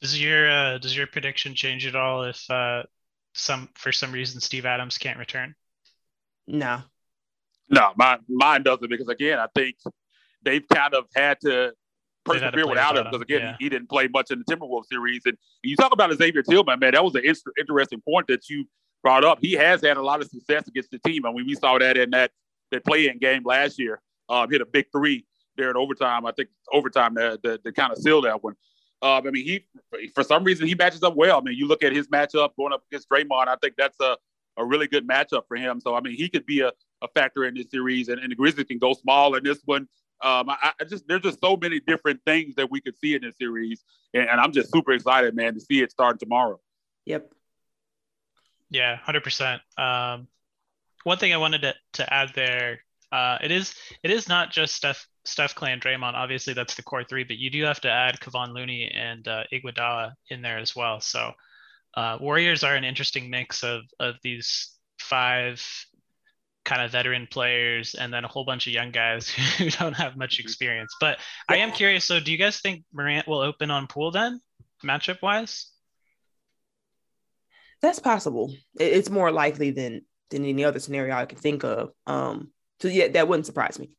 Does 0.00 0.20
your 0.20 0.50
uh, 0.50 0.78
does 0.78 0.96
your 0.96 1.06
prediction 1.06 1.54
change 1.54 1.86
at 1.86 1.96
all 1.96 2.24
if 2.24 2.50
uh, 2.50 2.82
some 3.34 3.68
for 3.74 3.92
some 3.92 4.12
reason 4.12 4.40
Steve 4.40 4.66
Adams 4.66 4.98
can't 4.98 5.18
return? 5.18 5.54
No. 6.46 6.82
No, 7.68 7.92
mine 7.96 8.18
mine 8.28 8.62
doesn't 8.62 8.88
because 8.88 9.08
again, 9.08 9.38
I 9.38 9.46
think 9.54 9.76
they've 10.42 10.66
kind 10.68 10.94
of 10.94 11.06
had 11.14 11.38
to 11.42 11.72
persevere 12.24 12.66
without 12.66 12.96
him 12.96 13.04
because 13.04 13.22
again, 13.22 13.40
yeah. 13.40 13.56
he, 13.58 13.64
he, 13.64 13.68
didn't 13.68 13.88
play 13.88 14.08
much 14.08 14.30
in 14.30 14.42
the 14.44 14.44
Timberwolves 14.44 14.86
series. 14.86 15.22
And 15.24 15.36
you 15.62 15.76
talk 15.76 15.92
about 15.92 16.12
Xavier 16.12 16.42
Tillman, 16.42 16.78
man, 16.78 16.92
that 16.92 17.04
was 17.04 17.14
an 17.14 17.22
interesting 17.58 18.02
point 18.08 18.26
that 18.28 18.48
you 18.48 18.66
brought 19.02 19.24
up. 19.24 19.38
He 19.40 19.52
has 19.52 19.82
had 19.82 19.96
a 19.96 20.02
lot 20.02 20.20
of 20.20 20.28
success 20.28 20.66
against 20.68 20.90
the 20.90 20.98
team. 20.98 21.26
I 21.26 21.32
mean, 21.32 21.46
we 21.46 21.54
saw 21.54 21.78
that 21.78 21.96
in 21.96 22.10
that 22.10 22.30
that 22.72 22.84
play-in 22.84 23.18
game 23.18 23.42
last 23.44 23.78
year. 23.78 24.00
Um, 24.28 24.50
hit 24.50 24.60
a 24.60 24.66
big 24.66 24.86
three 24.90 25.24
there 25.56 25.70
in 25.70 25.76
overtime. 25.76 26.26
I 26.26 26.32
think 26.32 26.48
overtime 26.72 27.14
to, 27.14 27.38
to, 27.44 27.58
to 27.58 27.72
kind 27.72 27.92
of 27.92 27.98
seal 27.98 28.20
that 28.22 28.42
one. 28.42 28.54
Um, 29.02 29.26
I 29.26 29.30
mean, 29.30 29.44
he 29.44 29.66
for 30.14 30.24
some 30.24 30.42
reason 30.42 30.66
he 30.66 30.74
matches 30.74 31.02
up 31.02 31.14
well. 31.14 31.38
I 31.38 31.42
mean, 31.42 31.56
you 31.56 31.68
look 31.68 31.84
at 31.84 31.92
his 31.92 32.08
matchup 32.08 32.50
going 32.58 32.72
up 32.72 32.82
against 32.90 33.08
Draymond. 33.08 33.46
I 33.46 33.56
think 33.62 33.74
that's 33.76 33.98
a, 34.00 34.16
a 34.56 34.64
really 34.64 34.88
good 34.88 35.06
matchup 35.06 35.42
for 35.46 35.56
him. 35.56 35.80
So 35.80 35.94
I 35.94 36.00
mean, 36.00 36.16
he 36.16 36.28
could 36.28 36.46
be 36.46 36.60
a, 36.60 36.72
a 37.02 37.08
factor 37.08 37.44
in 37.44 37.54
this 37.54 37.70
series, 37.70 38.08
and, 38.08 38.20
and 38.20 38.30
the 38.30 38.36
Grizzlies 38.36 38.66
can 38.66 38.78
go 38.78 38.92
small 38.94 39.34
in 39.34 39.44
this 39.44 39.60
one. 39.64 39.88
Um, 40.22 40.48
I, 40.48 40.72
I, 40.80 40.84
just 40.84 41.06
there's 41.06 41.22
just 41.22 41.40
so 41.40 41.56
many 41.56 41.78
different 41.80 42.20
things 42.24 42.54
that 42.54 42.70
we 42.70 42.80
could 42.80 42.96
see 42.96 43.14
in 43.14 43.22
this 43.22 43.36
series, 43.36 43.84
and, 44.14 44.28
and 44.28 44.40
I'm 44.40 44.52
just 44.52 44.72
super 44.72 44.92
excited, 44.92 45.34
man, 45.34 45.54
to 45.54 45.60
see 45.60 45.82
it 45.82 45.90
start 45.90 46.18
tomorrow. 46.18 46.58
Yep. 47.04 47.32
Yeah, 48.70 48.96
hundred 48.96 49.18
um, 49.18 49.22
percent. 49.22 49.62
One 51.04 51.18
thing 51.18 51.32
I 51.32 51.36
wanted 51.36 51.62
to, 51.62 51.74
to 51.94 52.12
add 52.12 52.32
there, 52.34 52.80
uh, 53.12 53.38
it 53.40 53.52
is 53.52 53.74
it 54.02 54.10
is 54.10 54.28
not 54.28 54.50
just 54.50 54.74
Steph 54.74 55.06
Steph 55.24 55.54
Klay 55.54 55.68
and 55.68 55.80
Draymond. 55.80 56.14
Obviously, 56.14 56.52
that's 56.52 56.74
the 56.74 56.82
core 56.82 57.04
three, 57.04 57.22
but 57.22 57.36
you 57.36 57.50
do 57.50 57.62
have 57.62 57.80
to 57.82 57.90
add 57.90 58.18
Kevon 58.18 58.52
Looney 58.52 58.90
and 58.92 59.28
uh, 59.28 59.44
Iguodala 59.52 60.14
in 60.30 60.42
there 60.42 60.58
as 60.58 60.74
well. 60.74 61.00
So, 61.00 61.32
uh, 61.94 62.18
Warriors 62.20 62.64
are 62.64 62.74
an 62.74 62.82
interesting 62.82 63.30
mix 63.30 63.62
of 63.62 63.82
of 64.00 64.16
these 64.22 64.72
five 64.98 65.64
kind 66.66 66.82
of 66.82 66.90
veteran 66.90 67.28
players 67.30 67.94
and 67.94 68.12
then 68.12 68.24
a 68.24 68.28
whole 68.28 68.44
bunch 68.44 68.66
of 68.66 68.72
young 68.74 68.90
guys 68.90 69.28
who 69.58 69.70
don't 69.70 69.94
have 69.94 70.16
much 70.16 70.38
experience. 70.38 70.92
But 71.00 71.18
I 71.48 71.58
am 71.58 71.72
curious. 71.72 72.04
So, 72.04 72.20
do 72.20 72.30
you 72.30 72.36
guys 72.36 72.60
think 72.60 72.84
Morant 72.92 73.26
will 73.26 73.40
open 73.40 73.70
on 73.70 73.86
Poole 73.86 74.10
then, 74.10 74.40
matchup 74.84 75.22
wise? 75.22 75.70
That's 77.80 78.00
possible. 78.00 78.52
It's 78.78 79.08
more 79.08 79.30
likely 79.30 79.70
than 79.70 80.02
than 80.30 80.44
any 80.44 80.64
other 80.64 80.80
scenario 80.80 81.14
I 81.14 81.24
could 81.24 81.38
think 81.38 81.62
of. 81.64 81.92
Um, 82.06 82.50
so 82.80 82.88
yeah, 82.88 83.08
that 83.08 83.28
wouldn't 83.28 83.46
surprise 83.46 83.78
me. 83.78 83.90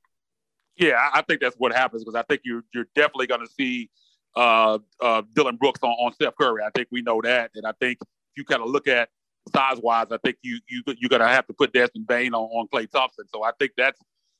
Yeah, 0.75 1.09
I 1.13 1.21
think 1.21 1.41
that's 1.41 1.55
what 1.55 1.73
happens 1.73 2.03
because 2.03 2.15
I 2.15 2.23
think 2.23 2.41
you're 2.43 2.63
you're 2.73 2.87
definitely 2.95 3.27
going 3.27 3.41
to 3.41 3.51
see 3.57 3.89
uh, 4.35 4.79
uh, 5.01 5.23
Dillon 5.33 5.55
Brooks 5.55 5.79
on, 5.81 5.91
on 5.91 6.13
Steph 6.13 6.35
Curry. 6.39 6.63
I 6.63 6.69
think 6.75 6.89
we 6.91 7.01
know 7.01 7.21
that, 7.23 7.51
and 7.55 7.65
I 7.65 7.71
think 7.79 7.99
if 8.01 8.07
you 8.35 8.43
kind 8.43 8.61
of 8.61 8.69
look 8.69 8.87
at 8.87 9.09
size 9.47 9.79
wise, 9.81 10.07
I 10.11 10.17
think 10.17 10.37
you 10.41 10.59
you 10.67 10.83
you're 10.97 11.09
gonna 11.09 11.27
have 11.27 11.47
to 11.47 11.53
put 11.53 11.73
Desmond 11.73 12.07
Bane 12.07 12.33
on, 12.33 12.43
on 12.43 12.67
Klay 12.67 12.89
Thompson. 12.89 13.25
So 13.27 13.43
I 13.43 13.51
think 13.59 13.71
that's 13.77 13.99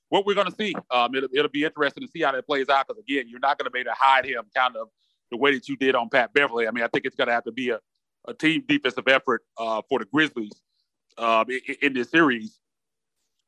what 0.10 0.26
we're 0.26 0.36
gonna 0.36 0.52
see. 0.52 0.76
Um, 0.92 1.14
it'll, 1.16 1.30
it'll 1.34 1.52
be 1.52 1.64
interesting 1.64 2.06
to 2.06 2.12
see 2.12 2.22
how 2.22 2.32
that 2.32 2.46
plays 2.46 2.70
out 2.70 2.88
because 2.88 3.02
again, 3.02 3.26
you're 3.28 3.40
not 3.40 3.58
gonna 3.58 3.70
be 3.70 3.80
able 3.80 3.92
to 3.92 3.98
hide 3.98 4.26
him 4.26 4.44
kind 4.56 4.76
of 4.76 4.88
the 5.32 5.38
way 5.38 5.54
that 5.54 5.68
you 5.68 5.76
did 5.76 5.96
on 5.96 6.10
Pat 6.10 6.34
Beverley. 6.34 6.68
I 6.68 6.72
mean, 6.72 6.84
I 6.84 6.88
think 6.88 7.06
it's 7.06 7.16
gonna 7.16 7.32
have 7.32 7.44
to 7.46 7.52
be 7.52 7.70
a, 7.70 7.80
a 8.28 8.34
team 8.34 8.64
defensive 8.68 9.08
effort 9.08 9.44
uh, 9.58 9.82
for 9.90 10.00
the 10.00 10.06
Grizzlies 10.06 10.62
um, 11.18 11.46
in, 11.50 11.76
in, 11.82 11.94
this 11.94 12.10
series. 12.10 12.60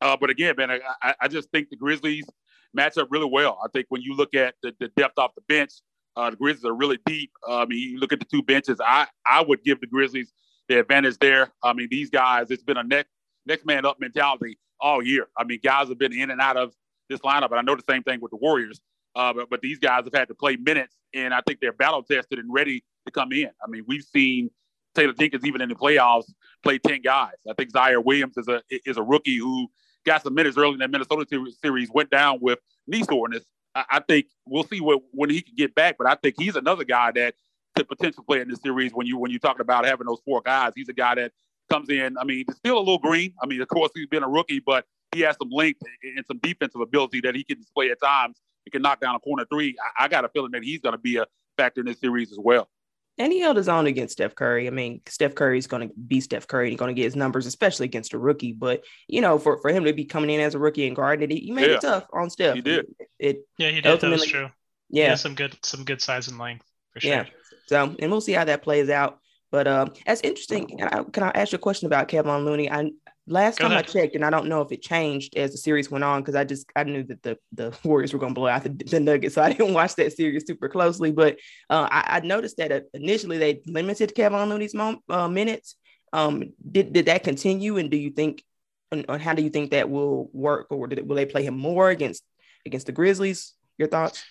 Uh, 0.01 0.17
but 0.19 0.29
again, 0.29 0.55
man, 0.57 0.71
I, 1.01 1.15
I 1.21 1.27
just 1.27 1.49
think 1.51 1.69
the 1.69 1.75
Grizzlies 1.75 2.25
match 2.73 2.97
up 2.97 3.07
really 3.11 3.29
well. 3.29 3.59
I 3.63 3.67
think 3.73 3.87
when 3.89 4.01
you 4.01 4.15
look 4.15 4.33
at 4.33 4.55
the, 4.63 4.73
the 4.79 4.89
depth 4.95 5.17
off 5.17 5.35
the 5.35 5.41
bench, 5.47 5.73
uh, 6.15 6.29
the 6.29 6.35
Grizzlies 6.35 6.65
are 6.65 6.73
really 6.73 6.99
deep. 7.05 7.31
Uh, 7.47 7.59
I 7.59 7.65
mean, 7.65 7.79
you 7.79 7.99
look 7.99 8.13
at 8.13 8.19
the 8.19 8.25
two 8.25 8.43
benches. 8.43 8.79
I 8.83 9.07
I 9.25 9.41
would 9.41 9.63
give 9.63 9.79
the 9.79 9.87
Grizzlies 9.87 10.31
the 10.69 10.79
advantage 10.79 11.17
there. 11.19 11.51
I 11.61 11.73
mean, 11.73 11.89
these 11.91 12.09
guys, 12.09 12.49
it's 12.49 12.63
been 12.63 12.77
a 12.77 12.83
next 12.83 13.09
next 13.45 13.65
man 13.65 13.85
up 13.85 13.99
mentality 13.99 14.57
all 14.79 15.03
year. 15.03 15.27
I 15.37 15.43
mean, 15.43 15.59
guys 15.61 15.89
have 15.89 15.97
been 15.97 16.13
in 16.13 16.29
and 16.29 16.39
out 16.39 16.55
of 16.55 16.73
this 17.09 17.19
lineup, 17.21 17.49
and 17.49 17.55
I 17.55 17.61
know 17.61 17.75
the 17.75 17.83
same 17.89 18.03
thing 18.03 18.21
with 18.21 18.31
the 18.31 18.37
Warriors. 18.37 18.79
Uh, 19.15 19.33
but, 19.33 19.49
but 19.49 19.61
these 19.61 19.79
guys 19.79 20.03
have 20.05 20.13
had 20.13 20.27
to 20.27 20.35
play 20.35 20.55
minutes, 20.55 20.95
and 21.13 21.33
I 21.33 21.41
think 21.45 21.59
they're 21.59 21.73
battle 21.73 22.03
tested 22.03 22.37
and 22.37 22.53
ready 22.53 22.83
to 23.05 23.11
come 23.11 23.31
in. 23.31 23.49
I 23.61 23.67
mean, 23.67 23.83
we've 23.87 24.03
seen 24.03 24.51
Taylor 24.93 25.13
Jenkins 25.13 25.43
even 25.45 25.61
in 25.61 25.69
the 25.69 25.75
playoffs 25.75 26.31
play 26.63 26.77
ten 26.77 27.01
guys. 27.01 27.33
I 27.49 27.53
think 27.53 27.71
Ziaire 27.73 28.03
Williams 28.03 28.37
is 28.37 28.47
a 28.47 28.61
is 28.85 28.97
a 28.97 29.03
rookie 29.03 29.37
who 29.37 29.67
got 30.05 30.23
some 30.23 30.35
minutes 30.35 30.57
early 30.57 30.73
in 30.73 30.79
that 30.79 30.91
Minnesota 30.91 31.25
series, 31.61 31.89
went 31.91 32.09
down 32.09 32.37
with 32.41 32.59
knee 32.87 33.03
soreness. 33.03 33.43
I, 33.75 33.85
I 33.89 33.99
think 33.99 34.27
we'll 34.45 34.63
see 34.63 34.79
what 34.79 35.01
when 35.11 35.31
he 35.31 35.41
can 35.41 35.55
get 35.55 35.73
back, 35.73 35.97
but 35.97 36.07
I 36.07 36.15
think 36.15 36.35
he's 36.37 36.55
another 36.55 36.83
guy 36.83 37.11
that 37.13 37.33
to 37.79 37.85
potential 37.85 38.23
play 38.23 38.41
in 38.41 38.47
this 38.47 38.59
series 38.61 38.93
when 38.93 39.07
you 39.07 39.17
when 39.17 39.31
you 39.31 39.39
talking 39.39 39.61
about 39.61 39.85
having 39.85 40.07
those 40.07 40.21
four 40.25 40.41
guys. 40.41 40.73
He's 40.75 40.89
a 40.89 40.93
guy 40.93 41.15
that 41.15 41.31
comes 41.69 41.89
in. 41.89 42.17
I 42.17 42.23
mean, 42.23 42.45
still 42.55 42.77
a 42.77 42.79
little 42.79 42.99
green. 42.99 43.33
I 43.41 43.47
mean, 43.47 43.61
of 43.61 43.67
course, 43.67 43.91
he's 43.95 44.07
been 44.07 44.23
a 44.23 44.29
rookie, 44.29 44.59
but 44.59 44.85
he 45.13 45.21
has 45.21 45.35
some 45.41 45.49
length 45.49 45.81
and 46.03 46.25
some 46.27 46.39
defensive 46.39 46.81
ability 46.81 47.21
that 47.21 47.35
he 47.35 47.43
can 47.43 47.57
display 47.57 47.89
at 47.89 47.99
times. 48.01 48.37
He 48.65 48.71
can 48.71 48.81
knock 48.81 48.99
down 48.99 49.15
a 49.15 49.19
corner 49.19 49.45
three. 49.51 49.75
I, 49.97 50.05
I 50.05 50.07
got 50.07 50.25
a 50.25 50.29
feeling 50.29 50.51
that 50.51 50.63
he's 50.63 50.79
going 50.81 50.93
to 50.93 50.99
be 50.99 51.17
a 51.17 51.25
factor 51.57 51.81
in 51.81 51.87
this 51.87 51.99
series 51.99 52.31
as 52.31 52.37
well. 52.39 52.69
And 53.17 53.33
he 53.33 53.41
held 53.41 53.57
his 53.57 53.67
own 53.67 53.85
against 53.85 54.13
Steph 54.13 54.33
Curry. 54.33 54.67
I 54.67 54.69
mean, 54.69 55.01
Steph 55.05 55.35
Curry 55.35 55.57
is 55.57 55.67
going 55.67 55.89
to 55.89 55.93
be 55.95 56.21
Steph 56.21 56.47
Curry. 56.47 56.69
He's 56.69 56.79
going 56.79 56.95
to 56.95 56.97
get 56.97 57.03
his 57.03 57.17
numbers, 57.17 57.45
especially 57.45 57.85
against 57.85 58.13
a 58.13 58.17
rookie. 58.17 58.53
But 58.53 58.85
you 59.09 59.19
know, 59.19 59.37
for, 59.37 59.57
for 59.57 59.71
him 59.71 59.83
to 59.83 59.93
be 59.93 60.05
coming 60.05 60.29
in 60.29 60.39
as 60.39 60.55
a 60.55 60.59
rookie 60.59 60.87
and 60.87 60.95
guarding 60.95 61.29
it, 61.29 61.41
he 61.41 61.51
made 61.51 61.69
yeah. 61.69 61.75
it 61.75 61.81
tough 61.81 62.05
on 62.13 62.29
Steph. 62.29 62.55
He 62.55 62.61
did. 62.61 62.85
It, 62.97 63.09
it 63.19 63.47
yeah, 63.57 63.71
he 63.71 63.81
did. 63.81 63.99
That 63.99 64.09
was 64.09 64.25
true. 64.25 64.49
Yeah, 64.89 65.15
some 65.15 65.35
good 65.35 65.55
some 65.63 65.83
good 65.83 66.01
size 66.01 66.29
and 66.29 66.37
length 66.37 66.65
for 66.93 67.01
sure. 67.01 67.11
Yeah. 67.11 67.25
So, 67.69 67.95
and 67.99 68.11
we'll 68.11 68.19
see 68.19 68.33
how 68.33 68.45
that 68.45 68.63
plays 68.63 68.89
out. 68.89 69.19
But 69.51 69.67
uh, 69.67 69.85
that's 70.05 70.21
interesting. 70.21 70.67
Can 70.67 71.23
I 71.23 71.31
ask 71.35 71.51
you 71.51 71.57
a 71.57 71.59
question 71.59 71.85
about 71.85 72.07
Kevon 72.07 72.43
Looney? 72.43 72.69
I 72.69 72.89
last 73.27 73.59
Go 73.59 73.65
time 73.65 73.73
ahead. 73.73 73.85
I 73.85 73.87
checked, 73.87 74.15
and 74.15 74.25
I 74.25 74.31
don't 74.31 74.47
know 74.47 74.61
if 74.61 74.71
it 74.71 74.81
changed 74.81 75.37
as 75.37 75.51
the 75.51 75.57
series 75.59 75.91
went 75.91 76.03
on 76.03 76.21
because 76.21 76.33
I 76.33 76.45
just 76.45 76.65
I 76.75 76.83
knew 76.83 77.03
that 77.03 77.21
the 77.21 77.37
the 77.51 77.77
Warriors 77.83 78.11
were 78.11 78.17
going 78.19 78.33
to 78.33 78.39
blow 78.39 78.47
out 78.47 78.63
the, 78.63 78.69
the, 78.69 78.99
Nuggets, 78.99 79.35
so 79.35 79.43
I 79.43 79.53
didn't 79.53 79.73
watch 79.73 79.95
that 79.95 80.13
series 80.13 80.47
super 80.47 80.67
closely. 80.67 81.11
But 81.11 81.37
uh, 81.69 81.87
I, 81.91 82.17
I, 82.17 82.19
noticed 82.21 82.57
that 82.57 82.71
uh, 82.71 82.81
initially 82.95 83.37
they 83.37 83.61
limited 83.67 84.15
Kevon 84.15 84.49
Looney's 84.49 84.73
mom, 84.73 84.99
uh, 85.07 85.27
minutes. 85.27 85.75
Um, 86.11 86.53
did 86.71 86.91
did 86.91 87.05
that 87.05 87.23
continue, 87.23 87.77
and 87.77 87.91
do 87.91 87.97
you 87.97 88.09
think, 88.09 88.43
and, 88.91 89.05
and 89.07 89.21
how 89.21 89.35
do 89.35 89.43
you 89.43 89.51
think 89.51 89.71
that 89.71 89.91
will 89.91 90.31
work, 90.33 90.67
or 90.71 90.87
did 90.87 90.97
it, 90.97 91.05
will 91.05 91.15
they 91.15 91.27
play 91.27 91.43
him 91.43 91.55
more 91.55 91.91
against 91.91 92.23
against 92.65 92.87
the 92.87 92.91
Grizzlies? 92.91 93.53
Your 93.77 93.87
thoughts? 93.87 94.23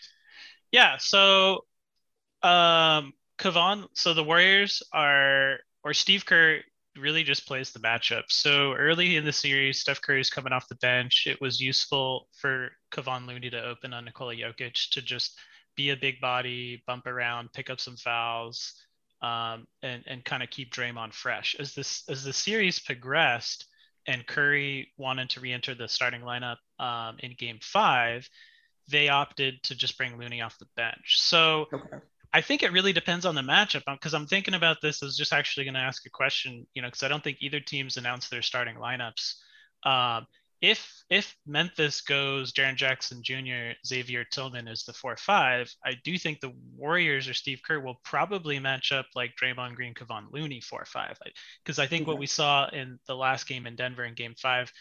Yeah. 0.73 0.97
So, 0.99 1.65
um, 2.43 3.13
Kevon, 3.39 3.87
so 3.93 4.15
the 4.15 4.25
Warriors 4.25 4.83
are, 4.93 5.59
or 5.85 5.95
Steve 5.95 6.27
Kerr 6.27 6.61
really 6.97 7.23
just 7.23 7.47
plays 7.47 7.71
the 7.71 7.79
matchup. 7.79 8.25
So 8.29 8.75
early 8.75 9.17
in 9.17 9.25
the 9.25 9.33
series, 9.33 9.81
Steph 9.81 10.01
Curry 10.01 10.21
is 10.21 10.31
coming 10.31 10.53
off 10.53 10.69
the 10.69 10.75
bench. 10.77 11.27
It 11.27 11.41
was 11.41 11.61
useful 11.61 12.29
for 12.33 12.71
Kevon 12.93 13.27
Looney 13.27 13.51
to 13.51 13.65
open 13.65 13.95
on 13.95 14.05
Nikola 14.05 14.35
Jokic 14.35 14.91
to 14.91 15.03
just 15.03 15.39
be 15.77 15.91
a 15.91 15.97
big 15.97 16.21
body, 16.21 16.83
bump 16.87 17.07
around, 17.07 17.53
pick 17.53 17.71
up 17.71 17.81
some 17.81 17.97
fouls, 17.97 18.75
um, 19.23 19.67
and 19.83 20.03
and 20.07 20.25
kind 20.25 20.43
of 20.43 20.51
keep 20.51 20.73
Draymond 20.75 21.15
fresh. 21.15 21.57
As 21.59 21.75
this 21.75 22.03
as 22.09 22.25
the 22.25 22.33
series 22.33 22.81
progressed, 22.81 23.67
and 24.07 24.27
Curry 24.27 24.93
wanted 24.97 25.31
to 25.31 25.41
re-enter 25.41 25.75
the 25.75 25.89
starting 25.89 26.23
lineup 26.23 26.57
um, 26.81 27.17
in 27.21 27.35
Game 27.39 27.59
Five, 27.63 28.29
they 28.89 29.09
opted 29.09 29.63
to 29.65 29.77
just 29.77 29.97
bring 29.97 30.19
Looney 30.19 30.43
off 30.43 30.59
the 30.59 30.67
bench. 30.77 31.21
So. 31.21 31.67
Okay 31.73 31.99
I 32.33 32.41
think 32.43 32.63
it 32.63 32.73
really 32.73 32.93
depends 32.93 33.25
on 33.25 33.35
the 33.35 33.43
matchup 33.43 33.83
because 33.87 34.15
I'm 34.15 34.27
thinking 34.27 34.55
about 34.55 34.79
this 34.83 35.03
as 35.03 35.17
just 35.17 35.33
actually 35.33 35.65
going 35.65 35.75
to 35.75 35.81
ask 35.81 36.05
a 36.07 36.11
question, 36.11 36.67
you 36.75 36.83
know, 36.83 36.89
because 36.89 37.03
I 37.03 37.09
don't 37.09 37.25
think 37.25 37.39
either 37.41 37.61
team's 37.61 37.97
announced 37.97 38.31
their 38.31 38.43
starting 38.43 38.77
lineups. 38.77 39.35
Um, 39.85 40.27
if 40.61 41.05
if 41.09 41.37
Memphis 41.47 42.01
goes 42.01 42.53
Jaren 42.53 42.75
Jackson 42.75 43.23
Jr., 43.23 43.79
Xavier 43.87 44.25
Tillman 44.25 44.67
is 44.67 44.85
the 44.85 44.93
four 44.93 45.17
five, 45.17 45.73
I 45.85 45.95
do 46.03 46.19
think 46.19 46.41
the 46.41 46.53
Warriors 46.77 47.29
or 47.29 47.35
Steve 47.35 47.61
Kerr 47.65 47.81
will 47.81 48.01
probably 48.05 48.59
match 48.59 48.91
up 48.91 49.07
like 49.15 49.37
Draymond 49.41 49.77
Green, 49.77 49.95
Kevon 49.95 50.33
Looney 50.33 50.61
four 50.61 50.85
five, 50.85 51.17
because 51.65 51.79
I 51.79 51.87
think 51.87 52.07
what 52.07 52.19
we 52.19 52.27
saw 52.27 52.69
in 52.69 52.99
the 53.07 53.15
last 53.15 53.47
game 53.47 53.67
in 53.67 53.77
Denver 53.77 54.05
in 54.05 54.15
Game 54.15 54.35
Five 54.37 54.73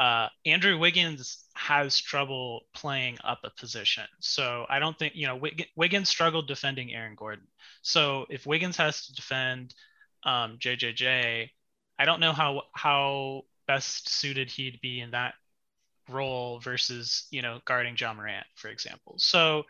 uh, 0.00 0.28
Andrew 0.46 0.78
Wiggins 0.78 1.44
has 1.54 2.00
trouble 2.00 2.62
playing 2.74 3.18
up 3.22 3.40
a 3.44 3.50
position. 3.50 4.04
So 4.20 4.64
I 4.70 4.78
don't 4.78 4.98
think, 4.98 5.14
you 5.14 5.26
know, 5.26 5.38
Wiggins 5.76 6.08
struggled 6.08 6.48
defending 6.48 6.94
Aaron 6.94 7.14
Gordon. 7.14 7.46
So 7.82 8.24
if 8.30 8.46
Wiggins 8.46 8.78
has 8.78 9.06
to 9.06 9.14
defend 9.14 9.74
um, 10.24 10.56
JJJ, 10.58 11.50
I 11.98 12.04
don't 12.06 12.20
know 12.20 12.32
how, 12.32 12.62
how 12.72 13.42
best 13.66 14.08
suited 14.08 14.50
he'd 14.50 14.80
be 14.80 15.00
in 15.00 15.10
that 15.10 15.34
role 16.08 16.60
versus, 16.60 17.26
you 17.30 17.42
know, 17.42 17.60
guarding 17.66 17.94
Ja 17.98 18.14
Morant, 18.14 18.46
for 18.54 18.68
example. 18.68 19.16
So, 19.18 19.64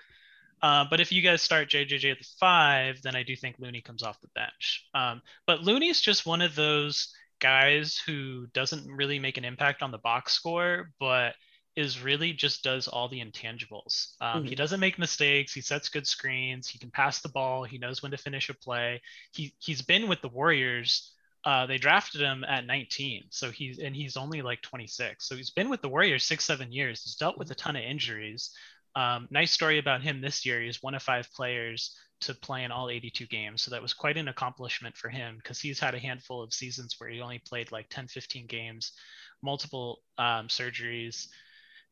uh, 0.62 0.84
but 0.88 1.00
if 1.00 1.10
you 1.10 1.22
guys 1.22 1.42
start 1.42 1.70
JJJ 1.70 2.12
at 2.12 2.18
the 2.20 2.28
five, 2.38 3.02
then 3.02 3.16
I 3.16 3.24
do 3.24 3.34
think 3.34 3.56
Looney 3.58 3.80
comes 3.80 4.04
off 4.04 4.20
the 4.20 4.28
bench. 4.36 4.86
Um, 4.94 5.22
but 5.44 5.62
Looney's 5.64 6.00
just 6.00 6.24
one 6.24 6.40
of 6.40 6.54
those 6.54 7.12
guys 7.40 8.00
who 8.06 8.46
doesn't 8.54 8.86
really 8.86 9.18
make 9.18 9.38
an 9.38 9.44
impact 9.44 9.82
on 9.82 9.90
the 9.90 9.98
box 9.98 10.32
score, 10.32 10.90
but 11.00 11.34
is 11.76 12.02
really 12.02 12.32
just 12.32 12.62
does 12.62 12.88
all 12.88 13.08
the 13.08 13.20
intangibles. 13.20 14.14
Um, 14.20 14.40
mm-hmm. 14.40 14.48
He 14.48 14.54
doesn't 14.54 14.80
make 14.80 14.98
mistakes. 14.98 15.52
He 15.52 15.60
sets 15.60 15.88
good 15.88 16.06
screens. 16.06 16.68
He 16.68 16.78
can 16.78 16.90
pass 16.90 17.20
the 17.20 17.28
ball. 17.28 17.64
He 17.64 17.78
knows 17.78 18.02
when 18.02 18.10
to 18.12 18.18
finish 18.18 18.48
a 18.48 18.54
play. 18.54 19.00
He 19.32 19.54
he's 19.58 19.82
been 19.82 20.08
with 20.08 20.20
the 20.20 20.28
Warriors. 20.28 21.12
Uh, 21.44 21.64
they 21.66 21.78
drafted 21.78 22.20
him 22.20 22.44
at 22.44 22.66
19, 22.66 23.24
so 23.30 23.50
he's 23.50 23.78
and 23.78 23.96
he's 23.96 24.16
only 24.16 24.42
like 24.42 24.60
26. 24.62 25.26
So 25.26 25.36
he's 25.36 25.50
been 25.50 25.70
with 25.70 25.80
the 25.80 25.88
Warriors 25.88 26.24
six 26.24 26.44
seven 26.44 26.70
years. 26.70 27.02
He's 27.02 27.16
dealt 27.16 27.38
with 27.38 27.50
a 27.50 27.54
ton 27.54 27.76
of 27.76 27.82
injuries. 27.82 28.50
Um, 28.96 29.28
nice 29.30 29.52
story 29.52 29.78
about 29.78 30.02
him 30.02 30.20
this 30.20 30.44
year. 30.44 30.60
He's 30.60 30.82
one 30.82 30.94
of 30.94 31.02
five 31.02 31.28
players 31.32 31.96
to 32.22 32.34
play 32.34 32.64
in 32.64 32.70
all 32.70 32.90
82 32.90 33.26
games. 33.26 33.62
So 33.62 33.70
that 33.70 33.82
was 33.82 33.94
quite 33.94 34.16
an 34.16 34.28
accomplishment 34.28 34.96
for 34.96 35.08
him 35.08 35.36
because 35.36 35.60
he's 35.60 35.78
had 35.78 35.94
a 35.94 35.98
handful 35.98 36.42
of 36.42 36.52
seasons 36.52 36.96
where 36.98 37.08
he 37.08 37.20
only 37.20 37.40
played 37.46 37.72
like 37.72 37.88
10, 37.88 38.08
15 38.08 38.46
games, 38.46 38.92
multiple 39.42 40.00
um, 40.18 40.48
surgeries 40.48 41.28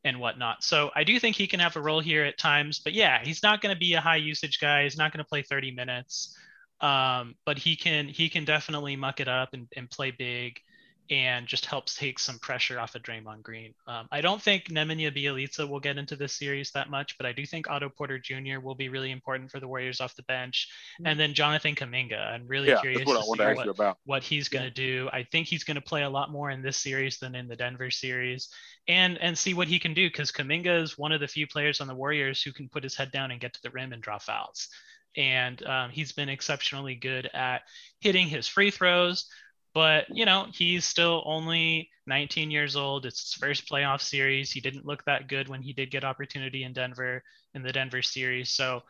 and 0.05 0.21
whatnot. 0.21 0.63
So 0.63 0.91
I 0.95 1.05
do 1.05 1.19
think 1.19 1.37
he 1.37 1.47
can 1.47 1.61
have 1.61 1.77
a 1.77 1.81
role 1.81 2.01
here 2.01 2.25
at 2.25 2.39
times. 2.39 2.79
But 2.79 2.93
yeah, 2.93 3.25
he's 3.25 3.43
not 3.43 3.61
going 3.61 3.75
to 3.75 3.79
be 3.79 3.95
a 3.95 4.01
high 4.01 4.17
usage 4.17 4.61
guy. 4.61 4.85
He's 4.85 4.99
not 4.99 5.13
going 5.13 5.25
to 5.25 5.29
play 5.29 5.43
30 5.43 5.73
minutes. 5.73 6.37
Um, 6.81 7.35
but 7.45 7.59
he 7.59 7.75
can 7.75 8.07
he 8.07 8.29
can 8.29 8.45
definitely 8.45 8.95
muck 8.95 9.19
it 9.19 9.27
up 9.27 9.49
and, 9.53 9.67
and 9.77 9.91
play 9.91 10.13
big 10.13 10.61
and 11.11 11.47
just 11.47 11.65
helps 11.65 11.95
take 11.95 12.19
some 12.19 12.39
pressure 12.39 12.79
off 12.79 12.95
of 12.95 13.03
Draymond 13.03 13.43
Green. 13.43 13.73
Um, 13.87 14.09
I 14.13 14.21
don't 14.21 14.43
think 14.43 14.65
Nemanja 14.65 15.11
Bjelica 15.17 15.67
will 15.67 15.81
get 15.81 15.97
into 15.97 16.17
this 16.17 16.35
series 16.35 16.71
that 16.73 16.91
much, 16.91 17.17
but 17.17 17.27
I 17.27 17.33
do 17.33 17.47
think 17.47 17.71
Otto 17.71 17.89
Porter 17.89 18.19
Jr. 18.19 18.61
will 18.63 18.75
be 18.75 18.91
really 18.91 19.11
important 19.11 19.51
for 19.51 19.59
the 19.59 19.69
Warriors 19.69 20.01
off 20.01 20.15
the 20.17 20.23
bench. 20.25 20.69
And 21.05 21.19
then 21.19 21.33
Jonathan 21.33 21.75
Kuminga, 21.75 22.21
I'm 22.21 22.47
really 22.47 22.69
yeah, 22.69 22.81
curious 22.81 23.07
what 23.07 23.17
to 23.17 23.23
see 23.23 23.55
what, 23.55 23.69
about. 23.69 23.99
what 24.05 24.23
he's 24.23 24.49
going 24.49 24.65
to 24.65 24.71
do. 24.71 25.09
I 25.13 25.23
think 25.23 25.47
he's 25.47 25.65
going 25.65 25.77
to 25.77 25.81
play 25.81 26.03
a 26.03 26.11
lot 26.11 26.31
more 26.31 26.51
in 26.51 26.61
this 26.61 26.77
series 26.77 27.19
than 27.19 27.35
in 27.35 27.49
the 27.49 27.57
Denver 27.57 27.91
series, 27.91 28.49
and 28.87 29.19
and 29.19 29.37
see 29.37 29.55
what 29.55 29.69
he 29.69 29.79
can 29.79 29.95
do 29.95 30.09
because 30.09 30.31
Kaminga 30.31 30.83
is 30.83 30.99
one 30.99 31.13
of 31.13 31.21
the 31.21 31.29
few 31.29 31.47
players 31.47 31.81
on 31.81 31.87
the 31.87 31.95
Warriors 31.95 32.43
who 32.43 32.53
can 32.53 32.69
put 32.69 32.83
his 32.83 32.95
head 32.95 33.13
down 33.13 33.31
and 33.31 33.41
get 33.41 33.55
to 33.55 33.63
the 33.63 33.71
rim 33.71 33.93
and 33.93 34.03
draw 34.03 34.19
fouls. 34.19 34.69
And 35.17 35.65
um, 35.67 35.91
he's 35.91 36.13
been 36.13 36.29
exceptionally 36.29 36.95
good 36.95 37.31
at 37.33 37.63
hitting 37.99 38.29
his 38.29 38.47
free 38.47 38.71
throws 38.71 39.27
but 39.79 40.07
you 40.11 40.25
know 40.25 40.49
he's 40.53 40.85
still 40.85 41.23
only 41.25 41.89
19 42.09 42.51
years 42.51 42.75
old. 42.75 43.07
It's 43.07 43.21
his 43.23 43.35
first 43.35 43.69
playoff 43.71 44.01
series. 44.01 44.51
He 44.51 44.61
didn't 44.61 44.85
look 44.85 45.05
that 45.05 45.29
good 45.29 45.49
when 45.49 45.63
he 45.63 45.73
did 45.73 45.93
get 45.93 46.03
opportunity 46.03 46.65
in 46.65 46.73
Denver 46.73 47.23
in 47.55 47.63
the 47.63 47.71
Denver 47.73 48.03
series. 48.03 48.51
So 48.51 48.83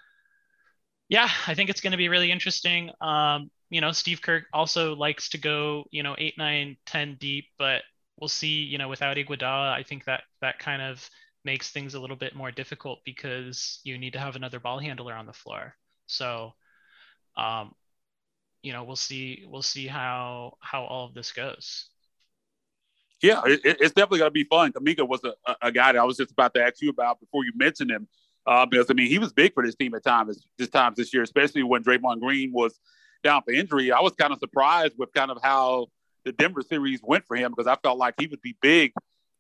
yeah, 1.11 1.29
I 1.47 1.55
think 1.55 1.69
it's 1.69 1.83
going 1.83 1.91
to 1.91 1.99
be 1.99 2.09
really 2.09 2.33
interesting. 2.33 2.91
Um, 3.03 3.51
you 3.69 3.83
know, 3.83 3.93
Steve 3.93 4.23
Kerr 4.23 4.47
also 4.55 4.97
likes 4.97 5.29
to 5.31 5.39
go, 5.39 5.85
you 5.91 6.03
know, 6.03 6.15
eight, 6.17 6.39
nine, 6.39 6.79
10 6.87 7.17
deep, 7.21 7.45
but 7.59 7.83
we'll 8.19 8.29
see, 8.29 8.63
you 8.63 8.79
know, 8.79 8.89
without 8.89 9.19
Iguodala, 9.19 9.71
I 9.71 9.83
think 9.83 10.07
that 10.07 10.23
that 10.41 10.59
kind 10.59 10.81
of 10.81 11.07
makes 11.45 11.71
things 11.71 11.93
a 11.93 12.01
little 12.01 12.17
bit 12.17 12.35
more 12.35 12.51
difficult 12.51 13.01
because 13.05 13.81
you 13.85 13.99
need 13.99 14.15
to 14.15 14.19
have 14.19 14.37
another 14.37 14.59
ball 14.59 14.79
handler 14.79 15.13
on 15.13 15.27
the 15.27 15.35
floor. 15.35 15.77
So, 16.07 16.55
um, 17.37 17.75
you 18.63 18.73
know, 18.73 18.85
we'll 18.85 18.97
see, 18.97 19.45
we'll 19.49 19.63
see 19.63 19.87
how, 19.87 20.57
how 20.61 20.85
all 20.85 21.07
of 21.07 21.15
this 21.15 21.33
goes. 21.33 21.89
Yeah, 23.23 23.43
it, 23.47 23.61
it's 23.65 23.93
definitely 23.93 24.21
going 24.21 24.29
to 24.29 24.33
be 24.33 24.45
fun. 24.45 24.73
Kuminga 24.73 25.07
was 25.07 25.21
a, 25.25 25.57
a 25.63 25.73
guy 25.73 25.93
that 25.93 25.99
I 25.99 26.05
was 26.05 26.17
just 26.17 26.31
about 26.31 26.55
to 26.55 26.63
ask 26.63 26.81
you 26.81 26.91
about 26.91 27.21
before 27.21 27.45
you 27.45 27.53
mentioned 27.57 27.91
him. 27.91 28.09
Uh, 28.47 28.65
because 28.65 28.87
I 28.91 28.95
mean, 28.95 29.09
he 29.09 29.19
was 29.19 29.33
big 29.33 29.53
for 29.53 29.65
this 29.65 29.75
team 29.75 29.95
at 29.95 30.05
times, 30.05 30.47
this 30.57 30.71
times 30.71 30.97
this 30.97 31.13
year, 31.13 31.23
especially 31.23 31.63
when 31.63 31.83
Draymond 31.83 32.21
Green 32.21 32.53
was 32.53 32.79
down 33.23 33.43
for 33.43 33.51
injury. 33.51 33.93
I 33.93 34.01
was 34.01 34.15
kind 34.15 34.33
of 34.33 34.39
surprised 34.39 34.95
with 34.97 35.13
kind 35.13 35.31
of 35.31 35.39
how 35.43 35.89
the 36.25 36.33
Denver 36.33 36.63
series 36.63 37.01
went 37.03 37.27
for 37.27 37.37
him 37.37 37.53
because 37.55 37.67
I 37.67 37.77
felt 37.83 37.99
like 37.99 38.15
he 38.19 38.27
would 38.27 38.41
be 38.41 38.57
big 38.63 38.93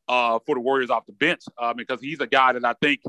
uh, 0.08 0.38
for 0.44 0.54
the 0.54 0.60
Warriors 0.60 0.90
off 0.90 1.06
the 1.06 1.12
bench 1.12 1.42
uh, 1.56 1.72
because 1.74 2.00
he's 2.00 2.20
a 2.20 2.26
guy 2.26 2.52
that 2.52 2.64
I 2.64 2.74
think 2.82 3.00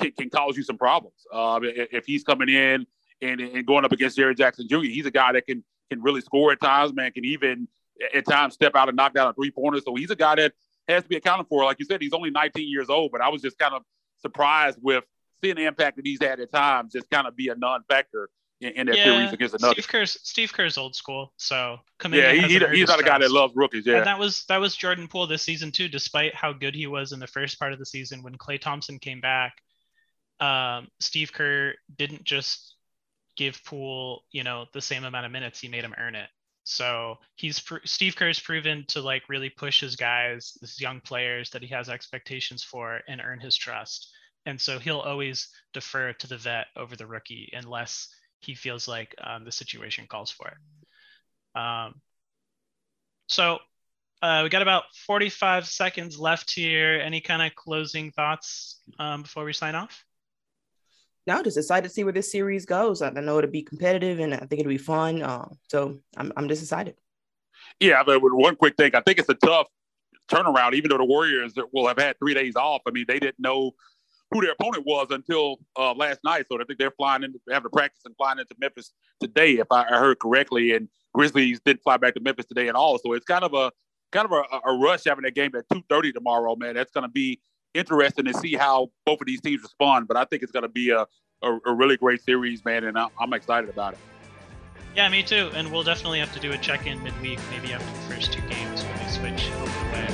can, 0.00 0.12
can 0.12 0.30
cause 0.30 0.56
you 0.56 0.62
some 0.62 0.78
problems. 0.78 1.16
Uh, 1.32 1.60
if 1.62 2.06
he's 2.06 2.24
coming 2.24 2.48
in 2.48 2.86
and, 3.22 3.40
and 3.40 3.66
going 3.66 3.84
up 3.84 3.92
against 3.92 4.18
Jaren 4.18 4.36
Jackson 4.36 4.68
Jr., 4.68 4.80
he's 4.80 5.06
a 5.06 5.10
guy 5.10 5.32
that 5.32 5.46
can 5.46 5.64
can 5.90 6.02
really 6.02 6.20
score 6.20 6.52
at 6.52 6.60
times, 6.60 6.92
man, 6.92 7.12
can 7.12 7.24
even 7.24 7.68
at 8.14 8.26
times 8.26 8.54
step 8.54 8.74
out 8.74 8.88
and 8.88 8.96
knock 8.96 9.14
down 9.14 9.28
a 9.28 9.32
three 9.34 9.50
pointer. 9.50 9.80
So 9.80 9.94
he's 9.94 10.10
a 10.10 10.16
guy 10.16 10.34
that 10.36 10.52
has 10.88 11.02
to 11.04 11.08
be 11.08 11.16
accounted 11.16 11.46
for. 11.48 11.64
Like 11.64 11.78
you 11.78 11.84
said, 11.84 12.00
he's 12.00 12.12
only 12.12 12.30
19 12.30 12.68
years 12.68 12.88
old, 12.88 13.12
but 13.12 13.20
I 13.20 13.28
was 13.28 13.42
just 13.42 13.58
kind 13.58 13.74
of 13.74 13.82
surprised 14.20 14.78
with 14.82 15.04
seeing 15.42 15.56
the 15.56 15.64
impact 15.64 15.96
that 15.96 16.06
he's 16.06 16.20
had 16.20 16.40
at 16.40 16.50
times 16.52 16.92
just 16.92 17.08
kind 17.10 17.26
of 17.26 17.36
be 17.36 17.48
a 17.48 17.54
non-factor 17.54 18.30
in, 18.60 18.72
in 18.72 18.86
that 18.86 18.96
yeah, 18.96 19.04
series 19.04 19.32
against 19.32 19.54
another. 19.54 19.74
Steve 19.74 19.88
Kerr's 19.88 20.18
Steve 20.22 20.52
Kerr's 20.52 20.78
old 20.78 20.94
school, 20.94 21.32
so 21.36 21.78
yeah, 22.10 22.32
he, 22.32 22.58
he 22.58 22.66
he's 22.76 22.88
not 22.88 23.00
a 23.00 23.04
guy 23.04 23.18
that 23.18 23.30
loves 23.30 23.54
rookies. 23.56 23.86
Yeah, 23.86 23.98
and 23.98 24.06
that 24.06 24.18
was 24.18 24.44
that 24.46 24.58
was 24.58 24.76
Jordan 24.76 25.08
Poole 25.08 25.26
this 25.26 25.42
season 25.42 25.72
too. 25.72 25.88
Despite 25.88 26.34
how 26.34 26.52
good 26.52 26.74
he 26.74 26.86
was 26.86 27.12
in 27.12 27.18
the 27.18 27.26
first 27.26 27.58
part 27.58 27.72
of 27.72 27.78
the 27.78 27.86
season, 27.86 28.22
when 28.22 28.36
Klay 28.36 28.60
Thompson 28.60 28.98
came 28.98 29.20
back, 29.20 29.54
um, 30.40 30.88
Steve 31.00 31.32
Kerr 31.32 31.74
didn't 31.96 32.24
just 32.24 32.71
give 33.42 33.64
Poole 33.64 34.24
you 34.30 34.44
know 34.44 34.66
the 34.72 34.80
same 34.80 35.04
amount 35.04 35.26
of 35.26 35.32
minutes; 35.32 35.60
he 35.60 35.68
made 35.68 35.84
him 35.84 35.94
earn 35.98 36.14
it. 36.14 36.28
So 36.64 37.16
he's 37.34 37.62
Steve 37.84 38.14
Kerr's 38.14 38.38
proven 38.38 38.84
to 38.88 39.00
like 39.00 39.28
really 39.28 39.50
push 39.50 39.80
his 39.80 39.96
guys, 39.96 40.56
his 40.60 40.80
young 40.80 41.00
players 41.00 41.50
that 41.50 41.62
he 41.62 41.68
has 41.68 41.88
expectations 41.88 42.62
for, 42.62 43.00
and 43.08 43.20
earn 43.20 43.40
his 43.40 43.56
trust. 43.56 44.08
And 44.46 44.60
so 44.60 44.78
he'll 44.78 45.00
always 45.00 45.48
defer 45.72 46.12
to 46.12 46.26
the 46.26 46.36
vet 46.36 46.66
over 46.76 46.96
the 46.96 47.06
rookie 47.06 47.50
unless 47.52 48.08
he 48.40 48.54
feels 48.54 48.88
like 48.88 49.14
um, 49.22 49.44
the 49.44 49.52
situation 49.52 50.06
calls 50.08 50.30
for 50.30 50.48
it. 50.48 51.60
Um, 51.60 52.00
so 53.28 53.58
uh, 54.20 54.40
we 54.44 54.48
got 54.48 54.62
about 54.62 54.84
45 55.06 55.66
seconds 55.66 56.18
left 56.18 56.52
here. 56.52 57.00
Any 57.00 57.20
kind 57.20 57.42
of 57.42 57.54
closing 57.54 58.12
thoughts 58.12 58.80
um, 58.98 59.22
before 59.22 59.44
we 59.44 59.52
sign 59.52 59.74
off? 59.74 60.04
No, 61.26 61.42
just 61.42 61.56
excited 61.56 61.86
to 61.86 61.94
see 61.94 62.04
where 62.04 62.12
this 62.12 62.32
series 62.32 62.66
goes. 62.66 63.00
I 63.00 63.10
know 63.10 63.38
it'll 63.38 63.50
be 63.50 63.62
competitive 63.62 64.18
and 64.18 64.34
I 64.34 64.38
think 64.38 64.60
it'll 64.60 64.70
be 64.70 64.78
fun. 64.78 65.22
Uh, 65.22 65.48
so 65.68 66.00
I'm, 66.16 66.32
I'm 66.36 66.48
just 66.48 66.62
excited. 66.62 66.96
Yeah, 67.78 68.02
but 68.04 68.20
one 68.20 68.56
quick 68.56 68.76
thing, 68.76 68.94
I 68.94 69.00
think 69.00 69.18
it's 69.18 69.28
a 69.28 69.34
tough 69.34 69.68
turnaround, 70.28 70.74
even 70.74 70.90
though 70.90 70.98
the 70.98 71.04
Warriors 71.04 71.54
will 71.72 71.86
have 71.86 71.98
had 71.98 72.18
three 72.18 72.34
days 72.34 72.56
off. 72.56 72.82
I 72.86 72.90
mean, 72.90 73.04
they 73.06 73.20
didn't 73.20 73.38
know 73.38 73.72
who 74.32 74.40
their 74.40 74.52
opponent 74.52 74.84
was 74.86 75.08
until 75.10 75.58
uh, 75.76 75.92
last 75.94 76.20
night. 76.24 76.46
So 76.50 76.60
I 76.60 76.64
think 76.64 76.78
they're 76.78 76.90
flying 76.90 77.22
into 77.22 77.38
having 77.50 77.66
a 77.66 77.70
practice 77.70 78.02
and 78.04 78.16
flying 78.16 78.38
into 78.38 78.54
Memphis 78.58 78.92
today, 79.20 79.52
if 79.58 79.66
I 79.70 79.84
heard 79.84 80.18
correctly. 80.18 80.72
And 80.72 80.88
Grizzlies 81.14 81.60
didn't 81.64 81.82
fly 81.82 81.98
back 81.98 82.14
to 82.14 82.20
Memphis 82.20 82.46
today 82.46 82.68
at 82.68 82.74
all. 82.74 82.98
So 82.98 83.12
it's 83.12 83.26
kind 83.26 83.44
of 83.44 83.54
a 83.54 83.70
kind 84.10 84.26
of 84.26 84.32
a, 84.32 84.70
a 84.70 84.76
rush 84.76 85.04
having 85.06 85.22
that 85.24 85.34
game 85.34 85.52
at 85.54 85.64
two 85.72 85.82
thirty 85.88 86.12
tomorrow, 86.12 86.56
man. 86.56 86.74
That's 86.74 86.92
going 86.92 87.04
to 87.04 87.12
be 87.12 87.40
interesting 87.74 88.24
to 88.26 88.34
see 88.34 88.54
how 88.54 88.90
both 89.06 89.20
of 89.20 89.26
these 89.26 89.40
teams 89.40 89.62
respond. 89.62 90.08
But 90.08 90.16
I 90.16 90.24
think 90.24 90.42
it's 90.42 90.52
going 90.52 90.64
to 90.64 90.68
be 90.68 90.90
a, 90.90 91.06
a, 91.42 91.58
a, 91.66 91.74
really 91.74 91.96
great 91.96 92.22
series, 92.22 92.64
man, 92.64 92.84
and 92.84 92.98
I'm 92.98 93.32
excited 93.32 93.70
about 93.70 93.94
it. 93.94 93.98
Yeah, 94.94 95.08
me 95.08 95.22
too. 95.22 95.50
And 95.54 95.72
we'll 95.72 95.82
definitely 95.82 96.20
have 96.20 96.32
to 96.34 96.40
do 96.40 96.52
a 96.52 96.58
check-in 96.58 97.02
midweek, 97.02 97.38
maybe 97.50 97.72
after 97.72 97.86
the 97.86 98.14
first 98.14 98.32
two 98.32 98.42
games 98.42 98.84
when 98.84 98.96
they 98.98 99.08
switch 99.08 99.50
over 99.52 99.64
the 99.64 99.92
way. 99.92 100.06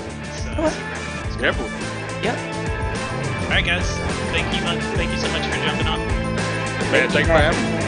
Uh, 0.57 0.71
Definitely. 1.39 1.99
Yep. 2.23 2.39
All 3.45 3.51
right, 3.51 3.65
guys. 3.65 3.89
Thank 4.31 4.53
you. 4.55 4.61
Thank 4.97 5.11
you 5.11 5.19
so 5.19 5.29
much 5.29 5.47
for 5.47 5.57
jumping 5.65 5.87
on. 5.87 5.99
Man, 6.93 7.09
thanks 7.11 7.29
for 7.29 7.35
having 7.35 7.81
me. 7.81 7.88